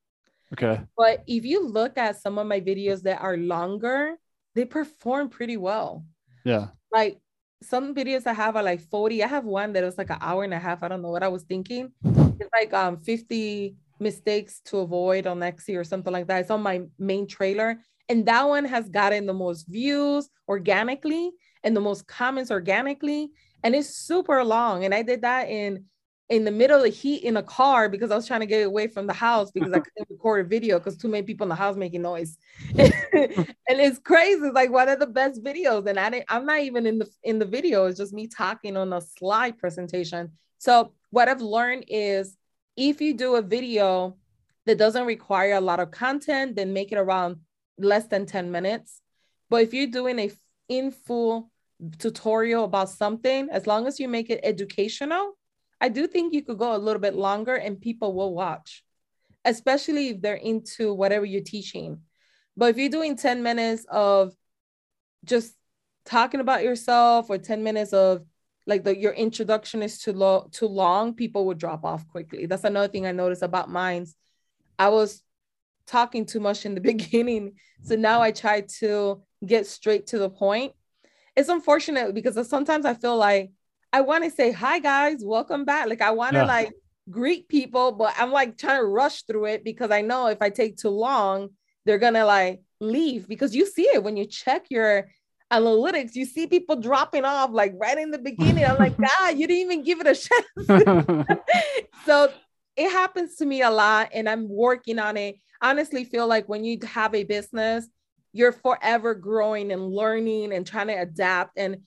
Okay. 0.53 0.81
But 0.95 1.23
if 1.25 1.45
you 1.45 1.67
look 1.67 1.97
at 1.97 2.21
some 2.21 2.37
of 2.37 2.45
my 2.45 2.61
videos 2.61 3.01
that 3.03 3.21
are 3.21 3.37
longer, 3.37 4.15
they 4.53 4.65
perform 4.65 5.29
pretty 5.29 5.57
well. 5.57 6.05
Yeah. 6.43 6.67
Like 6.91 7.19
some 7.61 7.95
videos 7.95 8.27
I 8.27 8.33
have 8.33 8.55
are 8.55 8.63
like 8.63 8.81
40. 8.81 9.23
I 9.23 9.27
have 9.27 9.45
one 9.45 9.73
that 9.73 9.83
was 9.83 9.97
like 9.97 10.09
an 10.09 10.17
hour 10.21 10.43
and 10.43 10.53
a 10.53 10.59
half. 10.59 10.83
I 10.83 10.87
don't 10.87 11.01
know 11.01 11.09
what 11.09 11.23
I 11.23 11.27
was 11.27 11.43
thinking. 11.43 11.91
It's 12.03 12.49
like 12.53 12.73
um 12.73 12.97
50 12.97 13.75
mistakes 13.99 14.59
to 14.65 14.79
avoid 14.79 15.27
on 15.27 15.39
Etsy 15.39 15.77
or 15.77 15.83
something 15.83 16.11
like 16.11 16.27
that. 16.27 16.41
It's 16.41 16.51
on 16.51 16.61
my 16.61 16.81
main 16.99 17.27
trailer. 17.27 17.79
And 18.09 18.25
that 18.27 18.47
one 18.47 18.65
has 18.65 18.89
gotten 18.89 19.25
the 19.25 19.33
most 19.33 19.67
views 19.67 20.29
organically 20.47 21.31
and 21.63 21.75
the 21.75 21.81
most 21.81 22.05
comments 22.07 22.51
organically. 22.51 23.31
And 23.63 23.73
it's 23.73 23.89
super 23.89 24.43
long. 24.43 24.85
And 24.85 24.93
I 24.93 25.01
did 25.01 25.21
that 25.21 25.49
in 25.49 25.85
in 26.29 26.43
the 26.43 26.51
middle 26.51 26.83
of 26.83 26.93
heat 26.93 27.23
in 27.23 27.37
a 27.37 27.43
car 27.43 27.87
because 27.87 28.09
I 28.09 28.15
was 28.15 28.25
trying 28.25 28.39
to 28.39 28.45
get 28.47 28.65
away 28.65 28.87
from 28.87 29.05
the 29.05 29.13
house 29.13 29.51
because 29.51 29.71
I 29.71 29.79
couldn't 29.79 30.09
record 30.09 30.45
a 30.45 30.49
video 30.49 30.79
because 30.79 30.97
too 30.97 31.07
many 31.07 31.23
people 31.23 31.45
in 31.45 31.49
the 31.49 31.55
house 31.55 31.75
making 31.75 32.01
noise. 32.01 32.37
and 32.77 33.55
it's 33.67 33.99
crazy. 33.99 34.41
It's 34.41 34.55
like 34.55 34.71
one 34.71 34.89
of 34.89 34.99
the 34.99 35.07
best 35.07 35.43
videos. 35.43 35.87
And 35.87 35.99
I 35.99 36.09
didn't, 36.09 36.25
I'm 36.29 36.45
not 36.45 36.61
even 36.61 36.87
in 36.87 36.99
the 36.99 37.09
in 37.23 37.37
the 37.37 37.45
video. 37.45 37.85
It's 37.85 37.99
just 37.99 38.13
me 38.13 38.27
talking 38.27 38.75
on 38.75 38.91
a 38.93 39.01
slide 39.01 39.57
presentation. 39.59 40.31
So 40.57 40.93
what 41.11 41.29
I've 41.29 41.41
learned 41.41 41.85
is 41.87 42.35
if 42.75 43.01
you 43.01 43.13
do 43.13 43.35
a 43.35 43.41
video 43.41 44.17
that 44.65 44.79
doesn't 44.79 45.05
require 45.05 45.53
a 45.53 45.61
lot 45.61 45.79
of 45.79 45.91
content, 45.91 46.55
then 46.55 46.73
make 46.73 46.91
it 46.91 46.97
around 46.97 47.37
less 47.77 48.07
than 48.07 48.25
10 48.25 48.51
minutes. 48.51 49.01
But 49.49 49.61
if 49.61 49.73
you're 49.73 49.87
doing 49.87 50.17
a 50.17 50.31
in 50.67 50.89
full 50.89 51.51
tutorial 51.99 52.63
about 52.63 52.89
something, 52.89 53.49
as 53.51 53.67
long 53.67 53.85
as 53.85 53.99
you 53.99 54.07
make 54.07 54.31
it 54.31 54.39
educational, 54.43 55.37
I 55.81 55.89
do 55.89 56.07
think 56.07 56.33
you 56.33 56.41
could 56.41 56.57
go 56.57 56.75
a 56.75 56.77
little 56.77 57.01
bit 57.01 57.15
longer 57.15 57.55
and 57.55 57.79
people 57.79 58.13
will 58.13 58.33
watch, 58.33 58.83
especially 59.43 60.09
if 60.09 60.21
they're 60.21 60.35
into 60.35 60.93
whatever 60.93 61.25
you're 61.25 61.41
teaching. 61.41 62.01
But 62.57 62.69
if 62.69 62.77
you're 62.77 62.89
doing 62.89 63.17
10 63.17 63.43
minutes 63.43 63.85
of 63.89 64.33
just 65.25 65.55
talking 66.05 66.39
about 66.39 66.63
yourself 66.63 67.29
or 67.29 67.37
10 67.37 67.63
minutes 67.63 67.91
of 67.93 68.25
like 68.67 68.83
the 68.83 68.97
your 68.97 69.13
introduction 69.13 69.83
is 69.83 69.99
too 69.99 70.13
low 70.13 70.47
too 70.51 70.67
long, 70.67 71.13
people 71.13 71.45
would 71.47 71.57
drop 71.57 71.83
off 71.83 72.07
quickly. 72.07 72.45
That's 72.45 72.63
another 72.63 72.87
thing 72.87 73.05
I 73.05 73.11
noticed 73.11 73.43
about 73.43 73.69
mine's. 73.69 74.15
I 74.79 74.89
was 74.89 75.21
talking 75.85 76.25
too 76.25 76.39
much 76.39 76.65
in 76.65 76.75
the 76.75 76.81
beginning. 76.93 77.53
So 77.83 77.95
now 77.95 78.21
I 78.21 78.31
try 78.31 78.61
to 78.79 79.21
get 79.45 79.67
straight 79.67 80.07
to 80.07 80.17
the 80.19 80.29
point. 80.29 80.73
It's 81.35 81.49
unfortunate 81.49 82.13
because 82.13 82.47
sometimes 82.47 82.85
I 82.85 82.93
feel 82.93 83.17
like 83.17 83.51
I 83.95 84.01
want 84.01 84.25
to 84.25 84.29
say, 84.29 84.51
hi 84.51 84.79
guys, 84.79 85.19
welcome 85.23 85.63
back. 85.63 85.87
Like 85.87 86.01
I 86.01 86.11
want 86.11 86.33
to 86.33 86.39
yeah. 86.39 86.45
like 86.47 86.73
greet 87.09 87.47
people, 87.47 87.93
but 87.93 88.13
I'm 88.17 88.29
like 88.29 88.57
trying 88.57 88.81
to 88.81 88.85
rush 88.85 89.21
through 89.21 89.45
it 89.45 89.63
because 89.63 89.89
I 89.89 90.01
know 90.01 90.27
if 90.27 90.41
I 90.41 90.49
take 90.49 90.75
too 90.75 90.89
long, 90.89 91.51
they're 91.85 91.97
gonna 91.97 92.25
like 92.25 92.59
leave 92.81 93.25
because 93.25 93.55
you 93.55 93.65
see 93.65 93.83
it 93.83 94.03
when 94.03 94.17
you 94.17 94.25
check 94.25 94.65
your 94.69 95.07
analytics, 95.49 96.13
you 96.13 96.25
see 96.25 96.45
people 96.45 96.75
dropping 96.75 97.23
off 97.23 97.51
like 97.53 97.73
right 97.77 97.97
in 97.97 98.11
the 98.11 98.17
beginning. 98.17 98.65
I'm 98.65 98.77
like, 98.77 98.97
God, 98.97 99.07
ah, 99.21 99.29
you 99.29 99.47
didn't 99.47 99.71
even 99.71 99.83
give 99.85 100.01
it 100.01 100.07
a 100.07 100.67
chance. 100.67 101.39
so 102.05 102.33
it 102.75 102.91
happens 102.91 103.37
to 103.37 103.45
me 103.45 103.61
a 103.61 103.71
lot 103.71 104.09
and 104.13 104.27
I'm 104.27 104.49
working 104.49 104.99
on 104.99 105.15
it. 105.15 105.37
Honestly, 105.61 106.03
feel 106.03 106.27
like 106.27 106.49
when 106.49 106.65
you 106.65 106.79
have 106.85 107.15
a 107.15 107.23
business, 107.23 107.87
you're 108.33 108.51
forever 108.51 109.15
growing 109.15 109.71
and 109.71 109.87
learning 109.87 110.51
and 110.51 110.67
trying 110.67 110.87
to 110.87 110.95
adapt. 110.95 111.57
And 111.57 111.77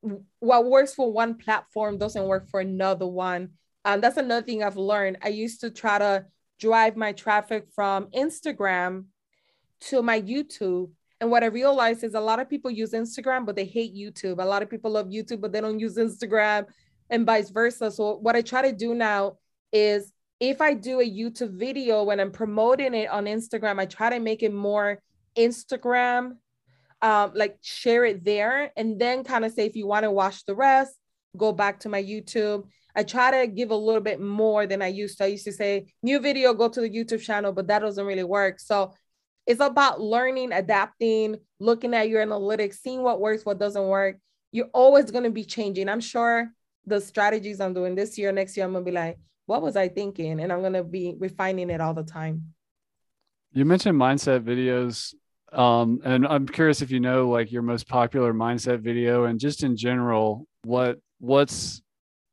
what 0.00 0.66
works 0.66 0.94
for 0.94 1.12
one 1.12 1.34
platform 1.34 1.98
doesn't 1.98 2.24
work 2.24 2.48
for 2.48 2.60
another 2.60 3.06
one. 3.06 3.50
Um, 3.84 4.00
that's 4.00 4.16
another 4.16 4.44
thing 4.44 4.62
I've 4.62 4.76
learned. 4.76 5.18
I 5.22 5.28
used 5.28 5.60
to 5.62 5.70
try 5.70 5.98
to 5.98 6.26
drive 6.58 6.96
my 6.96 7.12
traffic 7.12 7.66
from 7.74 8.06
Instagram 8.06 9.06
to 9.80 10.02
my 10.02 10.20
YouTube. 10.20 10.90
And 11.20 11.30
what 11.30 11.42
I 11.42 11.46
realized 11.46 12.04
is 12.04 12.14
a 12.14 12.20
lot 12.20 12.38
of 12.38 12.48
people 12.48 12.70
use 12.70 12.92
Instagram, 12.92 13.44
but 13.44 13.56
they 13.56 13.64
hate 13.64 13.94
YouTube. 13.94 14.42
A 14.42 14.46
lot 14.46 14.62
of 14.62 14.70
people 14.70 14.92
love 14.92 15.08
YouTube, 15.08 15.40
but 15.40 15.52
they 15.52 15.60
don't 15.60 15.80
use 15.80 15.96
Instagram 15.96 16.66
and 17.10 17.26
vice 17.26 17.50
versa. 17.50 17.90
So, 17.90 18.16
what 18.16 18.36
I 18.36 18.42
try 18.42 18.62
to 18.62 18.72
do 18.72 18.94
now 18.94 19.38
is 19.72 20.12
if 20.40 20.60
I 20.60 20.74
do 20.74 21.00
a 21.00 21.04
YouTube 21.04 21.58
video 21.58 22.04
when 22.04 22.20
I'm 22.20 22.30
promoting 22.30 22.94
it 22.94 23.10
on 23.10 23.24
Instagram, 23.24 23.80
I 23.80 23.86
try 23.86 24.10
to 24.10 24.20
make 24.20 24.42
it 24.42 24.52
more 24.52 25.02
Instagram, 25.36 26.36
um, 27.02 27.32
like 27.34 27.58
share 27.62 28.04
it 28.04 28.24
there, 28.24 28.72
and 28.76 29.00
then 29.00 29.24
kind 29.24 29.44
of 29.44 29.52
say, 29.52 29.66
if 29.66 29.76
you 29.76 29.86
want 29.86 30.04
to 30.04 30.10
watch 30.10 30.44
the 30.44 30.54
rest, 30.54 30.94
go 31.36 31.52
back 31.52 31.80
to 31.80 31.88
my 31.88 32.02
YouTube. 32.02 32.64
I 32.96 33.04
try 33.04 33.30
to 33.40 33.46
give 33.46 33.70
a 33.70 33.76
little 33.76 34.00
bit 34.00 34.20
more 34.20 34.66
than 34.66 34.82
I 34.82 34.88
used 34.88 35.18
to. 35.18 35.24
I 35.24 35.28
used 35.28 35.44
to 35.44 35.52
say, 35.52 35.86
new 36.02 36.18
video, 36.18 36.52
go 36.54 36.68
to 36.68 36.80
the 36.80 36.90
YouTube 36.90 37.22
channel, 37.22 37.52
but 37.52 37.68
that 37.68 37.78
doesn't 37.80 38.04
really 38.04 38.24
work. 38.24 38.58
So 38.58 38.92
it's 39.46 39.60
about 39.60 40.00
learning, 40.00 40.52
adapting, 40.52 41.36
looking 41.60 41.94
at 41.94 42.08
your 42.08 42.24
analytics, 42.24 42.74
seeing 42.76 43.02
what 43.02 43.20
works, 43.20 43.46
what 43.46 43.58
doesn't 43.58 43.86
work. 43.86 44.16
You're 44.50 44.70
always 44.74 45.10
going 45.10 45.24
to 45.24 45.30
be 45.30 45.44
changing. 45.44 45.88
I'm 45.88 46.00
sure 46.00 46.50
the 46.86 47.00
strategies 47.00 47.60
I'm 47.60 47.74
doing 47.74 47.94
this 47.94 48.18
year, 48.18 48.32
next 48.32 48.56
year, 48.56 48.66
I'm 48.66 48.72
going 48.72 48.84
to 48.84 48.90
be 48.90 48.94
like, 48.94 49.18
what 49.46 49.62
was 49.62 49.76
I 49.76 49.88
thinking? 49.88 50.40
And 50.40 50.52
I'm 50.52 50.60
going 50.60 50.72
to 50.72 50.84
be 50.84 51.14
refining 51.18 51.70
it 51.70 51.80
all 51.80 51.94
the 51.94 52.02
time. 52.02 52.54
You 53.52 53.64
mentioned 53.64 53.98
mindset 53.98 54.40
videos. 54.40 55.14
Um, 55.52 56.00
and 56.04 56.26
I'm 56.26 56.46
curious 56.46 56.82
if 56.82 56.90
you 56.90 57.00
know 57.00 57.28
like 57.28 57.50
your 57.50 57.62
most 57.62 57.88
popular 57.88 58.34
mindset 58.34 58.80
video 58.80 59.24
and 59.24 59.40
just 59.40 59.62
in 59.62 59.76
general, 59.76 60.46
what 60.64 60.98
what's 61.18 61.82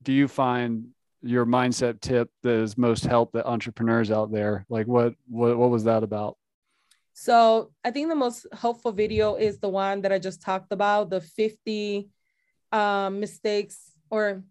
do 0.03 0.11
you 0.11 0.27
find 0.27 0.87
your 1.21 1.45
mindset 1.45 2.01
tip 2.01 2.29
that 2.43 2.59
has 2.59 2.77
most 2.77 3.05
helped 3.05 3.33
the 3.33 3.45
entrepreneurs 3.45 4.11
out 4.11 4.31
there? 4.31 4.65
Like 4.69 4.87
what 4.87 5.15
what 5.27 5.57
what 5.57 5.69
was 5.69 5.85
that 5.85 6.03
about? 6.03 6.37
So 7.13 7.71
I 7.83 7.91
think 7.91 8.09
the 8.09 8.15
most 8.15 8.45
helpful 8.51 8.91
video 8.91 9.35
is 9.35 9.59
the 9.59 9.69
one 9.69 10.01
that 10.01 10.11
I 10.11 10.19
just 10.19 10.41
talked 10.41 10.73
about, 10.73 11.09
the 11.09 11.21
50 11.21 12.09
um, 12.73 13.21
mistakes 13.21 13.91
or 14.09 14.43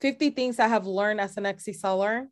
50 0.00 0.30
things 0.30 0.58
I 0.58 0.66
have 0.66 0.84
learned 0.84 1.20
as 1.20 1.36
an 1.36 1.44
Etsy 1.44 1.74
seller. 1.74 2.28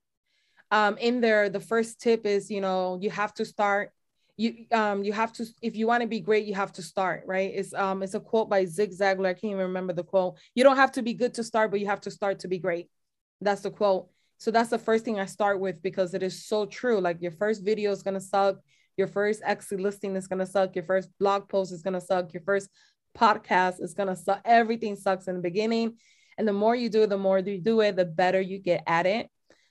Um, 0.72 0.98
in 0.98 1.20
there, 1.20 1.48
the 1.48 1.60
first 1.60 2.00
tip 2.00 2.26
is, 2.26 2.50
you 2.50 2.60
know, 2.60 2.98
you 3.00 3.10
have 3.10 3.32
to 3.34 3.44
start. 3.44 3.92
You 4.40 4.64
um 4.72 5.04
you 5.04 5.12
have 5.12 5.34
to 5.34 5.44
if 5.60 5.76
you 5.76 5.86
want 5.86 6.00
to 6.00 6.08
be 6.08 6.18
great, 6.20 6.46
you 6.46 6.54
have 6.54 6.72
to 6.72 6.82
start, 6.82 7.24
right? 7.26 7.52
It's 7.54 7.74
um 7.74 8.02
it's 8.02 8.14
a 8.14 8.20
quote 8.20 8.48
by 8.48 8.64
Zig 8.64 8.90
Ziglar. 8.90 9.26
I 9.26 9.34
can't 9.34 9.52
even 9.52 9.66
remember 9.66 9.92
the 9.92 10.02
quote. 10.02 10.38
You 10.54 10.64
don't 10.64 10.76
have 10.76 10.92
to 10.92 11.02
be 11.02 11.12
good 11.12 11.34
to 11.34 11.44
start, 11.44 11.70
but 11.70 11.78
you 11.78 11.86
have 11.88 12.00
to 12.02 12.10
start 12.10 12.38
to 12.38 12.48
be 12.48 12.58
great. 12.58 12.88
That's 13.42 13.60
the 13.60 13.70
quote. 13.70 14.08
So 14.38 14.50
that's 14.50 14.70
the 14.70 14.78
first 14.78 15.04
thing 15.04 15.20
I 15.20 15.26
start 15.26 15.60
with 15.60 15.82
because 15.82 16.14
it 16.14 16.22
is 16.22 16.46
so 16.46 16.64
true. 16.64 17.02
Like 17.02 17.20
your 17.20 17.32
first 17.32 17.62
video 17.62 17.92
is 17.92 18.02
gonna 18.02 18.18
suck, 18.18 18.56
your 18.96 19.08
first 19.08 19.42
Etsy 19.42 19.78
listing 19.78 20.16
is 20.16 20.26
gonna 20.26 20.46
suck, 20.46 20.74
your 20.74 20.84
first 20.84 21.10
blog 21.18 21.46
post 21.50 21.70
is 21.70 21.82
gonna 21.82 22.00
suck, 22.00 22.32
your 22.32 22.42
first 22.42 22.70
podcast 23.14 23.82
is 23.82 23.92
gonna 23.92 24.16
suck. 24.16 24.40
Everything 24.46 24.96
sucks 24.96 25.28
in 25.28 25.36
the 25.36 25.42
beginning. 25.42 25.98
And 26.38 26.48
the 26.48 26.54
more 26.54 26.74
you 26.74 26.88
do 26.88 27.02
it, 27.02 27.10
the 27.10 27.18
more 27.18 27.40
you 27.40 27.58
do 27.58 27.82
it, 27.82 27.94
the 27.94 28.06
better 28.06 28.40
you 28.40 28.58
get 28.58 28.84
at 28.86 29.04
it. 29.04 29.28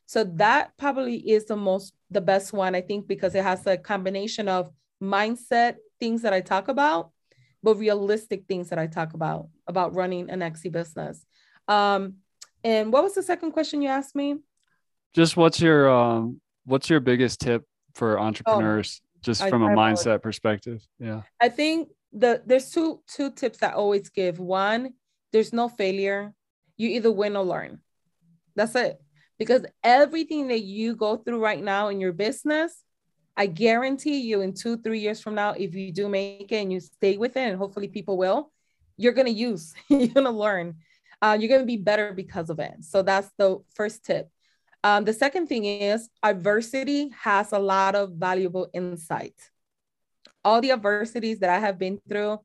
So 0.09 0.23
that 0.23 0.75
probably 0.75 1.17
is 1.17 1.45
the 1.45 1.55
most, 1.55 1.93
the 2.09 2.19
best 2.19 2.51
one, 2.51 2.73
I 2.73 2.81
think, 2.81 3.07
because 3.07 3.35
it 3.35 3.43
has 3.43 3.67
a 3.67 3.77
combination 3.77 4.47
of 4.47 4.71
mindset 4.99 5.75
things 5.99 6.23
that 6.23 6.33
I 6.33 6.41
talk 6.41 6.67
about, 6.67 7.11
but 7.61 7.75
realistic 7.75 8.45
things 8.47 8.69
that 8.69 8.79
I 8.79 8.87
talk 8.87 9.13
about, 9.13 9.49
about 9.67 9.93
running 9.93 10.31
an 10.31 10.39
Etsy 10.39 10.71
business. 10.71 11.23
Um, 11.67 12.15
and 12.63 12.91
what 12.91 13.03
was 13.03 13.13
the 13.13 13.21
second 13.21 13.51
question 13.51 13.83
you 13.83 13.89
asked 13.89 14.15
me? 14.15 14.37
Just 15.13 15.37
what's 15.37 15.61
your, 15.61 15.87
um, 15.87 16.41
what's 16.65 16.89
your 16.89 17.01
biggest 17.01 17.39
tip 17.39 17.63
for 17.93 18.19
entrepreneurs, 18.19 19.01
oh, 19.03 19.19
just 19.21 19.47
from 19.47 19.63
I, 19.63 19.73
a 19.73 19.75
mindset 19.75 20.23
perspective? 20.23 20.81
Yeah. 20.97 21.21
I 21.39 21.49
think 21.49 21.89
the 22.13 22.41
there's 22.47 22.71
two 22.71 23.01
two 23.05 23.29
tips 23.29 23.59
that 23.59 23.73
I 23.73 23.75
always 23.75 24.09
give. 24.09 24.39
One, 24.39 24.95
there's 25.31 25.53
no 25.53 25.69
failure 25.69 26.33
you 26.77 26.89
either 26.89 27.11
win 27.11 27.35
or 27.35 27.43
learn. 27.43 27.81
That's 28.55 28.73
it. 28.73 28.99
Because 29.39 29.65
everything 29.83 30.49
that 30.49 30.61
you 30.61 30.95
go 30.95 31.17
through 31.17 31.41
right 31.41 31.63
now 31.63 31.87
in 31.87 31.99
your 31.99 32.11
business, 32.11 32.83
I 33.37 33.45
guarantee 33.47 34.19
you 34.19 34.41
in 34.41 34.53
two, 34.53 34.77
three 34.77 34.99
years 34.99 35.21
from 35.21 35.33
now, 35.33 35.51
if 35.51 35.73
you 35.73 35.93
do 35.93 36.09
make 36.09 36.51
it 36.51 36.57
and 36.57 36.73
you 36.73 36.81
stay 36.81 37.17
with 37.17 37.37
it, 37.37 37.47
and 37.47 37.57
hopefully 37.57 37.87
people 37.87 38.17
will, 38.17 38.51
you're 38.97 39.13
going 39.13 39.27
to 39.27 39.33
use, 39.33 39.73
you're 39.87 40.09
going 40.09 40.25
to 40.25 40.31
learn. 40.31 40.75
Uh, 41.21 41.37
you're 41.39 41.49
going 41.49 41.61
to 41.61 41.65
be 41.65 41.77
better 41.77 42.13
because 42.13 42.49
of 42.49 42.59
it. 42.59 42.75
So 42.81 43.01
that's 43.01 43.29
the 43.37 43.59
first 43.75 44.05
tip. 44.05 44.29
Um, 44.83 45.03
the 45.03 45.13
second 45.13 45.47
thing 45.47 45.65
is 45.65 46.09
adversity 46.23 47.09
has 47.17 47.51
a 47.51 47.59
lot 47.59 47.95
of 47.95 48.11
valuable 48.11 48.69
insight. 48.73 49.35
All 50.43 50.61
the 50.61 50.71
adversities 50.71 51.39
that 51.39 51.49
I 51.49 51.59
have 51.59 51.77
been 51.77 51.99
through 52.07 52.39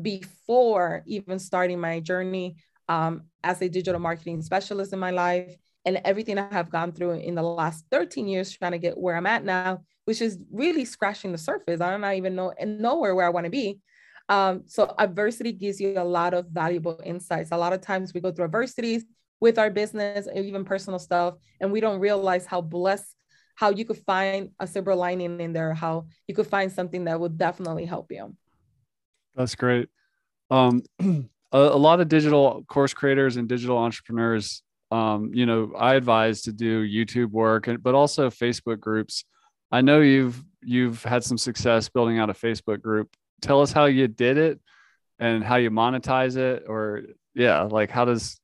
before 0.00 1.02
even 1.06 1.40
starting 1.40 1.80
my 1.80 1.98
journey 1.98 2.56
um, 2.88 3.24
as 3.42 3.60
a 3.62 3.68
digital 3.68 4.00
marketing 4.00 4.42
specialist 4.42 4.92
in 4.92 5.00
my 5.00 5.10
life 5.10 5.56
and 5.84 6.00
everything 6.04 6.38
I 6.38 6.52
have 6.52 6.70
gone 6.70 6.92
through 6.92 7.12
in 7.12 7.34
the 7.34 7.42
last 7.42 7.84
13 7.90 8.28
years 8.28 8.50
trying 8.50 8.72
to 8.72 8.78
get 8.78 8.98
where 8.98 9.16
I'm 9.16 9.26
at 9.26 9.44
now, 9.44 9.80
which 10.04 10.20
is 10.20 10.38
really 10.52 10.84
scratching 10.84 11.32
the 11.32 11.38
surface. 11.38 11.80
I 11.80 11.96
don't 11.96 12.14
even 12.14 12.34
know 12.34 12.52
and 12.58 12.80
nowhere 12.80 13.14
where 13.14 13.26
I 13.26 13.30
want 13.30 13.44
to 13.44 13.50
be. 13.50 13.80
Um, 14.28 14.62
so 14.66 14.94
adversity 14.98 15.52
gives 15.52 15.80
you 15.80 15.98
a 15.98 16.04
lot 16.04 16.34
of 16.34 16.46
valuable 16.46 17.00
insights. 17.04 17.50
A 17.50 17.56
lot 17.56 17.72
of 17.72 17.80
times 17.80 18.14
we 18.14 18.20
go 18.20 18.30
through 18.30 18.44
adversities 18.44 19.04
with 19.40 19.58
our 19.58 19.70
business 19.70 20.26
and 20.26 20.44
even 20.44 20.64
personal 20.64 20.98
stuff, 20.98 21.34
and 21.60 21.72
we 21.72 21.80
don't 21.80 21.98
realize 21.98 22.46
how 22.46 22.60
blessed, 22.60 23.16
how 23.56 23.70
you 23.70 23.84
could 23.84 23.98
find 23.98 24.50
a 24.60 24.66
silver 24.66 24.94
lining 24.94 25.40
in 25.40 25.52
there, 25.52 25.74
how 25.74 26.06
you 26.28 26.34
could 26.34 26.46
find 26.46 26.70
something 26.70 27.04
that 27.04 27.18
would 27.18 27.38
definitely 27.38 27.86
help 27.86 28.12
you. 28.12 28.36
That's 29.34 29.54
great. 29.54 29.88
Um, 30.50 30.82
a, 31.00 31.26
a 31.52 31.58
lot 31.58 32.00
of 32.00 32.08
digital 32.08 32.64
course 32.68 32.94
creators 32.94 33.36
and 33.36 33.48
digital 33.48 33.78
entrepreneurs 33.78 34.62
um, 34.90 35.30
you 35.32 35.46
know 35.46 35.72
i 35.78 35.94
advise 35.94 36.42
to 36.42 36.52
do 36.52 36.86
youtube 36.86 37.30
work 37.30 37.66
and 37.68 37.82
but 37.82 37.94
also 37.94 38.28
facebook 38.30 38.80
groups 38.80 39.24
i 39.70 39.80
know 39.80 40.00
you've 40.00 40.42
you've 40.62 41.02
had 41.04 41.22
some 41.24 41.38
success 41.38 41.88
building 41.88 42.18
out 42.18 42.30
a 42.30 42.34
facebook 42.34 42.80
group 42.82 43.08
tell 43.40 43.60
us 43.60 43.72
how 43.72 43.86
you 43.86 44.08
did 44.08 44.36
it 44.36 44.60
and 45.18 45.44
how 45.44 45.56
you 45.56 45.70
monetize 45.70 46.36
it 46.36 46.64
or 46.66 47.02
yeah 47.34 47.62
like 47.62 47.90
how 47.90 48.04
does 48.04 48.40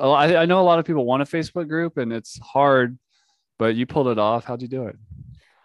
I, 0.00 0.36
I 0.36 0.46
know 0.46 0.60
a 0.60 0.62
lot 0.62 0.78
of 0.78 0.84
people 0.84 1.04
want 1.04 1.22
a 1.22 1.26
facebook 1.26 1.68
group 1.68 1.96
and 1.96 2.12
it's 2.12 2.38
hard 2.40 2.98
but 3.58 3.74
you 3.74 3.86
pulled 3.86 4.08
it 4.08 4.18
off 4.18 4.44
how'd 4.44 4.62
you 4.62 4.68
do 4.68 4.86
it 4.86 4.96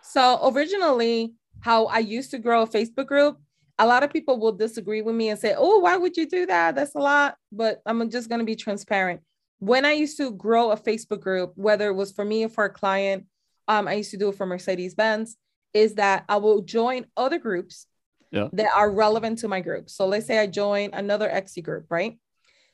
so 0.02 0.52
originally 0.54 1.34
how 1.62 1.86
i 1.86 2.00
used 2.00 2.32
to 2.32 2.40
grow 2.40 2.64
a 2.64 2.68
facebook 2.68 3.08
group 3.08 3.38
a 3.82 3.86
lot 3.86 4.04
of 4.04 4.14
people 4.14 4.40
will 4.40 4.52
disagree 4.52 5.02
with 5.02 5.16
me 5.16 5.30
and 5.30 5.40
say, 5.40 5.56
Oh, 5.58 5.80
why 5.80 5.98
would 5.98 6.16
you 6.16 6.28
do 6.28 6.46
that? 6.46 6.76
That's 6.76 6.94
a 6.94 7.00
lot. 7.00 7.36
But 7.52 7.82
I'm 7.86 8.10
just 8.12 8.30
going 8.30 8.40
to 8.40 8.46
be 8.46 8.56
transparent. 8.56 9.22
When 9.62 9.86
I 9.86 9.92
used 9.92 10.18
to 10.18 10.32
grow 10.32 10.72
a 10.72 10.76
Facebook 10.76 11.20
group, 11.20 11.54
whether 11.54 11.88
it 11.88 11.94
was 11.94 12.12
for 12.12 12.26
me 12.26 12.44
or 12.46 12.50
for 12.50 12.66
a 12.66 12.74
client, 12.74 13.28
um, 13.68 13.88
I 13.88 13.94
used 13.94 14.10
to 14.10 14.18
do 14.18 14.30
it 14.30 14.36
for 14.36 14.48
Mercedes 14.48 14.96
Benz, 14.96 15.38
is 15.72 15.94
that 15.96 16.26
I 16.28 16.38
will 16.38 16.64
join 16.64 17.06
other 17.16 17.38
groups 17.38 17.86
yeah. 18.32 18.48
that 18.54 18.72
are 18.76 18.90
relevant 18.90 19.38
to 19.40 19.48
my 19.48 19.62
group. 19.62 19.88
So 19.88 20.08
let's 20.08 20.26
say 20.26 20.40
I 20.40 20.48
join 20.48 20.90
another 20.94 21.30
Etsy 21.30 21.62
group, 21.62 21.86
right? 21.92 22.18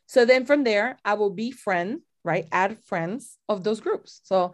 So 0.06 0.24
then 0.24 0.46
from 0.46 0.64
there, 0.64 0.98
I 1.04 1.16
will 1.16 1.30
be 1.30 1.52
friend, 1.52 2.00
right? 2.24 2.48
Add 2.54 2.80
friends 2.86 3.38
of 3.50 3.66
those 3.66 3.82
groups. 3.82 4.22
So 4.24 4.54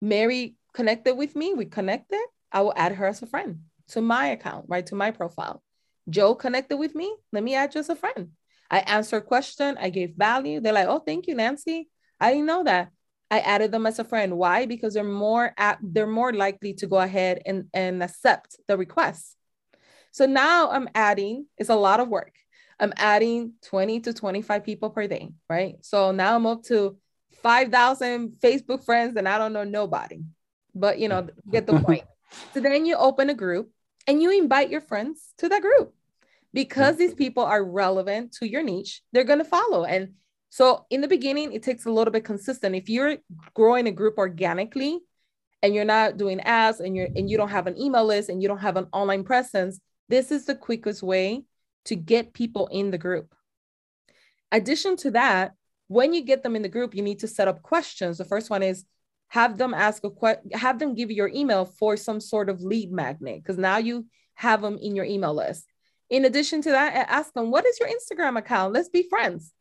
Mary 0.00 0.54
connected 0.74 1.16
with 1.16 1.34
me, 1.34 1.52
we 1.52 1.64
connected. 1.64 2.24
I 2.52 2.60
will 2.60 2.74
add 2.76 2.92
her 2.92 3.06
as 3.06 3.22
a 3.22 3.26
friend 3.26 3.62
to 3.88 4.00
my 4.00 4.28
account, 4.28 4.66
right? 4.68 4.86
To 4.86 4.94
my 4.94 5.10
profile. 5.10 5.64
Joe 6.08 6.36
connected 6.36 6.76
with 6.76 6.94
me. 6.94 7.12
Let 7.32 7.42
me 7.42 7.56
add 7.56 7.74
you 7.74 7.80
as 7.80 7.88
a 7.88 7.96
friend. 7.96 8.30
I 8.72 8.78
answered 8.78 9.26
question. 9.26 9.76
I 9.78 9.90
gave 9.90 10.14
value. 10.16 10.58
They're 10.58 10.72
like, 10.72 10.88
oh, 10.88 10.98
thank 10.98 11.26
you, 11.26 11.34
Nancy. 11.34 11.90
I 12.18 12.32
didn't 12.32 12.46
know 12.46 12.64
that. 12.64 12.90
I 13.30 13.40
added 13.40 13.70
them 13.70 13.86
as 13.86 13.98
a 13.98 14.04
friend. 14.04 14.38
Why? 14.38 14.64
Because 14.64 14.94
they're 14.94 15.04
more 15.04 15.52
at, 15.58 15.78
they're 15.82 16.06
more 16.06 16.32
likely 16.32 16.72
to 16.74 16.86
go 16.86 16.98
ahead 16.98 17.42
and, 17.44 17.66
and 17.74 18.02
accept 18.02 18.56
the 18.68 18.78
request. 18.78 19.36
So 20.10 20.24
now 20.24 20.70
I'm 20.70 20.88
adding, 20.94 21.46
it's 21.58 21.68
a 21.68 21.76
lot 21.76 22.00
of 22.00 22.08
work. 22.08 22.32
I'm 22.80 22.94
adding 22.96 23.52
20 23.62 24.00
to 24.00 24.14
25 24.14 24.64
people 24.64 24.90
per 24.90 25.06
day, 25.06 25.30
right? 25.48 25.76
So 25.82 26.10
now 26.10 26.34
I'm 26.34 26.46
up 26.46 26.62
to 26.64 26.96
5,000 27.42 28.36
Facebook 28.42 28.84
friends 28.84 29.16
and 29.16 29.28
I 29.28 29.38
don't 29.38 29.52
know 29.52 29.64
nobody, 29.64 30.20
but 30.74 30.98
you 30.98 31.08
know, 31.08 31.28
get 31.50 31.66
the 31.66 31.78
point. 31.78 32.04
so 32.54 32.60
then 32.60 32.86
you 32.86 32.96
open 32.96 33.28
a 33.30 33.34
group 33.34 33.70
and 34.06 34.22
you 34.22 34.30
invite 34.30 34.70
your 34.70 34.80
friends 34.80 35.32
to 35.38 35.48
that 35.50 35.62
group 35.62 35.94
because 36.52 36.96
these 36.96 37.14
people 37.14 37.42
are 37.42 37.64
relevant 37.64 38.32
to 38.32 38.48
your 38.48 38.62
niche 38.62 39.02
they're 39.12 39.24
going 39.24 39.38
to 39.38 39.44
follow 39.44 39.84
and 39.84 40.10
so 40.50 40.84
in 40.90 41.00
the 41.00 41.08
beginning 41.08 41.52
it 41.52 41.62
takes 41.62 41.86
a 41.86 41.90
little 41.90 42.12
bit 42.12 42.24
consistent 42.24 42.74
if 42.74 42.88
you're 42.88 43.16
growing 43.54 43.86
a 43.86 43.92
group 43.92 44.18
organically 44.18 45.00
and 45.62 45.74
you're 45.74 45.84
not 45.84 46.16
doing 46.16 46.40
ads 46.40 46.80
and 46.80 46.96
you're 46.96 47.08
and 47.16 47.30
you 47.30 47.36
don't 47.36 47.50
have 47.50 47.66
an 47.66 47.80
email 47.80 48.04
list 48.04 48.28
and 48.28 48.42
you 48.42 48.48
don't 48.48 48.58
have 48.58 48.76
an 48.76 48.88
online 48.92 49.24
presence, 49.24 49.80
this 50.08 50.32
is 50.32 50.44
the 50.44 50.54
quickest 50.54 51.02
way 51.02 51.44
to 51.84 51.96
get 51.96 52.34
people 52.34 52.66
in 52.68 52.90
the 52.90 52.98
group. 52.98 53.34
Addition 54.50 54.96
to 54.96 55.12
that, 55.12 55.52
when 55.88 56.12
you 56.12 56.22
get 56.22 56.42
them 56.42 56.56
in 56.56 56.62
the 56.62 56.68
group, 56.68 56.94
you 56.94 57.02
need 57.02 57.20
to 57.20 57.28
set 57.28 57.48
up 57.48 57.62
questions. 57.62 58.18
The 58.18 58.24
first 58.24 58.50
one 58.50 58.62
is 58.62 58.84
have 59.28 59.56
them 59.56 59.72
ask 59.72 60.04
a 60.04 60.10
question, 60.10 60.50
have 60.52 60.78
them 60.78 60.94
give 60.94 61.10
you 61.10 61.16
your 61.16 61.28
email 61.28 61.64
for 61.64 61.96
some 61.96 62.20
sort 62.20 62.50
of 62.50 62.60
lead 62.60 62.92
magnet 62.92 63.42
because 63.42 63.56
now 63.56 63.78
you 63.78 64.06
have 64.34 64.60
them 64.60 64.78
in 64.78 64.94
your 64.94 65.04
email 65.04 65.34
list. 65.34 65.64
In 66.12 66.26
addition 66.26 66.60
to 66.60 66.70
that, 66.72 66.92
I 66.94 67.10
ask 67.10 67.32
them, 67.32 67.50
what 67.50 67.64
is 67.64 67.80
your 67.80 67.88
Instagram 67.88 68.36
account? 68.36 68.74
Let's 68.74 68.90
be 68.90 69.02
friends. 69.08 69.54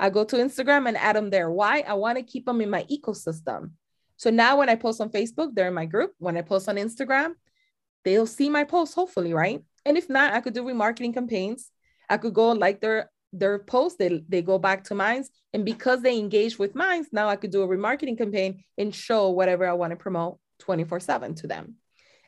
I 0.00 0.10
go 0.10 0.24
to 0.24 0.36
Instagram 0.36 0.88
and 0.88 0.96
add 0.96 1.14
them 1.14 1.30
there. 1.30 1.48
Why? 1.48 1.84
I 1.86 1.94
want 1.94 2.18
to 2.18 2.24
keep 2.24 2.44
them 2.44 2.60
in 2.60 2.68
my 2.68 2.82
ecosystem. 2.90 3.70
So 4.16 4.28
now 4.28 4.58
when 4.58 4.68
I 4.68 4.74
post 4.74 5.00
on 5.00 5.10
Facebook, 5.10 5.54
they're 5.54 5.68
in 5.68 5.74
my 5.74 5.86
group. 5.86 6.10
When 6.18 6.36
I 6.36 6.42
post 6.42 6.68
on 6.68 6.74
Instagram, 6.74 7.34
they'll 8.04 8.26
see 8.26 8.48
my 8.48 8.64
post, 8.64 8.96
hopefully, 8.96 9.32
right? 9.32 9.62
And 9.86 9.96
if 9.96 10.10
not, 10.10 10.34
I 10.34 10.40
could 10.40 10.54
do 10.54 10.64
remarketing 10.64 11.14
campaigns. 11.14 11.70
I 12.10 12.16
could 12.16 12.34
go 12.34 12.50
like 12.50 12.80
their 12.80 13.08
their 13.32 13.60
post, 13.60 13.98
they, 13.98 14.24
they 14.28 14.42
go 14.42 14.58
back 14.58 14.82
to 14.84 14.96
mines. 14.96 15.30
And 15.52 15.64
because 15.64 16.02
they 16.02 16.18
engage 16.18 16.58
with 16.58 16.74
mines, 16.74 17.06
now 17.12 17.28
I 17.28 17.36
could 17.36 17.52
do 17.52 17.62
a 17.62 17.68
remarketing 17.68 18.18
campaign 18.18 18.64
and 18.76 18.92
show 18.92 19.30
whatever 19.30 19.68
I 19.68 19.72
want 19.72 19.92
to 19.92 19.96
promote 19.96 20.40
24-7 20.62 21.36
to 21.36 21.46
them. 21.46 21.76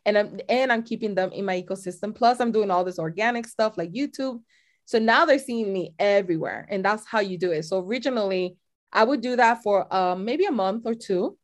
And 0.06 0.18
I'm 0.18 0.40
and 0.48 0.70
I'm 0.72 0.82
keeping 0.82 1.14
them 1.14 1.32
in 1.32 1.44
my 1.44 1.60
ecosystem. 1.60 2.14
Plus, 2.14 2.40
I'm 2.40 2.52
doing 2.52 2.70
all 2.70 2.84
this 2.84 2.98
organic 2.98 3.46
stuff 3.46 3.78
like 3.78 3.92
YouTube. 3.92 4.40
So 4.84 4.98
now 4.98 5.24
they're 5.24 5.38
seeing 5.38 5.72
me 5.72 5.94
everywhere. 5.98 6.66
And 6.68 6.84
that's 6.84 7.06
how 7.06 7.20
you 7.20 7.38
do 7.38 7.52
it. 7.52 7.64
So 7.64 7.78
originally 7.78 8.56
I 8.92 9.04
would 9.04 9.20
do 9.20 9.36
that 9.36 9.62
for 9.62 9.92
um, 9.94 10.24
maybe 10.24 10.44
a 10.44 10.52
month 10.52 10.82
or 10.86 10.94
two. 10.94 11.36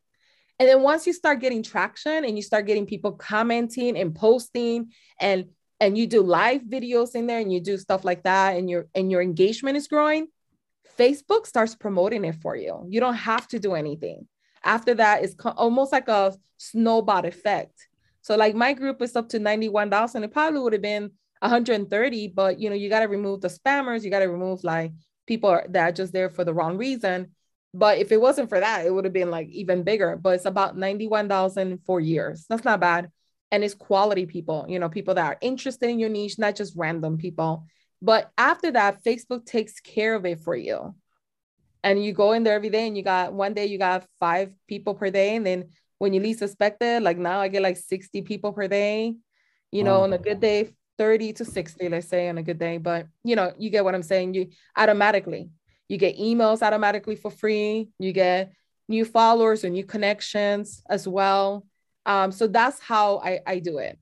And 0.58 0.68
then 0.68 0.82
once 0.82 1.06
you 1.06 1.12
start 1.14 1.40
getting 1.40 1.62
traction 1.62 2.24
and 2.24 2.36
you 2.36 2.42
start 2.42 2.66
getting 2.66 2.86
people 2.86 3.12
commenting 3.12 3.96
and 3.96 4.14
posting 4.14 4.92
and 5.18 5.46
and 5.82 5.96
you 5.96 6.06
do 6.06 6.22
live 6.22 6.60
videos 6.60 7.14
in 7.14 7.26
there 7.26 7.40
and 7.40 7.50
you 7.50 7.58
do 7.60 7.78
stuff 7.78 8.04
like 8.04 8.24
that 8.24 8.56
and 8.56 8.68
your 8.68 8.86
and 8.94 9.10
your 9.10 9.22
engagement 9.22 9.78
is 9.78 9.88
growing, 9.88 10.28
Facebook 10.98 11.46
starts 11.46 11.74
promoting 11.74 12.24
it 12.26 12.36
for 12.42 12.54
you. 12.54 12.86
You 12.88 13.00
don't 13.00 13.14
have 13.14 13.48
to 13.48 13.58
do 13.58 13.72
anything. 13.72 14.28
After 14.62 14.94
that, 14.94 15.24
it's 15.24 15.34
co- 15.34 15.54
almost 15.56 15.92
like 15.92 16.08
a 16.08 16.36
snowball 16.58 17.24
effect. 17.24 17.88
So 18.22 18.36
like 18.36 18.54
my 18.54 18.72
group 18.72 19.00
is 19.02 19.16
up 19.16 19.28
to 19.30 19.38
91,000. 19.38 20.24
It 20.24 20.32
probably 20.32 20.60
would 20.60 20.72
have 20.72 20.82
been 20.82 21.10
130, 21.40 22.28
but 22.28 22.60
you 22.60 22.68
know, 22.68 22.76
you 22.76 22.88
got 22.88 23.00
to 23.00 23.08
remove 23.08 23.40
the 23.40 23.48
spammers, 23.48 24.04
you 24.04 24.10
got 24.10 24.20
to 24.20 24.26
remove 24.26 24.62
like 24.62 24.92
people 25.26 25.60
that 25.68 25.88
are 25.88 25.92
just 25.92 26.12
there 26.12 26.28
for 26.28 26.44
the 26.44 26.54
wrong 26.54 26.76
reason. 26.76 27.28
But 27.72 27.98
if 27.98 28.10
it 28.10 28.20
wasn't 28.20 28.48
for 28.48 28.58
that, 28.58 28.84
it 28.84 28.92
would 28.92 29.04
have 29.04 29.14
been 29.14 29.30
like 29.30 29.48
even 29.48 29.84
bigger. 29.84 30.16
But 30.16 30.34
it's 30.34 30.44
about 30.44 30.76
91,000 30.76 31.78
for 31.86 32.00
years. 32.00 32.46
That's 32.48 32.64
not 32.64 32.80
bad. 32.80 33.10
And 33.52 33.64
it's 33.64 33.74
quality 33.74 34.26
people, 34.26 34.66
you 34.68 34.78
know, 34.78 34.88
people 34.88 35.14
that 35.14 35.26
are 35.26 35.38
interested 35.40 35.88
in 35.88 35.98
your 35.98 36.08
niche, 36.08 36.38
not 36.38 36.56
just 36.56 36.76
random 36.76 37.16
people. 37.16 37.64
But 38.02 38.30
after 38.38 38.70
that, 38.72 39.02
Facebook 39.04 39.44
takes 39.44 39.80
care 39.80 40.14
of 40.14 40.24
it 40.24 40.40
for 40.40 40.56
you. 40.56 40.94
And 41.82 42.02
you 42.02 42.12
go 42.12 42.32
in 42.32 42.44
there 42.44 42.54
every 42.54 42.70
day 42.70 42.86
and 42.86 42.96
you 42.96 43.02
got 43.02 43.32
one 43.32 43.54
day 43.54 43.66
you 43.66 43.78
got 43.78 44.06
five 44.18 44.52
people 44.66 44.94
per 44.94 45.10
day. 45.10 45.36
And 45.36 45.46
then 45.46 45.70
when 46.00 46.12
you 46.12 46.20
least 46.20 46.42
expect 46.42 46.82
it, 46.82 47.02
like 47.02 47.18
now 47.18 47.40
I 47.40 47.46
get 47.46 47.62
like 47.62 47.76
60 47.76 48.22
people 48.22 48.52
per 48.52 48.66
day, 48.66 49.14
you 49.70 49.84
know, 49.84 50.00
on 50.00 50.12
a 50.12 50.18
good 50.18 50.40
day, 50.40 50.74
30 50.98 51.34
to 51.34 51.44
60, 51.44 51.88
let's 51.88 52.08
say 52.08 52.28
on 52.28 52.38
a 52.38 52.42
good 52.42 52.58
day. 52.58 52.78
But 52.78 53.06
you 53.22 53.36
know, 53.36 53.52
you 53.56 53.70
get 53.70 53.84
what 53.84 53.94
I'm 53.94 54.02
saying. 54.02 54.34
You 54.34 54.48
automatically 54.76 55.50
you 55.90 55.98
get 55.98 56.16
emails 56.18 56.62
automatically 56.62 57.16
for 57.16 57.32
free. 57.32 57.88
You 57.98 58.12
get 58.12 58.52
new 58.88 59.04
followers 59.04 59.64
or 59.64 59.70
new 59.70 59.84
connections 59.84 60.84
as 60.88 61.06
well. 61.06 61.66
Um, 62.06 62.30
so 62.30 62.46
that's 62.46 62.78
how 62.78 63.18
I, 63.18 63.40
I 63.44 63.58
do 63.58 63.78
it. 63.78 63.98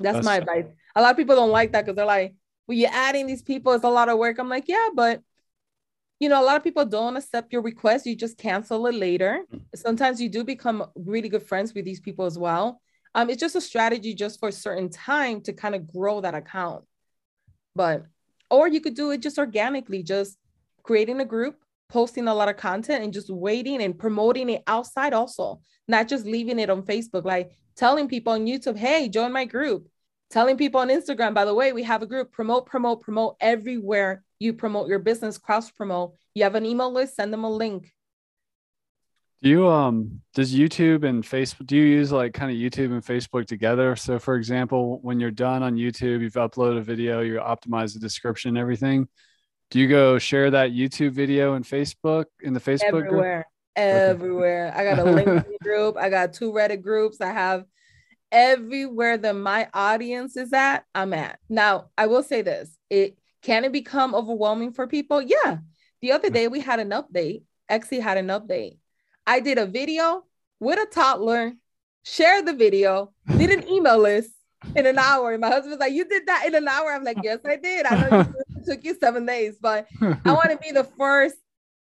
That's, 0.00 0.16
that's 0.16 0.24
my 0.24 0.36
advice. 0.36 0.64
A 0.94 1.02
lot 1.02 1.10
of 1.10 1.18
people 1.18 1.36
don't 1.36 1.50
like 1.50 1.72
that 1.72 1.84
because 1.84 1.96
they're 1.96 2.06
like, 2.06 2.34
well, 2.66 2.78
you're 2.78 2.90
adding 2.90 3.26
these 3.26 3.42
people, 3.42 3.74
it's 3.74 3.84
a 3.84 3.90
lot 3.90 4.08
of 4.08 4.16
work. 4.16 4.38
I'm 4.38 4.48
like, 4.48 4.68
yeah, 4.68 4.88
but 4.94 5.20
you 6.18 6.28
know, 6.28 6.40
a 6.40 6.44
lot 6.44 6.56
of 6.56 6.64
people 6.64 6.84
don't 6.84 7.16
accept 7.16 7.52
your 7.52 7.62
request. 7.62 8.06
You 8.06 8.16
just 8.16 8.38
cancel 8.38 8.86
it 8.86 8.94
later. 8.94 9.44
Sometimes 9.74 10.20
you 10.20 10.28
do 10.28 10.44
become 10.44 10.86
really 10.94 11.28
good 11.28 11.42
friends 11.42 11.74
with 11.74 11.84
these 11.84 12.00
people 12.00 12.24
as 12.24 12.38
well. 12.38 12.80
Um, 13.14 13.30
it's 13.30 13.40
just 13.40 13.56
a 13.56 13.60
strategy 13.60 14.14
just 14.14 14.40
for 14.40 14.48
a 14.48 14.52
certain 14.52 14.90
time 14.90 15.40
to 15.42 15.52
kind 15.52 15.74
of 15.74 15.90
grow 15.90 16.20
that 16.20 16.34
account. 16.34 16.84
But, 17.74 18.04
or 18.50 18.68
you 18.68 18.80
could 18.80 18.94
do 18.94 19.10
it 19.10 19.20
just 19.20 19.38
organically, 19.38 20.02
just 20.02 20.38
creating 20.82 21.20
a 21.20 21.24
group, 21.24 21.56
posting 21.88 22.28
a 22.28 22.34
lot 22.34 22.48
of 22.48 22.56
content 22.56 23.04
and 23.04 23.12
just 23.12 23.30
waiting 23.30 23.82
and 23.82 23.98
promoting 23.98 24.48
it 24.50 24.62
outside 24.66 25.12
also, 25.12 25.60
not 25.86 26.08
just 26.08 26.24
leaving 26.24 26.58
it 26.58 26.70
on 26.70 26.82
Facebook, 26.82 27.24
like 27.24 27.52
telling 27.74 28.08
people 28.08 28.32
on 28.32 28.46
YouTube, 28.46 28.76
hey, 28.76 29.08
join 29.08 29.32
my 29.32 29.44
group. 29.44 29.88
Telling 30.30 30.56
people 30.56 30.80
on 30.80 30.88
Instagram, 30.88 31.34
by 31.34 31.44
the 31.44 31.54
way, 31.54 31.72
we 31.72 31.84
have 31.84 32.02
a 32.02 32.06
group, 32.06 32.32
promote, 32.32 32.66
promote, 32.66 33.00
promote 33.00 33.36
everywhere 33.40 34.24
you 34.38 34.52
promote 34.52 34.88
your 34.88 34.98
business, 34.98 35.38
cross 35.38 35.70
promote. 35.70 36.14
You 36.34 36.42
have 36.42 36.54
an 36.54 36.66
email 36.66 36.92
list, 36.92 37.16
send 37.16 37.32
them 37.32 37.44
a 37.44 37.50
link. 37.50 37.92
Do 39.42 39.50
you 39.50 39.68
um 39.68 40.22
does 40.34 40.54
YouTube 40.54 41.04
and 41.04 41.22
Facebook 41.22 41.66
do 41.66 41.76
you 41.76 41.84
use 41.84 42.10
like 42.10 42.34
kind 42.34 42.50
of 42.50 42.56
YouTube 42.56 42.92
and 42.92 43.04
Facebook 43.04 43.46
together? 43.46 43.94
So 43.94 44.18
for 44.18 44.34
example, 44.34 44.98
when 45.02 45.20
you're 45.20 45.30
done 45.30 45.62
on 45.62 45.76
YouTube, 45.76 46.22
you've 46.22 46.34
uploaded 46.34 46.78
a 46.78 46.82
video, 46.82 47.20
you 47.20 47.34
optimize 47.34 47.92
the 47.94 48.00
description 48.00 48.50
and 48.50 48.58
everything 48.58 49.08
do 49.70 49.80
you 49.80 49.88
go 49.88 50.18
share 50.18 50.50
that 50.50 50.70
YouTube 50.70 51.12
video 51.12 51.54
in 51.54 51.62
Facebook 51.62 52.26
in 52.40 52.54
the 52.54 52.60
Facebook 52.60 52.84
everywhere, 52.84 53.36
group? 53.36 53.46
everywhere. 53.76 54.72
I 54.76 54.84
got 54.84 54.98
a 54.98 55.02
LinkedIn 55.02 55.58
group. 55.62 55.96
I 55.96 56.08
got 56.08 56.32
two 56.32 56.52
Reddit 56.52 56.82
groups. 56.82 57.20
I 57.20 57.32
have 57.32 57.64
everywhere 58.32 59.16
that 59.16 59.34
my 59.34 59.68
audience 59.72 60.36
is 60.36 60.52
at. 60.52 60.84
I'm 60.94 61.12
at 61.12 61.38
now. 61.48 61.90
I 61.96 62.06
will 62.06 62.22
say 62.22 62.42
this: 62.42 62.76
it 62.90 63.18
can 63.42 63.64
it 63.64 63.72
become 63.72 64.14
overwhelming 64.14 64.72
for 64.72 64.86
people? 64.86 65.22
Yeah. 65.22 65.58
The 66.02 66.12
other 66.12 66.30
day 66.30 66.48
we 66.48 66.60
had 66.60 66.80
an 66.80 66.90
update. 66.90 67.42
Etsy 67.70 68.00
had 68.00 68.18
an 68.18 68.28
update. 68.28 68.78
I 69.26 69.40
did 69.40 69.58
a 69.58 69.66
video 69.66 70.24
with 70.60 70.78
a 70.78 70.86
toddler. 70.86 71.52
Shared 72.04 72.46
the 72.46 72.52
video. 72.52 73.12
Did 73.36 73.50
an 73.50 73.68
email 73.68 73.98
list 73.98 74.30
in 74.74 74.86
an 74.86 74.98
hour. 74.98 75.32
And 75.32 75.40
my 75.40 75.48
husband's 75.48 75.78
like, 75.78 75.92
"You 75.92 76.04
did 76.04 76.26
that 76.26 76.44
in 76.46 76.54
an 76.54 76.68
hour." 76.68 76.92
I'm 76.92 77.04
like, 77.04 77.18
"Yes, 77.22 77.38
I 77.44 77.56
did. 77.56 77.86
I 77.86 78.08
know 78.08 78.34
you 78.48 78.62
took 78.66 78.84
you 78.84 78.96
seven 78.98 79.26
days, 79.26 79.56
but 79.60 79.86
I 80.00 80.32
want 80.32 80.50
to 80.50 80.58
be 80.58 80.72
the 80.72 80.84
first 80.84 81.36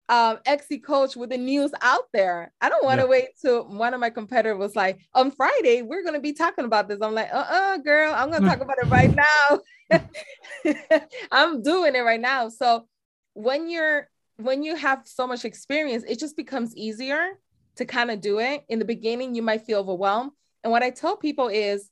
um 0.09 0.39
coach 0.83 1.17
with 1.17 1.31
the 1.31 1.37
news 1.37 1.73
out 1.83 2.05
there. 2.13 2.53
I 2.61 2.69
don't 2.69 2.85
want 2.85 3.01
to 3.01 3.05
yeah. 3.05 3.11
wait 3.11 3.29
till 3.41 3.69
one 3.69 3.95
of 3.95 4.01
my 4.01 4.11
competitors 4.11 4.59
was 4.59 4.75
like, 4.75 5.01
on 5.15 5.31
Friday, 5.31 5.83
we're 5.83 6.05
gonna 6.05 6.21
be 6.21 6.33
talking 6.33 6.65
about 6.65 6.89
this. 6.89 6.99
I'm 7.03 7.15
like, 7.15 7.29
uh-uh, 7.33 7.79
girl, 7.79 8.15
I'm 8.15 8.31
gonna 8.31 8.49
talk 8.49 8.61
about 8.63 8.79
it 8.83 8.89
right 8.89 9.15
now. 9.15 9.61
I'm 11.33 11.63
doing 11.63 11.95
it 11.95 12.01
right 12.01 12.21
now. 12.21 12.49
So 12.49 12.87
when 13.35 13.69
you're 13.71 14.09
when 14.37 14.63
you 14.63 14.77
have 14.77 15.03
so 15.05 15.27
much 15.27 15.45
experience, 15.45 16.05
it 16.09 16.19
just 16.19 16.37
becomes 16.37 16.77
easier 16.77 17.39
to 17.77 17.85
kind 17.85 18.11
of 18.11 18.21
do 18.21 18.39
it. 18.39 18.65
In 18.69 18.79
the 18.79 18.85
beginning, 18.85 19.35
you 19.35 19.43
might 19.43 19.63
feel 19.63 19.81
overwhelmed. 19.81 20.33
And 20.63 20.71
what 20.71 20.83
I 20.83 20.91
tell 20.91 21.17
people 21.17 21.49
is, 21.49 21.91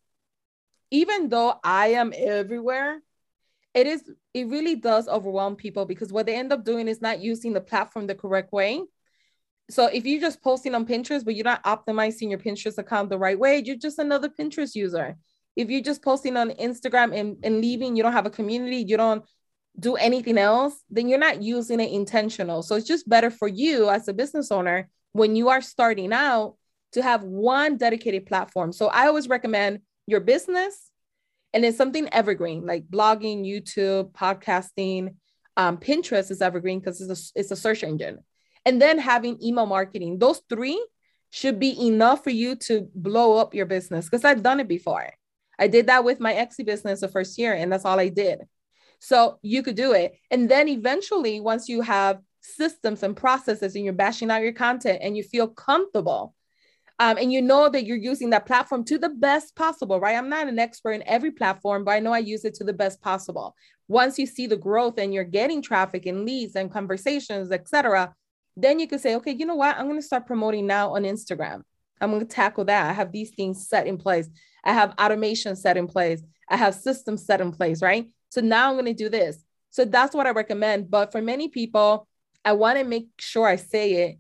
even 0.91 1.29
though 1.29 1.59
I 1.63 1.89
am 1.89 2.13
everywhere, 2.17 3.01
it 3.77 3.87
is 3.87 4.11
it 4.33 4.49
really 4.49 4.75
does 4.75 5.07
overwhelm 5.07 5.55
people 5.55 5.85
because 5.85 6.11
what 6.11 6.25
they 6.25 6.35
end 6.35 6.53
up 6.53 6.65
doing 6.65 6.89
is 6.89 7.03
not 7.03 7.21
using 7.21 7.53
the 7.53 7.61
platform 7.61 8.07
the 8.07 8.15
correct 8.15 8.51
way. 8.53 8.83
So 9.69 9.87
if 9.87 10.07
you're 10.07 10.21
just 10.21 10.43
posting 10.43 10.75
on 10.75 10.87
Pinterest, 10.87 11.25
but 11.25 11.35
you're 11.35 11.45
not 11.45 11.63
optimizing 11.65 12.31
your 12.31 12.39
Pinterest 12.39 12.79
account 12.79 13.11
the 13.11 13.19
right 13.19 13.39
way, 13.39 13.63
you're 13.65 13.77
just 13.77 13.99
another 13.99 14.31
Pinterest 14.31 14.75
user. 14.75 15.17
If 15.57 15.69
you're 15.69 15.83
just 15.83 16.03
posting 16.03 16.37
on 16.39 16.51
Instagram 16.53 17.15
and, 17.19 17.37
and 17.43 17.61
leaving, 17.61 17.97
you 17.97 18.03
don't 18.03 18.13
have 18.13 18.27
a 18.27 18.31
community, 18.31 18.79
you 18.79 18.97
don't 18.97 19.25
do 19.79 19.97
anything 19.97 20.39
else, 20.39 20.75
then 20.89 21.09
you're 21.09 21.19
not 21.19 21.43
using 21.43 21.81
it 21.81 21.93
intentional. 21.93 22.63
So 22.63 22.77
it's 22.77 22.87
just 22.87 23.09
better 23.09 23.31
for 23.31 23.49
you 23.49 23.91
as 23.91 24.09
a 24.09 24.15
business 24.15 24.51
owner 24.51 24.89
when 25.13 25.37
you 25.37 25.51
are 25.51 25.61
starting 25.61 26.15
out 26.15 26.57
to 26.93 27.03
have 27.03 27.25
one 27.25 27.77
dedicated 27.77 28.25
platform. 28.25 28.73
So 28.73 28.87
I 28.87 29.07
always 29.07 29.29
recommend 29.29 29.81
your 30.07 30.21
business 30.21 30.91
and 31.57 31.65
it's 31.65 31.79
something 31.79 32.07
evergreen 32.13 32.67
like 32.67 32.87
blogging 32.87 33.45
youtube 33.45 34.13
podcasting 34.13 35.15
um, 35.57 35.79
pinterest 35.79 36.31
is 36.31 36.43
evergreen 36.43 36.81
because 36.81 37.01
it's 37.01 37.33
a, 37.35 37.41
it's 37.41 37.51
a 37.51 37.57
search 37.57 37.83
engine. 37.83 38.19
And 38.65 38.83
then 38.83 38.99
having 38.99 39.43
email 39.43 39.67
marketing 39.67 40.19
those 40.19 40.41
three 40.49 40.85
should 41.31 41.59
be 41.59 41.87
enough 41.87 42.23
for 42.23 42.31
you 42.31 42.57
to 42.57 42.89
blow 42.95 43.37
up 43.37 43.55
your 43.55 43.67
business 43.67 44.07
because 44.07 44.25
i've 44.25 44.43
done 44.43 44.61
it 44.61 44.69
before. 44.69 45.11
I 45.59 45.69
did 45.69 45.87
that 45.87 46.05
with 46.05 46.21
my 46.21 46.35
Etsy 46.35 46.67
business 46.67 47.01
the 47.01 47.09
first 47.09 47.39
year 47.39 47.55
and 47.55 47.73
that's 47.73 47.85
all 47.85 47.99
i 47.99 48.09
did. 48.09 48.41
So 48.99 49.39
you 49.43 49.63
could 49.63 49.77
do 49.77 49.93
it. 49.93 50.15
And 50.31 50.49
then 50.49 50.69
eventually 50.69 51.41
once 51.41 51.69
you 51.69 51.81
have 51.83 52.21
systems 52.41 53.03
and 53.03 53.17
processes 53.17 53.75
and 53.75 53.85
you're 53.85 53.95
bashing 53.95 54.31
out 54.31 54.43
your 54.43 54.53
content 54.53 55.01
and 55.03 55.17
you 55.17 55.23
feel 55.23 55.49
comfortable 55.49 56.35
um, 56.99 57.19
and 57.19 57.33
you 57.33 57.43
know 57.43 57.69
that 57.69 57.85
you're 57.85 57.97
using 57.97 58.31
that 58.31 58.47
platform 58.47 58.85
to 58.85 58.99
the 58.99 59.11
best 59.11 59.55
possible, 59.55 60.01
right? 60.01 60.17
I'm 60.17 60.31
not 60.31 60.49
an 60.49 60.59
expert 60.59 60.93
in 60.93 61.07
every 61.07 61.31
platform, 61.31 61.85
but 61.85 61.93
I 61.93 62.01
know 62.01 62.13
I 62.13 62.19
use 62.19 62.45
it 62.45 62.55
to 62.55 62.65
the 62.65 62.73
best 62.73 63.03
possible. 63.03 63.55
Once 63.89 64.19
you 64.19 64.27
see 64.27 64.47
the 64.47 64.57
growth 64.57 64.99
and 64.99 65.13
you're 65.13 65.25
getting 65.25 65.61
traffic 65.61 66.07
and 66.07 66.25
leads 66.25 66.57
and 66.57 66.73
conversations, 66.73 67.53
etc., 67.53 68.15
then 68.57 68.79
you 68.79 68.89
can 68.89 68.99
say, 68.99 69.15
okay, 69.17 69.33
you 69.33 69.45
know 69.45 69.55
what? 69.55 69.77
I'm 69.77 69.87
going 69.87 70.01
to 70.01 70.07
start 70.07 70.27
promoting 70.27 70.67
now 70.67 70.95
on 70.95 71.03
Instagram. 71.03 71.63
I'm 72.01 72.11
going 72.11 72.27
to 72.27 72.27
tackle 72.27 72.65
that. 72.65 72.89
I 72.89 72.93
have 72.95 73.13
these 73.13 73.31
things 73.31 73.69
set 73.69 73.87
in 73.87 73.99
place. 73.99 74.29
I 74.65 74.73
have 74.73 74.95
automation 74.99 75.55
set 75.55 75.77
in 75.77 75.87
place. 75.87 76.23
I 76.49 76.57
have 76.57 76.75
systems 76.75 77.27
set 77.27 77.41
in 77.41 77.53
place, 77.53 77.83
right? 77.83 78.09
So 78.31 78.41
now 78.41 78.69
I'm 78.69 78.75
going 78.75 78.87
to 78.87 78.95
do 78.95 79.09
this. 79.09 79.45
So 79.71 79.85
that's 79.85 80.15
what 80.15 80.27
I 80.27 80.31
recommend. 80.31 80.91
But 80.91 81.13
for 81.13 81.21
many 81.21 81.49
people, 81.49 82.09
I 82.45 82.53
want 82.53 82.79
to 82.79 82.85
make 82.85 83.09
sure 83.19 83.47
I 83.47 83.57
say 83.57 83.93
it. 84.09 84.19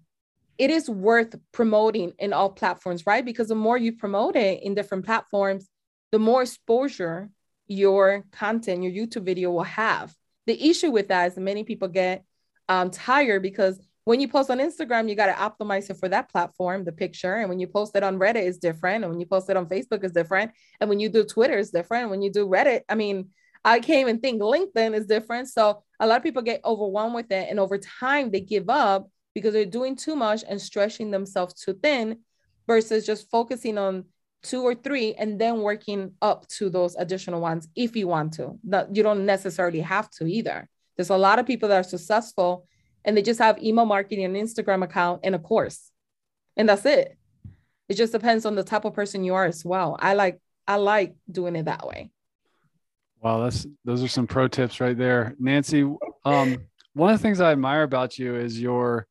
It 0.59 0.71
is 0.71 0.89
worth 0.89 1.35
promoting 1.53 2.13
in 2.19 2.33
all 2.33 2.51
platforms, 2.51 3.07
right? 3.07 3.25
Because 3.25 3.49
the 3.49 3.55
more 3.55 3.77
you 3.77 3.93
promote 3.93 4.37
it 4.37 4.63
in 4.63 4.75
different 4.75 5.05
platforms, 5.05 5.69
the 6.13 6.19
more 6.19 6.43
exposure 6.43 7.31
your 7.67 8.25
content, 8.33 8.83
your 8.83 8.93
YouTube 8.93 9.25
video 9.25 9.51
will 9.51 9.65
have. 9.65 10.15
The 10.47 10.71
issue 10.71 10.91
with 10.91 11.09
that 11.09 11.33
is 11.33 11.37
many 11.37 11.65
people 11.65 11.89
get 11.89 12.25
um, 12.69 12.91
tired 12.91 13.43
because 13.43 13.81
when 14.05 14.21
you 14.21 14.29
post 14.29 14.51
on 14.51 14.59
Instagram, 14.59 15.09
you 15.09 15.17
got 15.17 15.27
to 15.27 15.33
optimize 15.33 15.91
it 15.91 15.99
for 15.99 16.09
that 16.09 16.31
platform, 16.31 16.85
the 16.85 16.93
picture. 16.93 17.35
And 17.35 17.49
when 17.49 17.59
you 17.59 17.67
post 17.67 17.97
it 17.97 18.05
on 18.05 18.21
Reddit, 18.21 18.47
is 18.47 18.59
different. 18.59 19.03
And 19.03 19.13
when 19.13 19.19
you 19.19 19.27
post 19.27 19.51
it 19.51 19.57
on 19.57 19.67
Facebook, 19.67 20.05
is 20.05 20.13
different. 20.13 20.53
And 20.81 20.89
when 20.89 21.01
you 21.01 21.09
do 21.09 21.25
Twitter, 21.25 21.59
is 21.59 21.73
different. 21.73 22.11
When 22.11 22.23
you 22.23 22.31
do 22.31 22.47
Reddit, 22.47 22.83
I 22.89 22.95
mean, 22.95 23.31
I 23.65 23.81
can't 23.81 24.03
even 24.03 24.21
think 24.21 24.41
LinkedIn 24.41 24.95
is 24.95 25.07
different. 25.07 25.49
So 25.49 25.83
a 25.99 26.07
lot 26.07 26.19
of 26.19 26.23
people 26.23 26.43
get 26.43 26.65
overwhelmed 26.65 27.17
with 27.17 27.33
it. 27.33 27.49
And 27.51 27.59
over 27.59 27.79
time, 27.79 28.31
they 28.31 28.41
give 28.41 28.71
up 28.71 29.09
because 29.37 29.53
they're 29.53 29.66
doing 29.66 29.95
too 29.95 30.16
much 30.16 30.43
and 30.49 30.59
stretching 30.59 31.11
themselves 31.11 31.53
too 31.53 31.74
thin 31.82 32.20
versus 32.66 33.05
just 33.05 33.28
focusing 33.30 33.76
on 33.76 34.03
two 34.43 34.62
or 34.62 34.74
three 34.74 35.12
and 35.12 35.39
then 35.39 35.61
working 35.61 36.12
up 36.22 36.49
to 36.49 36.70
those 36.70 36.97
additional 36.97 37.39
ones 37.39 37.68
if 37.76 37.95
you 37.95 38.09
want 38.09 38.32
to. 38.32 38.59
you 38.95 39.03
don't 39.03 39.26
necessarily 39.26 39.80
have 39.80 40.11
to 40.11 40.24
either. 40.24 40.66
There's 40.97 41.11
a 41.11 41.18
lot 41.18 41.39
of 41.39 41.45
people 41.45 41.68
that 41.68 41.76
are 41.76 41.82
successful 41.82 42.66
and 43.05 43.14
they 43.14 43.20
just 43.20 43.39
have 43.39 43.62
email 43.62 43.84
marketing 43.84 44.24
and 44.24 44.37
Instagram 44.37 44.82
account 44.82 45.20
and 45.22 45.34
a 45.34 45.39
course. 45.39 45.91
And 46.57 46.70
that's 46.70 46.87
it. 46.87 47.18
It 47.91 47.99
just 47.99 48.12
depends 48.14 48.47
on 48.47 48.55
the 48.55 48.64
type 48.64 48.87
of 48.87 48.95
person 48.95 49.22
you 49.22 49.34
are 49.34 49.45
as 49.45 49.66
well. 49.66 49.99
I 50.01 50.14
like 50.14 50.41
I 50.66 50.76
like 50.76 51.14
doing 51.30 51.57
it 51.57 51.66
that 51.66 51.87
way. 51.87 52.11
Wow, 53.20 53.43
that's 53.43 53.66
those 53.84 54.03
are 54.03 54.09
some 54.09 54.26
pro 54.26 54.49
tips 54.49 54.80
right 54.80 54.97
there. 54.97 55.34
Nancy, 55.39 55.82
um, 56.24 56.57
one 56.95 57.12
of 57.12 57.18
the 57.18 57.22
things 57.22 57.43
I 57.43 57.53
admire 57.53 57.82
about 57.82 58.18
you 58.18 58.34
is 58.34 58.59
your 58.59 59.07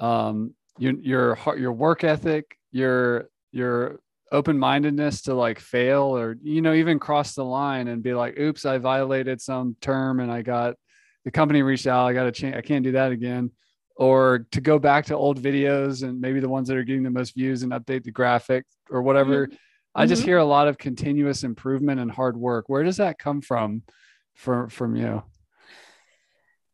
um 0.00 0.54
your 0.78 0.94
your 0.94 1.38
your 1.56 1.72
work 1.72 2.04
ethic, 2.04 2.56
your 2.72 3.28
your 3.52 4.00
open-mindedness 4.32 5.22
to 5.22 5.34
like 5.34 5.58
fail 5.58 6.16
or 6.16 6.36
you 6.40 6.62
know 6.62 6.72
even 6.72 7.00
cross 7.00 7.34
the 7.34 7.44
line 7.44 7.88
and 7.88 8.00
be 8.00 8.14
like 8.14 8.38
oops 8.38 8.64
i 8.64 8.78
violated 8.78 9.40
some 9.40 9.74
term 9.80 10.20
and 10.20 10.30
i 10.30 10.40
got 10.40 10.76
the 11.24 11.30
company 11.30 11.62
reached 11.62 11.86
out, 11.86 12.06
I 12.06 12.12
got 12.12 12.24
to 12.24 12.32
change, 12.32 12.56
I 12.56 12.60
can't 12.60 12.84
do 12.84 12.92
that 12.92 13.12
again. 13.12 13.50
Or 13.96 14.46
to 14.52 14.60
go 14.60 14.78
back 14.78 15.06
to 15.06 15.16
old 15.16 15.42
videos 15.42 16.02
and 16.02 16.20
maybe 16.20 16.40
the 16.40 16.48
ones 16.48 16.68
that 16.68 16.76
are 16.76 16.84
getting 16.84 17.02
the 17.02 17.10
most 17.10 17.34
views 17.34 17.62
and 17.62 17.72
update 17.72 18.04
the 18.04 18.10
graphic 18.10 18.64
or 18.88 19.02
whatever. 19.02 19.46
Mm-hmm. 19.46 19.56
I 19.94 20.06
just 20.06 20.22
mm-hmm. 20.22 20.30
hear 20.30 20.38
a 20.38 20.44
lot 20.44 20.68
of 20.68 20.78
continuous 20.78 21.44
improvement 21.44 22.00
and 22.00 22.10
hard 22.10 22.36
work. 22.36 22.68
Where 22.68 22.82
does 22.82 22.96
that 22.96 23.18
come 23.18 23.42
from 23.42 23.82
for, 24.34 24.70
from 24.70 24.96
you? 24.96 25.22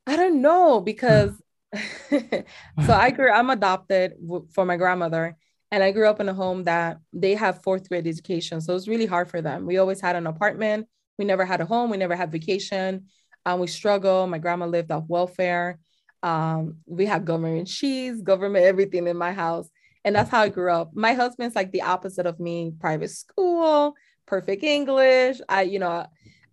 I 0.06 0.14
don't 0.14 0.40
know 0.40 0.80
because 0.80 1.32
so 2.10 2.92
I 2.92 3.10
grew, 3.10 3.30
I'm 3.30 3.50
adopted 3.50 4.14
for 4.52 4.64
my 4.64 4.76
grandmother 4.76 5.36
and 5.70 5.82
I 5.82 5.92
grew 5.92 6.08
up 6.08 6.20
in 6.20 6.28
a 6.28 6.34
home 6.34 6.64
that 6.64 6.98
they 7.12 7.34
have 7.34 7.62
fourth 7.62 7.88
grade 7.88 8.06
education. 8.06 8.60
So 8.60 8.72
it 8.72 8.74
was 8.74 8.88
really 8.88 9.06
hard 9.06 9.28
for 9.28 9.42
them. 9.42 9.66
We 9.66 9.78
always 9.78 10.00
had 10.00 10.16
an 10.16 10.26
apartment. 10.26 10.86
We 11.18 11.24
never 11.24 11.44
had 11.44 11.60
a 11.60 11.66
home. 11.66 11.90
We 11.90 11.96
never 11.96 12.14
had 12.14 12.30
vacation. 12.30 13.06
Um, 13.44 13.60
we 13.60 13.66
struggle. 13.66 14.26
My 14.26 14.38
grandma 14.38 14.66
lived 14.66 14.90
off 14.90 15.04
welfare. 15.08 15.78
Um, 16.22 16.78
we 16.86 17.06
had 17.06 17.24
government 17.24 17.68
cheese, 17.68 18.22
government 18.22 18.64
everything 18.64 19.06
in 19.06 19.16
my 19.16 19.32
house. 19.32 19.68
And 20.04 20.14
that's 20.14 20.30
how 20.30 20.42
I 20.42 20.48
grew 20.48 20.70
up. 20.70 20.92
My 20.94 21.14
husband's 21.14 21.56
like 21.56 21.72
the 21.72 21.82
opposite 21.82 22.26
of 22.26 22.38
me, 22.38 22.72
private 22.78 23.10
school, 23.10 23.94
perfect 24.26 24.62
English. 24.62 25.40
I, 25.48 25.62
you 25.62 25.80
know, 25.80 26.06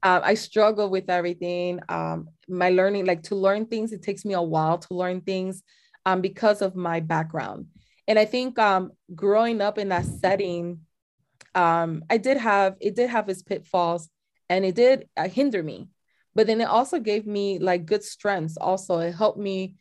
uh, 0.04 0.20
I 0.22 0.34
struggle 0.34 0.89
with 0.89 1.10
everything. 1.10 1.80
Um, 1.88 2.28
my 2.49 2.70
learning, 2.70 3.06
like 3.06 3.24
to 3.24 3.36
learn 3.36 3.66
things, 3.66 3.93
it 3.93 4.04
takes 4.04 4.26
me 4.26 4.34
a 4.34 4.41
while 4.41 4.78
to 4.78 4.93
learn 4.93 5.22
things 5.22 5.64
um, 6.06 6.20
because 6.20 6.62
of 6.62 6.76
my 6.76 6.99
background. 6.99 7.68
And 8.08 8.20
I 8.20 8.26
think 8.26 8.60
um, 8.60 8.91
growing 9.16 9.62
up 9.62 9.78
in 9.78 9.89
that 9.89 10.06
setting, 10.06 10.82
um, 11.56 12.04
I 12.10 12.18
did 12.18 12.36
have, 12.36 12.76
it 12.82 12.95
did 12.95 13.10
have 13.10 13.30
its 13.30 13.43
pitfalls 13.43 14.10
and 14.49 14.66
it 14.66 14.76
did 14.76 15.08
uh, 15.16 15.30
hinder 15.30 15.64
me. 15.64 15.88
But 16.36 16.47
then 16.47 16.60
it 16.60 16.66
also 16.66 16.99
gave 16.99 17.26
me 17.26 17.60
like 17.60 17.86
good 17.86 18.04
strengths 18.04 18.58
also. 18.58 18.99
It 18.99 19.14
helped 19.14 19.39
me 19.39 19.76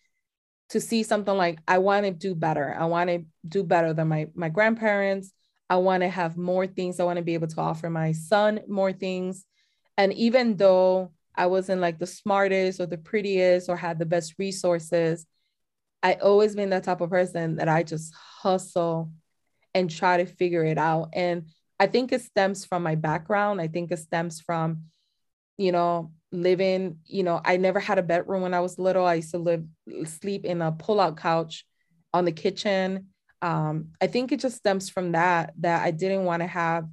to 0.69 0.81
see 0.81 1.03
something 1.03 1.37
like 1.37 1.59
i 1.69 1.79
want 1.79 2.07
to 2.07 2.13
do 2.13 2.35
better. 2.35 2.75
I 2.79 2.87
want 2.87 3.11
to 3.11 3.25
do 3.47 3.65
better 3.65 3.93
than 3.93 4.09
my 4.09 4.29
my 4.35 4.49
grandparents. 4.49 5.33
I 5.69 5.77
want 5.77 6.03
to 6.03 6.09
have 6.09 6.37
more 6.37 6.67
things. 6.67 7.01
I 7.01 7.05
want 7.05 7.17
to 7.17 7.23
be 7.25 7.35
able 7.35 7.49
to 7.49 7.61
offer 7.61 7.91
my 7.91 8.13
son 8.13 8.61
more 8.69 8.93
things 8.93 9.45
and 9.97 10.13
even 10.15 10.57
though 10.57 11.13
i 11.35 11.47
wasn't 11.47 11.81
like 11.81 11.99
the 11.99 12.07
smartest 12.07 12.81
or 12.81 12.87
the 12.87 12.99
prettiest 12.99 13.69
or 13.69 13.77
had 13.77 13.99
the 13.99 14.07
best 14.07 14.35
resources 14.39 15.27
i 16.03 16.15
always 16.15 16.55
been 16.55 16.71
that 16.71 16.85
type 16.85 17.01
of 17.01 17.11
person 17.11 17.57
that 17.57 17.69
i 17.69 17.83
just 17.83 18.15
hustle 18.15 19.11
and 19.75 19.91
try 19.91 20.17
to 20.19 20.27
figure 20.27 20.65
it 20.65 20.79
out 20.79 21.09
and 21.13 21.47
i 21.81 21.87
think 21.87 22.13
it 22.13 22.21
stems 22.21 22.65
from 22.65 22.83
my 22.83 22.95
background 22.95 23.61
i 23.61 23.69
think 23.69 23.91
it 23.91 23.99
stems 23.99 24.41
from 24.41 24.85
you 25.57 25.73
know 25.73 26.13
living, 26.33 26.99
you 27.07 27.23
know, 27.23 27.41
I 27.45 27.59
never 27.59 27.79
had 27.79 27.99
a 27.99 28.03
bedroom 28.03 28.43
when 28.43 28.55
I 28.55 28.61
was 28.61 28.79
little. 28.79 29.05
I 29.05 29.15
used 29.15 29.31
to 29.33 29.39
live 29.39 29.65
sleep 30.05 30.45
in 30.45 30.63
a 30.63 30.73
pull-out 30.73 31.19
couch 31.19 31.65
on 32.13 32.25
the 32.25 32.33
kitchen. 32.33 33.09
Um, 33.43 33.89
I 34.01 34.07
think 34.07 34.33
it 34.33 34.41
just 34.41 34.57
stems 34.57 34.89
from 34.89 35.13
that 35.13 35.53
that 35.61 35.85
I 35.85 35.91
didn't 35.91 36.25
want 36.25 36.41
to 36.41 36.47
have. 36.47 36.89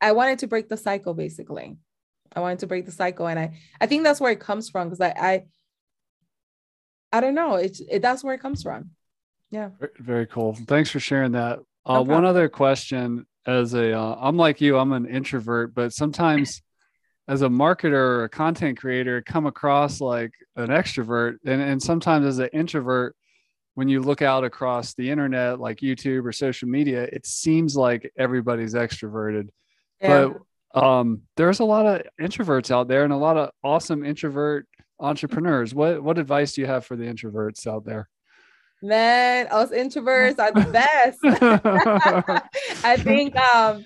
I 0.00 0.12
wanted 0.12 0.38
to 0.40 0.46
break 0.46 0.68
the 0.68 0.76
cycle, 0.76 1.14
basically. 1.14 1.76
I 2.34 2.40
wanted 2.40 2.60
to 2.60 2.66
break 2.66 2.86
the 2.86 2.92
cycle, 2.92 3.26
and 3.26 3.38
I 3.38 3.58
I 3.80 3.86
think 3.86 4.04
that's 4.04 4.20
where 4.20 4.32
it 4.32 4.40
comes 4.40 4.70
from 4.70 4.88
because 4.88 5.00
I 5.00 5.14
I 5.18 5.44
I 7.12 7.20
don't 7.20 7.34
know. 7.34 7.56
It's 7.56 7.80
it, 7.80 8.02
that's 8.02 8.22
where 8.22 8.34
it 8.34 8.40
comes 8.40 8.62
from. 8.62 8.90
Yeah. 9.50 9.70
Very 9.98 10.26
cool. 10.26 10.54
Thanks 10.54 10.90
for 10.90 11.00
sharing 11.00 11.32
that. 11.32 11.58
Uh, 11.84 11.94
no 11.94 12.02
one 12.02 12.24
other 12.24 12.48
question 12.48 13.26
as 13.46 13.74
a 13.74 13.92
uh, 13.96 14.16
I'm 14.20 14.36
like 14.36 14.60
you, 14.60 14.78
I'm 14.78 14.92
an 14.92 15.06
introvert, 15.06 15.74
but 15.74 15.92
sometimes 15.92 16.62
as 17.30 17.42
a 17.42 17.48
marketer 17.48 17.92
or 17.92 18.24
a 18.24 18.28
content 18.28 18.78
creator 18.78 19.22
come 19.22 19.46
across 19.46 20.00
like 20.00 20.32
an 20.56 20.68
extrovert 20.68 21.36
and, 21.46 21.62
and 21.62 21.80
sometimes 21.80 22.26
as 22.26 22.40
an 22.40 22.48
introvert 22.52 23.14
when 23.74 23.88
you 23.88 24.02
look 24.02 24.20
out 24.20 24.42
across 24.42 24.94
the 24.94 25.08
internet 25.08 25.60
like 25.60 25.78
youtube 25.78 26.26
or 26.26 26.32
social 26.32 26.68
media 26.68 27.04
it 27.04 27.24
seems 27.24 27.76
like 27.76 28.10
everybody's 28.18 28.74
extroverted 28.74 29.48
yeah. 30.00 30.26
but 30.26 30.38
um, 30.74 31.22
there's 31.36 31.60
a 31.60 31.64
lot 31.64 31.86
of 31.86 32.02
introverts 32.20 32.70
out 32.70 32.88
there 32.88 33.04
and 33.04 33.12
a 33.12 33.16
lot 33.16 33.36
of 33.36 33.50
awesome 33.64 34.04
introvert 34.04 34.66
entrepreneurs 34.98 35.74
what 35.74 36.02
what 36.02 36.18
advice 36.18 36.52
do 36.52 36.60
you 36.60 36.66
have 36.66 36.84
for 36.84 36.94
the 36.94 37.04
introverts 37.04 37.66
out 37.66 37.84
there 37.86 38.08
man 38.82 39.46
us 39.50 39.70
introverts 39.70 40.38
are 40.38 40.52
the 40.52 40.70
best 40.70 41.18
i 42.84 42.96
think 42.96 43.34
um 43.36 43.82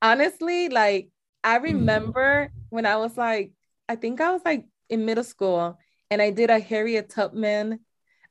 honestly 0.00 0.68
like 0.68 1.08
I 1.44 1.56
remember 1.56 2.50
when 2.70 2.86
I 2.86 2.96
was 2.96 3.18
like, 3.18 3.52
I 3.86 3.96
think 3.96 4.22
I 4.22 4.32
was 4.32 4.40
like 4.44 4.64
in 4.88 5.04
middle 5.04 5.22
school 5.22 5.78
and 6.10 6.22
I 6.22 6.30
did 6.30 6.48
a 6.48 6.58
Harriet 6.58 7.10
Tubman. 7.10 7.80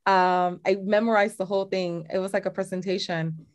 Um, 0.05 0.59
I 0.65 0.77
memorized 0.81 1.37
the 1.37 1.45
whole 1.45 1.65
thing. 1.65 2.07
It 2.11 2.17
was 2.17 2.33
like 2.33 2.47
a 2.47 2.51
presentation. 2.51 3.45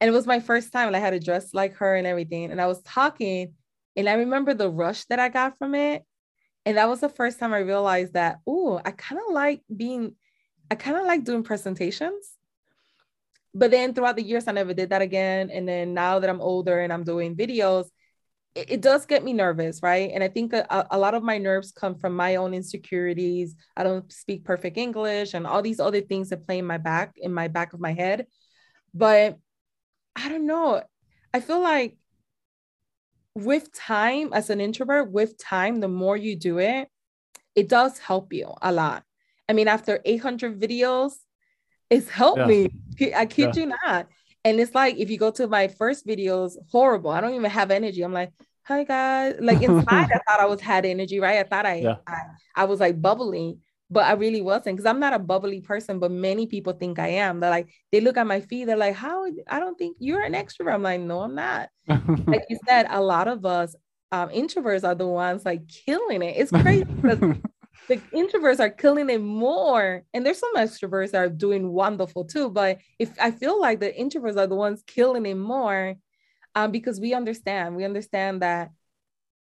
And 0.00 0.08
it 0.08 0.12
was 0.12 0.26
my 0.26 0.40
first 0.40 0.72
time. 0.72 0.86
And 0.86 0.96
I 0.96 0.98
had 0.98 1.10
to 1.10 1.20
dress 1.20 1.52
like 1.52 1.74
her 1.74 1.94
and 1.94 2.06
everything. 2.06 2.50
And 2.50 2.60
I 2.60 2.66
was 2.66 2.80
talking, 2.82 3.52
and 3.96 4.08
I 4.08 4.14
remember 4.14 4.54
the 4.54 4.70
rush 4.70 5.04
that 5.06 5.18
I 5.18 5.28
got 5.28 5.58
from 5.58 5.74
it. 5.74 6.04
And 6.64 6.76
that 6.76 6.88
was 6.88 7.00
the 7.00 7.08
first 7.08 7.38
time 7.38 7.52
I 7.52 7.58
realized 7.58 8.14
that, 8.14 8.38
oh, 8.46 8.80
I 8.84 8.92
kind 8.92 9.20
of 9.26 9.34
like 9.34 9.62
being, 9.74 10.14
I 10.70 10.76
kind 10.76 10.96
of 10.96 11.04
like 11.04 11.24
doing 11.24 11.42
presentations. 11.42 12.36
But 13.54 13.70
then 13.70 13.92
throughout 13.92 14.16
the 14.16 14.22
years, 14.22 14.48
I 14.48 14.52
never 14.52 14.72
did 14.72 14.90
that 14.90 15.02
again. 15.02 15.50
And 15.50 15.68
then 15.68 15.92
now 15.92 16.20
that 16.20 16.30
I'm 16.30 16.40
older 16.40 16.80
and 16.80 16.92
I'm 16.92 17.04
doing 17.04 17.36
videos, 17.36 17.86
it, 18.54 18.70
it 18.70 18.80
does 18.80 19.04
get 19.06 19.24
me 19.24 19.32
nervous, 19.32 19.82
right? 19.82 20.10
And 20.14 20.22
I 20.22 20.28
think 20.28 20.52
a, 20.52 20.86
a 20.90 20.98
lot 20.98 21.14
of 21.14 21.22
my 21.22 21.36
nerves 21.36 21.72
come 21.72 21.96
from 21.96 22.14
my 22.14 22.36
own 22.36 22.54
insecurities. 22.54 23.54
I 23.76 23.82
don't 23.82 24.10
speak 24.10 24.44
perfect 24.44 24.78
English 24.78 25.34
and 25.34 25.46
all 25.46 25.62
these 25.62 25.80
other 25.80 26.00
things 26.00 26.30
that 26.30 26.44
play 26.46 26.58
in 26.58 26.66
my 26.66 26.78
back, 26.78 27.14
in 27.16 27.34
my 27.34 27.48
back 27.48 27.72
of 27.72 27.80
my 27.80 27.92
head. 27.92 28.26
But 28.94 29.36
I 30.16 30.28
don't 30.28 30.46
know. 30.46 30.82
I 31.34 31.40
feel 31.40 31.60
like 31.60 31.96
with 33.34 33.72
time, 33.72 34.32
as 34.32 34.50
an 34.50 34.60
introvert, 34.60 35.10
with 35.10 35.38
time, 35.38 35.80
the 35.80 35.88
more 35.88 36.16
you 36.16 36.36
do 36.36 36.58
it, 36.58 36.88
it 37.54 37.68
does 37.68 37.98
help 37.98 38.32
you 38.32 38.52
a 38.60 38.72
lot. 38.72 39.04
I 39.48 39.52
mean, 39.52 39.68
after 39.68 40.00
800 40.04 40.60
videos, 40.60 41.12
it's 41.90 42.08
helped 42.08 42.38
yeah. 42.38 42.46
me. 42.46 42.70
I 43.14 43.26
kid 43.26 43.56
yeah. 43.56 43.62
you 43.62 43.72
not. 43.84 44.08
And 44.44 44.58
it's 44.58 44.74
like 44.74 44.96
if 44.96 45.10
you 45.10 45.18
go 45.18 45.30
to 45.32 45.46
my 45.46 45.68
first 45.68 46.06
videos, 46.06 46.56
horrible. 46.70 47.10
I 47.10 47.20
don't 47.20 47.34
even 47.34 47.50
have 47.50 47.70
energy. 47.70 48.02
I'm 48.02 48.12
like, 48.12 48.32
hi 48.62 48.84
guys. 48.84 49.36
Like 49.40 49.62
inside, 49.62 50.10
I 50.14 50.18
thought 50.26 50.40
I 50.40 50.46
was 50.46 50.60
had 50.60 50.84
energy, 50.84 51.20
right? 51.20 51.38
I 51.38 51.42
thought 51.42 51.66
I, 51.66 51.74
yeah. 51.76 51.96
I, 52.06 52.16
I 52.56 52.64
was 52.64 52.80
like 52.80 53.00
bubbling. 53.00 53.60
But 53.92 54.04
I 54.04 54.12
really 54.12 54.40
wasn't 54.40 54.76
because 54.76 54.86
I'm 54.86 55.00
not 55.00 55.12
a 55.12 55.18
bubbly 55.18 55.60
person, 55.60 55.98
but 55.98 56.10
many 56.10 56.46
people 56.46 56.72
think 56.72 56.98
I 56.98 57.08
am. 57.08 57.40
They're 57.40 57.50
like, 57.50 57.68
they 57.90 58.00
look 58.00 58.16
at 58.16 58.26
my 58.26 58.40
feet, 58.40 58.64
they're 58.64 58.76
like, 58.76 58.94
How 58.94 59.26
I 59.48 59.60
don't 59.60 59.78
think 59.78 59.96
you're 60.00 60.22
an 60.22 60.32
extrovert. 60.32 60.74
I'm 60.74 60.82
like, 60.82 61.00
No, 61.00 61.20
I'm 61.20 61.34
not. 61.34 61.68
like 61.88 62.44
you 62.48 62.58
said, 62.66 62.86
a 62.88 63.00
lot 63.00 63.28
of 63.28 63.44
us 63.44 63.76
um, 64.10 64.28
introverts 64.28 64.84
are 64.84 64.94
the 64.94 65.06
ones 65.06 65.44
like 65.44 65.66
killing 65.68 66.22
it. 66.22 66.36
It's 66.36 66.50
crazy 66.50 66.84
because 66.84 67.18
the 67.88 67.96
introverts 68.14 68.60
are 68.60 68.70
killing 68.70 69.10
it 69.10 69.20
more. 69.20 70.02
And 70.12 70.24
there's 70.24 70.38
some 70.38 70.54
extroverts 70.56 71.12
that 71.12 71.22
are 71.22 71.28
doing 71.30 71.72
wonderful 71.72 72.24
too. 72.24 72.50
But 72.50 72.78
if 72.98 73.10
I 73.20 73.30
feel 73.30 73.60
like 73.60 73.80
the 73.80 73.92
introverts 73.92 74.36
are 74.36 74.46
the 74.46 74.54
ones 74.54 74.82
killing 74.86 75.26
it 75.26 75.36
more, 75.36 75.94
um, 76.54 76.70
because 76.70 77.00
we 77.00 77.14
understand, 77.14 77.76
we 77.76 77.84
understand 77.84 78.42
that 78.42 78.70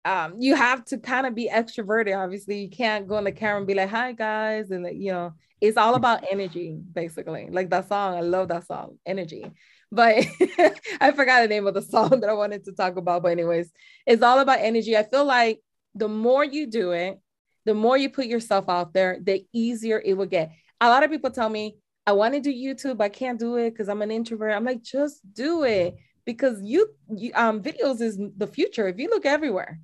um, 0.08 0.36
you 0.38 0.54
have 0.54 0.86
to 0.86 0.96
kind 0.96 1.26
of 1.26 1.34
be 1.34 1.50
extroverted. 1.52 2.16
Obviously, 2.16 2.62
you 2.62 2.70
can't 2.70 3.06
go 3.06 3.16
on 3.16 3.24
the 3.24 3.32
camera 3.32 3.58
and 3.58 3.66
be 3.66 3.74
like, 3.74 3.90
"Hi 3.90 4.12
guys," 4.12 4.70
and 4.70 4.86
you 5.02 5.12
know, 5.12 5.34
it's 5.60 5.76
all 5.76 5.96
about 5.96 6.24
energy, 6.30 6.78
basically. 6.92 7.48
Like 7.50 7.68
that 7.70 7.88
song, 7.88 8.14
I 8.14 8.22
love 8.22 8.48
that 8.48 8.66
song, 8.66 8.96
energy. 9.04 9.44
But 9.92 10.24
I 11.00 11.12
forgot 11.12 11.42
the 11.42 11.48
name 11.48 11.66
of 11.66 11.74
the 11.74 11.82
song 11.94 12.20
that 12.20 12.30
I 12.30 12.32
wanted 12.32 12.64
to 12.64 12.72
talk 12.72 12.96
about. 12.96 13.22
But 13.22 13.32
anyways, 13.32 13.70
it's 14.06 14.22
all 14.22 14.38
about 14.38 14.60
energy. 14.60 14.96
I 14.96 15.02
feel 15.02 15.26
like 15.26 15.60
the 15.94 16.08
more 16.08 16.42
you 16.42 16.66
do 16.66 16.92
it, 16.92 17.20
the 17.66 17.74
more 17.74 17.98
you 17.98 18.08
put 18.08 18.26
yourself 18.26 18.64
out 18.70 18.94
there, 18.94 19.18
the 19.22 19.44
easier 19.52 20.00
it 20.02 20.14
will 20.14 20.26
get. 20.26 20.52
A 20.80 20.88
lot 20.88 21.04
of 21.04 21.10
people 21.10 21.30
tell 21.30 21.50
me, 21.50 21.76
I 22.06 22.12
want 22.12 22.32
to 22.32 22.40
do 22.40 22.50
YouTube, 22.50 23.02
I 23.02 23.10
can't 23.10 23.38
do 23.38 23.56
it 23.56 23.72
because 23.72 23.90
I'm 23.90 24.00
an 24.00 24.10
introvert. 24.10 24.54
I'm 24.54 24.64
like, 24.64 24.82
just 24.82 25.20
do 25.34 25.64
it 25.64 25.96
because 26.24 26.62
you, 26.62 26.88
you 27.14 27.30
um 27.34 27.62
videos 27.62 28.00
is 28.00 28.18
the 28.38 28.46
future. 28.46 28.88
If 28.88 28.98
you 28.98 29.10
look 29.10 29.26
everywhere, 29.26 29.80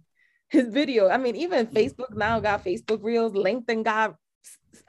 his 0.55 0.69
video. 0.69 1.09
I 1.09 1.19
mean, 1.19 1.37
even 1.37 1.67
Facebook 1.67 2.15
now 2.17 2.41
got 2.41 2.65
Facebook 2.65 3.03
Reels, 3.03 3.33
LinkedIn 3.33 3.85
got 3.85 4.15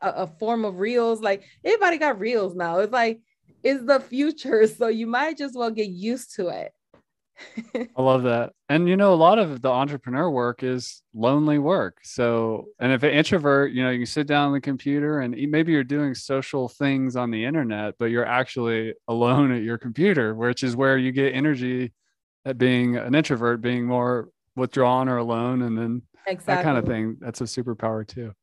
a, 0.02 0.10
a 0.10 0.28
form 0.28 0.64
of 0.64 0.80
Reels. 0.80 1.22
Like 1.22 1.44
everybody 1.64 1.98
got 1.98 2.20
Reels 2.20 2.56
now. 2.56 2.80
It's 2.80 2.94
like 2.94 3.22
it's 3.64 3.84
the 3.84 4.00
future, 4.00 4.68
so 4.80 4.88
you 4.88 5.08
might 5.08 5.38
just 5.38 5.56
well 5.56 5.72
get 5.72 5.90
used 5.90 6.36
to 6.36 6.48
it. 6.48 6.72
I 7.98 8.02
love 8.02 8.24
that. 8.24 8.54
And 8.70 8.88
you 8.88 8.96
know, 8.96 9.14
a 9.14 9.16
lot 9.16 9.40
of 9.40 9.62
the 9.62 9.70
entrepreneur 9.70 10.30
work 10.30 10.64
is 10.64 11.02
lonely 11.14 11.60
work. 11.60 11.98
So, 12.04 12.68
and 12.80 12.94
if 12.94 13.04
an 13.04 13.12
introvert, 13.12 13.74
you 13.74 13.84
know, 13.84 13.90
you 13.90 14.06
sit 14.06 14.26
down 14.26 14.48
on 14.48 14.54
the 14.54 14.62
computer 14.62 15.20
and 15.20 15.36
maybe 15.52 15.74
you're 15.74 15.84
doing 15.84 16.16
social 16.16 16.70
things 16.70 17.18
on 17.18 17.32
the 17.32 17.44
internet, 17.44 17.96
but 18.00 18.06
you're 18.06 18.26
actually 18.26 18.94
alone 19.10 19.52
at 19.52 19.64
your 19.64 19.78
computer, 19.78 20.34
which 20.34 20.64
is 20.64 20.78
where 20.78 20.98
you 20.98 21.12
get 21.12 21.34
energy 21.34 21.92
at 22.46 22.58
being 22.58 22.96
an 22.96 23.14
introvert, 23.16 23.60
being 23.60 23.86
more 23.86 24.30
withdrawn 24.56 25.10
or 25.10 25.18
alone. 25.18 25.62
And 25.62 25.78
then 25.78 26.02
exactly. 26.28 26.56
that 26.56 26.64
kind 26.64 26.78
of 26.78 26.86
thing. 26.86 27.18
That's 27.20 27.42
a 27.42 27.46
superpower 27.46 28.08
too. 28.08 28.34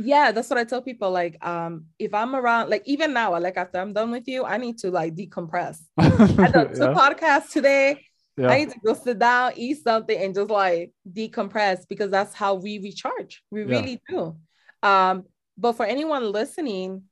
Yeah, 0.00 0.30
that's 0.30 0.48
what 0.48 0.58
I 0.58 0.64
tell 0.64 0.80
people. 0.80 1.10
Like, 1.10 1.44
um, 1.44 1.86
if 1.98 2.14
I'm 2.14 2.36
around, 2.36 2.70
like 2.70 2.82
even 2.86 3.12
now, 3.12 3.36
like 3.38 3.56
after 3.56 3.78
I'm 3.78 3.92
done 3.92 4.12
with 4.12 4.28
you, 4.28 4.44
I 4.44 4.56
need 4.56 4.78
to 4.78 4.90
like 4.90 5.16
decompress. 5.16 5.78
I 5.98 6.08
done 6.08 6.72
two 6.74 6.82
yeah. 6.82 6.94
podcasts 6.94 7.50
today 7.50 8.00
yeah. 8.38 8.50
I 8.50 8.58
need 8.58 8.70
to 8.70 8.78
go 8.84 8.94
sit 8.94 9.18
down, 9.18 9.52
eat 9.56 9.82
something, 9.82 10.16
and 10.16 10.34
just 10.34 10.48
like 10.48 10.92
decompress 11.10 11.80
because 11.88 12.10
that's 12.10 12.34
how 12.34 12.54
we 12.54 12.78
recharge. 12.78 13.42
We 13.50 13.62
yeah. 13.62 13.66
really 13.66 14.00
do. 14.08 14.36
Um, 14.82 15.24
but 15.56 15.72
for 15.72 15.84
anyone 15.84 16.30
listening, 16.30 17.02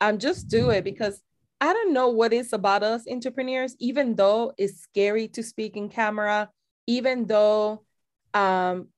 um, 0.00 0.18
just 0.18 0.48
do 0.48 0.70
it 0.70 0.84
because 0.84 1.22
I 1.60 1.72
don't 1.74 1.92
know 1.92 2.08
what 2.08 2.32
it's 2.32 2.54
about 2.54 2.82
us 2.82 3.02
entrepreneurs, 3.10 3.76
even 3.78 4.14
though 4.14 4.52
it's 4.56 4.80
scary 4.80 5.28
to 5.28 5.42
speak 5.42 5.76
in 5.76 5.90
camera, 5.90 6.48
even 6.88 7.26
though 7.26 7.84
um 8.34 8.88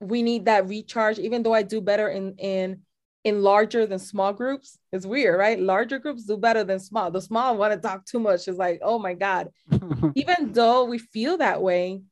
we 0.00 0.22
need 0.22 0.44
that 0.44 0.68
recharge, 0.68 1.18
even 1.18 1.42
though 1.42 1.54
I 1.54 1.62
do 1.62 1.80
better 1.80 2.08
in 2.08 2.34
in 2.36 2.82
in 3.24 3.42
larger 3.42 3.86
than 3.86 3.98
small 3.98 4.32
groups. 4.32 4.78
It's 4.92 5.06
weird, 5.06 5.38
right? 5.38 5.58
Larger 5.58 5.98
groups 5.98 6.24
do 6.24 6.36
better 6.36 6.64
than 6.64 6.78
small. 6.78 7.10
The 7.10 7.20
small 7.20 7.56
want 7.56 7.72
to 7.72 7.80
talk 7.80 8.04
too 8.04 8.20
much. 8.20 8.46
It's 8.46 8.58
like, 8.58 8.80
oh 8.82 8.98
my 8.98 9.14
God. 9.14 9.48
Even 10.14 10.52
though 10.52 10.84
we 10.84 10.98
feel 10.98 11.38
that 11.38 11.60
way, 11.62 12.02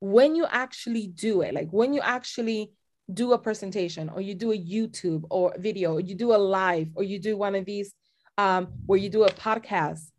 when 0.00 0.36
you 0.36 0.46
actually 0.46 1.06
do 1.06 1.40
it, 1.40 1.54
like 1.54 1.70
when 1.70 1.94
you 1.94 2.00
actually 2.00 2.72
do 3.12 3.32
a 3.32 3.38
presentation 3.38 4.08
or 4.10 4.20
you 4.20 4.34
do 4.34 4.52
a 4.52 4.58
YouTube 4.58 5.24
or 5.30 5.54
video, 5.58 5.94
or 5.94 6.00
you 6.00 6.14
do 6.14 6.34
a 6.34 6.36
live 6.36 6.88
or 6.94 7.02
you 7.02 7.18
do 7.18 7.36
one 7.36 7.54
of 7.54 7.64
these 7.64 7.92
um, 8.36 8.68
where 8.86 8.98
you 8.98 9.08
do 9.08 9.24
a 9.24 9.30
podcast, 9.30 10.10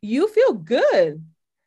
you 0.00 0.28
feel 0.28 0.54
good. 0.54 1.22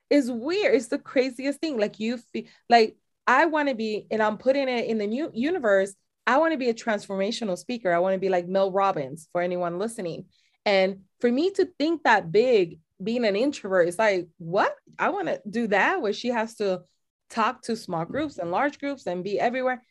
It's 0.09 0.29
weird. 0.29 0.75
It's 0.75 0.87
the 0.87 0.99
craziest 0.99 1.59
thing. 1.59 1.77
Like 1.77 1.99
you 1.99 2.17
feel 2.17 2.43
like 2.69 2.97
I 3.25 3.45
want 3.45 3.69
to 3.69 3.75
be, 3.75 4.07
and 4.09 4.21
I'm 4.21 4.37
putting 4.37 4.69
it 4.69 4.85
in 4.85 4.97
the 4.97 5.07
new 5.07 5.29
universe 5.33 5.93
I 6.27 6.37
want 6.39 6.51
to 6.51 6.57
be 6.57 6.69
a 6.69 6.73
transformational 6.73 7.57
speaker. 7.57 7.93
I 7.93 7.99
want 7.99 8.13
to 8.13 8.19
be 8.19 8.27
like 8.27 8.49
Mel 8.49 8.69
Robbins 8.69 9.29
for 9.31 9.41
anyone 9.41 9.79
listening. 9.79 10.25
And 10.65 11.03
for 11.21 11.31
me 11.31 11.51
to 11.51 11.69
think 11.79 12.03
that 12.03 12.33
big, 12.33 12.79
being 13.01 13.23
an 13.23 13.37
introvert, 13.37 13.87
it's 13.87 13.97
like, 13.97 14.27
what? 14.37 14.75
I 14.99 15.09
want 15.09 15.29
to 15.29 15.41
do 15.49 15.67
that 15.67 16.01
where 16.01 16.11
she 16.11 16.27
has 16.27 16.55
to 16.55 16.81
talk 17.29 17.61
to 17.63 17.77
small 17.77 18.03
groups 18.03 18.37
and 18.37 18.51
large 18.51 18.77
groups 18.77 19.07
and 19.07 19.23
be 19.23 19.39
everywhere. 19.39 19.81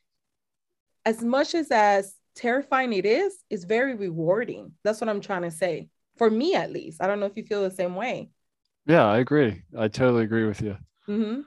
As 1.06 1.22
much 1.22 1.54
as 1.54 1.70
as 1.70 2.14
terrifying 2.34 2.92
it 2.92 3.06
is, 3.06 3.34
it's 3.48 3.64
very 3.64 3.94
rewarding. 3.94 4.72
That's 4.84 5.00
what 5.00 5.08
I'm 5.08 5.22
trying 5.22 5.42
to 5.42 5.50
say. 5.50 5.88
For 6.18 6.28
me, 6.28 6.54
at 6.54 6.70
least. 6.70 7.02
I 7.02 7.06
don't 7.06 7.18
know 7.18 7.26
if 7.26 7.36
you 7.36 7.44
feel 7.44 7.62
the 7.62 7.70
same 7.70 7.94
way. 7.94 8.28
Yeah, 8.87 9.05
I 9.05 9.18
agree. 9.18 9.62
I 9.76 9.89
totally 9.89 10.24
agree 10.24 10.47
with 10.47 10.62
you. 10.62 10.76
Mm-hmm. 11.09 11.41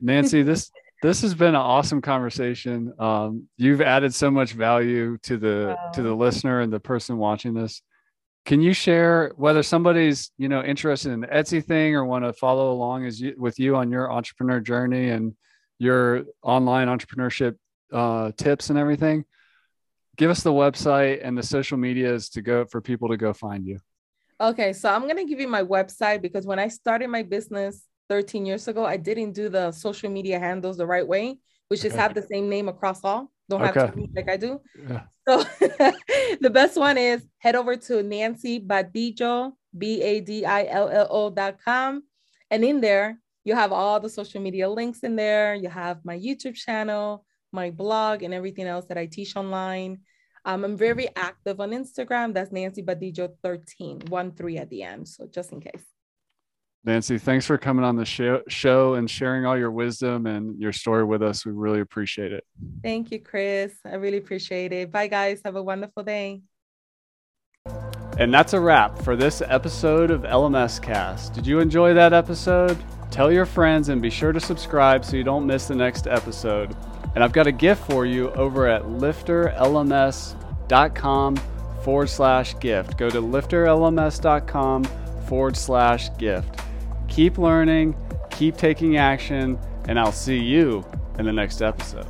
Nancy, 0.00 0.42
this 0.42 0.70
this 1.02 1.22
has 1.22 1.34
been 1.34 1.48
an 1.48 1.56
awesome 1.56 2.00
conversation. 2.00 2.92
Um, 2.98 3.48
you've 3.56 3.80
added 3.80 4.14
so 4.14 4.30
much 4.30 4.52
value 4.52 5.18
to 5.24 5.36
the 5.36 5.76
wow. 5.76 5.90
to 5.92 6.02
the 6.02 6.14
listener 6.14 6.60
and 6.60 6.72
the 6.72 6.80
person 6.80 7.18
watching 7.18 7.54
this. 7.54 7.82
Can 8.44 8.60
you 8.60 8.72
share 8.72 9.32
whether 9.36 9.62
somebody's 9.62 10.30
you 10.38 10.48
know 10.48 10.62
interested 10.62 11.12
in 11.12 11.20
the 11.20 11.28
Etsy 11.28 11.64
thing 11.64 11.94
or 11.94 12.04
want 12.04 12.24
to 12.24 12.32
follow 12.32 12.72
along 12.72 13.06
as 13.06 13.20
you, 13.20 13.34
with 13.36 13.58
you 13.58 13.76
on 13.76 13.90
your 13.90 14.12
entrepreneur 14.12 14.60
journey 14.60 15.10
and 15.10 15.34
your 15.78 16.24
online 16.42 16.88
entrepreneurship 16.88 17.56
uh, 17.92 18.32
tips 18.36 18.70
and 18.70 18.78
everything? 18.78 19.24
Give 20.18 20.30
us 20.30 20.42
the 20.42 20.52
website 20.52 21.20
and 21.22 21.38
the 21.38 21.42
social 21.42 21.78
medias 21.78 22.28
to 22.30 22.42
go 22.42 22.66
for 22.66 22.80
people 22.82 23.08
to 23.08 23.16
go 23.16 23.32
find 23.32 23.66
you. 23.66 23.80
Okay, 24.42 24.72
so 24.72 24.88
I'm 24.90 25.06
gonna 25.06 25.24
give 25.24 25.38
you 25.38 25.46
my 25.46 25.62
website 25.62 26.20
because 26.20 26.44
when 26.44 26.58
I 26.58 26.66
started 26.66 27.08
my 27.08 27.22
business, 27.22 27.84
13 28.08 28.44
years 28.44 28.66
ago, 28.66 28.84
I 28.84 28.96
didn't 28.96 29.32
do 29.32 29.48
the 29.48 29.70
social 29.70 30.10
media 30.10 30.38
handles 30.38 30.76
the 30.76 30.86
right 30.86 31.06
way, 31.06 31.38
which 31.68 31.84
is 31.84 31.94
have 31.94 32.12
the 32.12 32.22
same 32.22 32.48
name 32.48 32.68
across 32.68 33.04
all. 33.04 33.30
Don't 33.48 33.62
okay. 33.62 33.80
have 33.80 33.94
to 33.94 34.06
like 34.14 34.28
I 34.28 34.36
do. 34.36 34.60
Yeah. 34.76 35.02
So 35.28 35.44
the 36.40 36.50
best 36.52 36.76
one 36.76 36.98
is 36.98 37.24
head 37.38 37.54
over 37.54 37.76
to 37.76 38.02
Nancy 38.02 38.58
Badillo, 38.60 39.52
B-A-D-I-L-L-O 39.78 41.30
dot 41.30 41.58
com. 41.64 42.02
And 42.50 42.64
in 42.64 42.80
there, 42.80 43.18
you 43.44 43.54
have 43.54 43.72
all 43.72 44.00
the 44.00 44.10
social 44.10 44.42
media 44.42 44.68
links 44.68 45.00
in 45.00 45.14
there. 45.14 45.54
You 45.54 45.68
have 45.68 46.04
my 46.04 46.18
YouTube 46.18 46.56
channel, 46.56 47.24
my 47.52 47.70
blog, 47.70 48.24
and 48.24 48.34
everything 48.34 48.66
else 48.66 48.86
that 48.86 48.98
I 48.98 49.06
teach 49.06 49.36
online. 49.36 50.00
Um, 50.44 50.64
I'm 50.64 50.76
very 50.76 51.08
active 51.16 51.60
on 51.60 51.70
Instagram. 51.70 52.34
That's 52.34 52.50
Nancy 52.50 52.82
Badillo 52.82 53.32
13, 53.42 54.02
one 54.08 54.32
three 54.32 54.58
at 54.58 54.70
the 54.70 54.82
end. 54.82 55.08
So 55.08 55.26
just 55.26 55.52
in 55.52 55.60
case. 55.60 55.84
Nancy, 56.84 57.16
thanks 57.16 57.46
for 57.46 57.56
coming 57.58 57.84
on 57.84 57.94
the 57.94 58.04
show, 58.04 58.42
show 58.48 58.94
and 58.94 59.08
sharing 59.08 59.46
all 59.46 59.56
your 59.56 59.70
wisdom 59.70 60.26
and 60.26 60.60
your 60.60 60.72
story 60.72 61.04
with 61.04 61.22
us. 61.22 61.46
We 61.46 61.52
really 61.52 61.78
appreciate 61.78 62.32
it. 62.32 62.44
Thank 62.82 63.12
you, 63.12 63.20
Chris. 63.20 63.72
I 63.86 63.94
really 63.94 64.18
appreciate 64.18 64.72
it. 64.72 64.90
Bye, 64.90 65.06
guys. 65.06 65.40
Have 65.44 65.54
a 65.54 65.62
wonderful 65.62 66.02
day. 66.02 66.42
And 68.18 68.34
that's 68.34 68.52
a 68.52 68.60
wrap 68.60 68.98
for 68.98 69.14
this 69.14 69.42
episode 69.46 70.10
of 70.10 70.22
LMS 70.22 70.82
Cast. 70.82 71.34
Did 71.34 71.46
you 71.46 71.60
enjoy 71.60 71.94
that 71.94 72.12
episode? 72.12 72.76
Tell 73.12 73.30
your 73.30 73.46
friends 73.46 73.88
and 73.88 74.02
be 74.02 74.10
sure 74.10 74.32
to 74.32 74.40
subscribe 74.40 75.04
so 75.04 75.16
you 75.16 75.22
don't 75.22 75.46
miss 75.46 75.68
the 75.68 75.76
next 75.76 76.08
episode. 76.08 76.76
And 77.14 77.22
I've 77.22 77.32
got 77.32 77.46
a 77.46 77.52
gift 77.52 77.84
for 77.90 78.06
you 78.06 78.30
over 78.32 78.66
at 78.66 78.84
lifterlms.com 78.84 81.36
forward 81.82 82.08
slash 82.08 82.58
gift. 82.58 82.96
Go 82.96 83.10
to 83.10 83.20
lifterlms.com 83.20 84.84
forward 85.26 85.56
slash 85.56 86.16
gift. 86.16 86.60
Keep 87.08 87.38
learning, 87.38 87.94
keep 88.30 88.56
taking 88.56 88.96
action, 88.96 89.58
and 89.88 89.98
I'll 89.98 90.12
see 90.12 90.38
you 90.38 90.86
in 91.18 91.26
the 91.26 91.32
next 91.32 91.60
episode. 91.60 92.06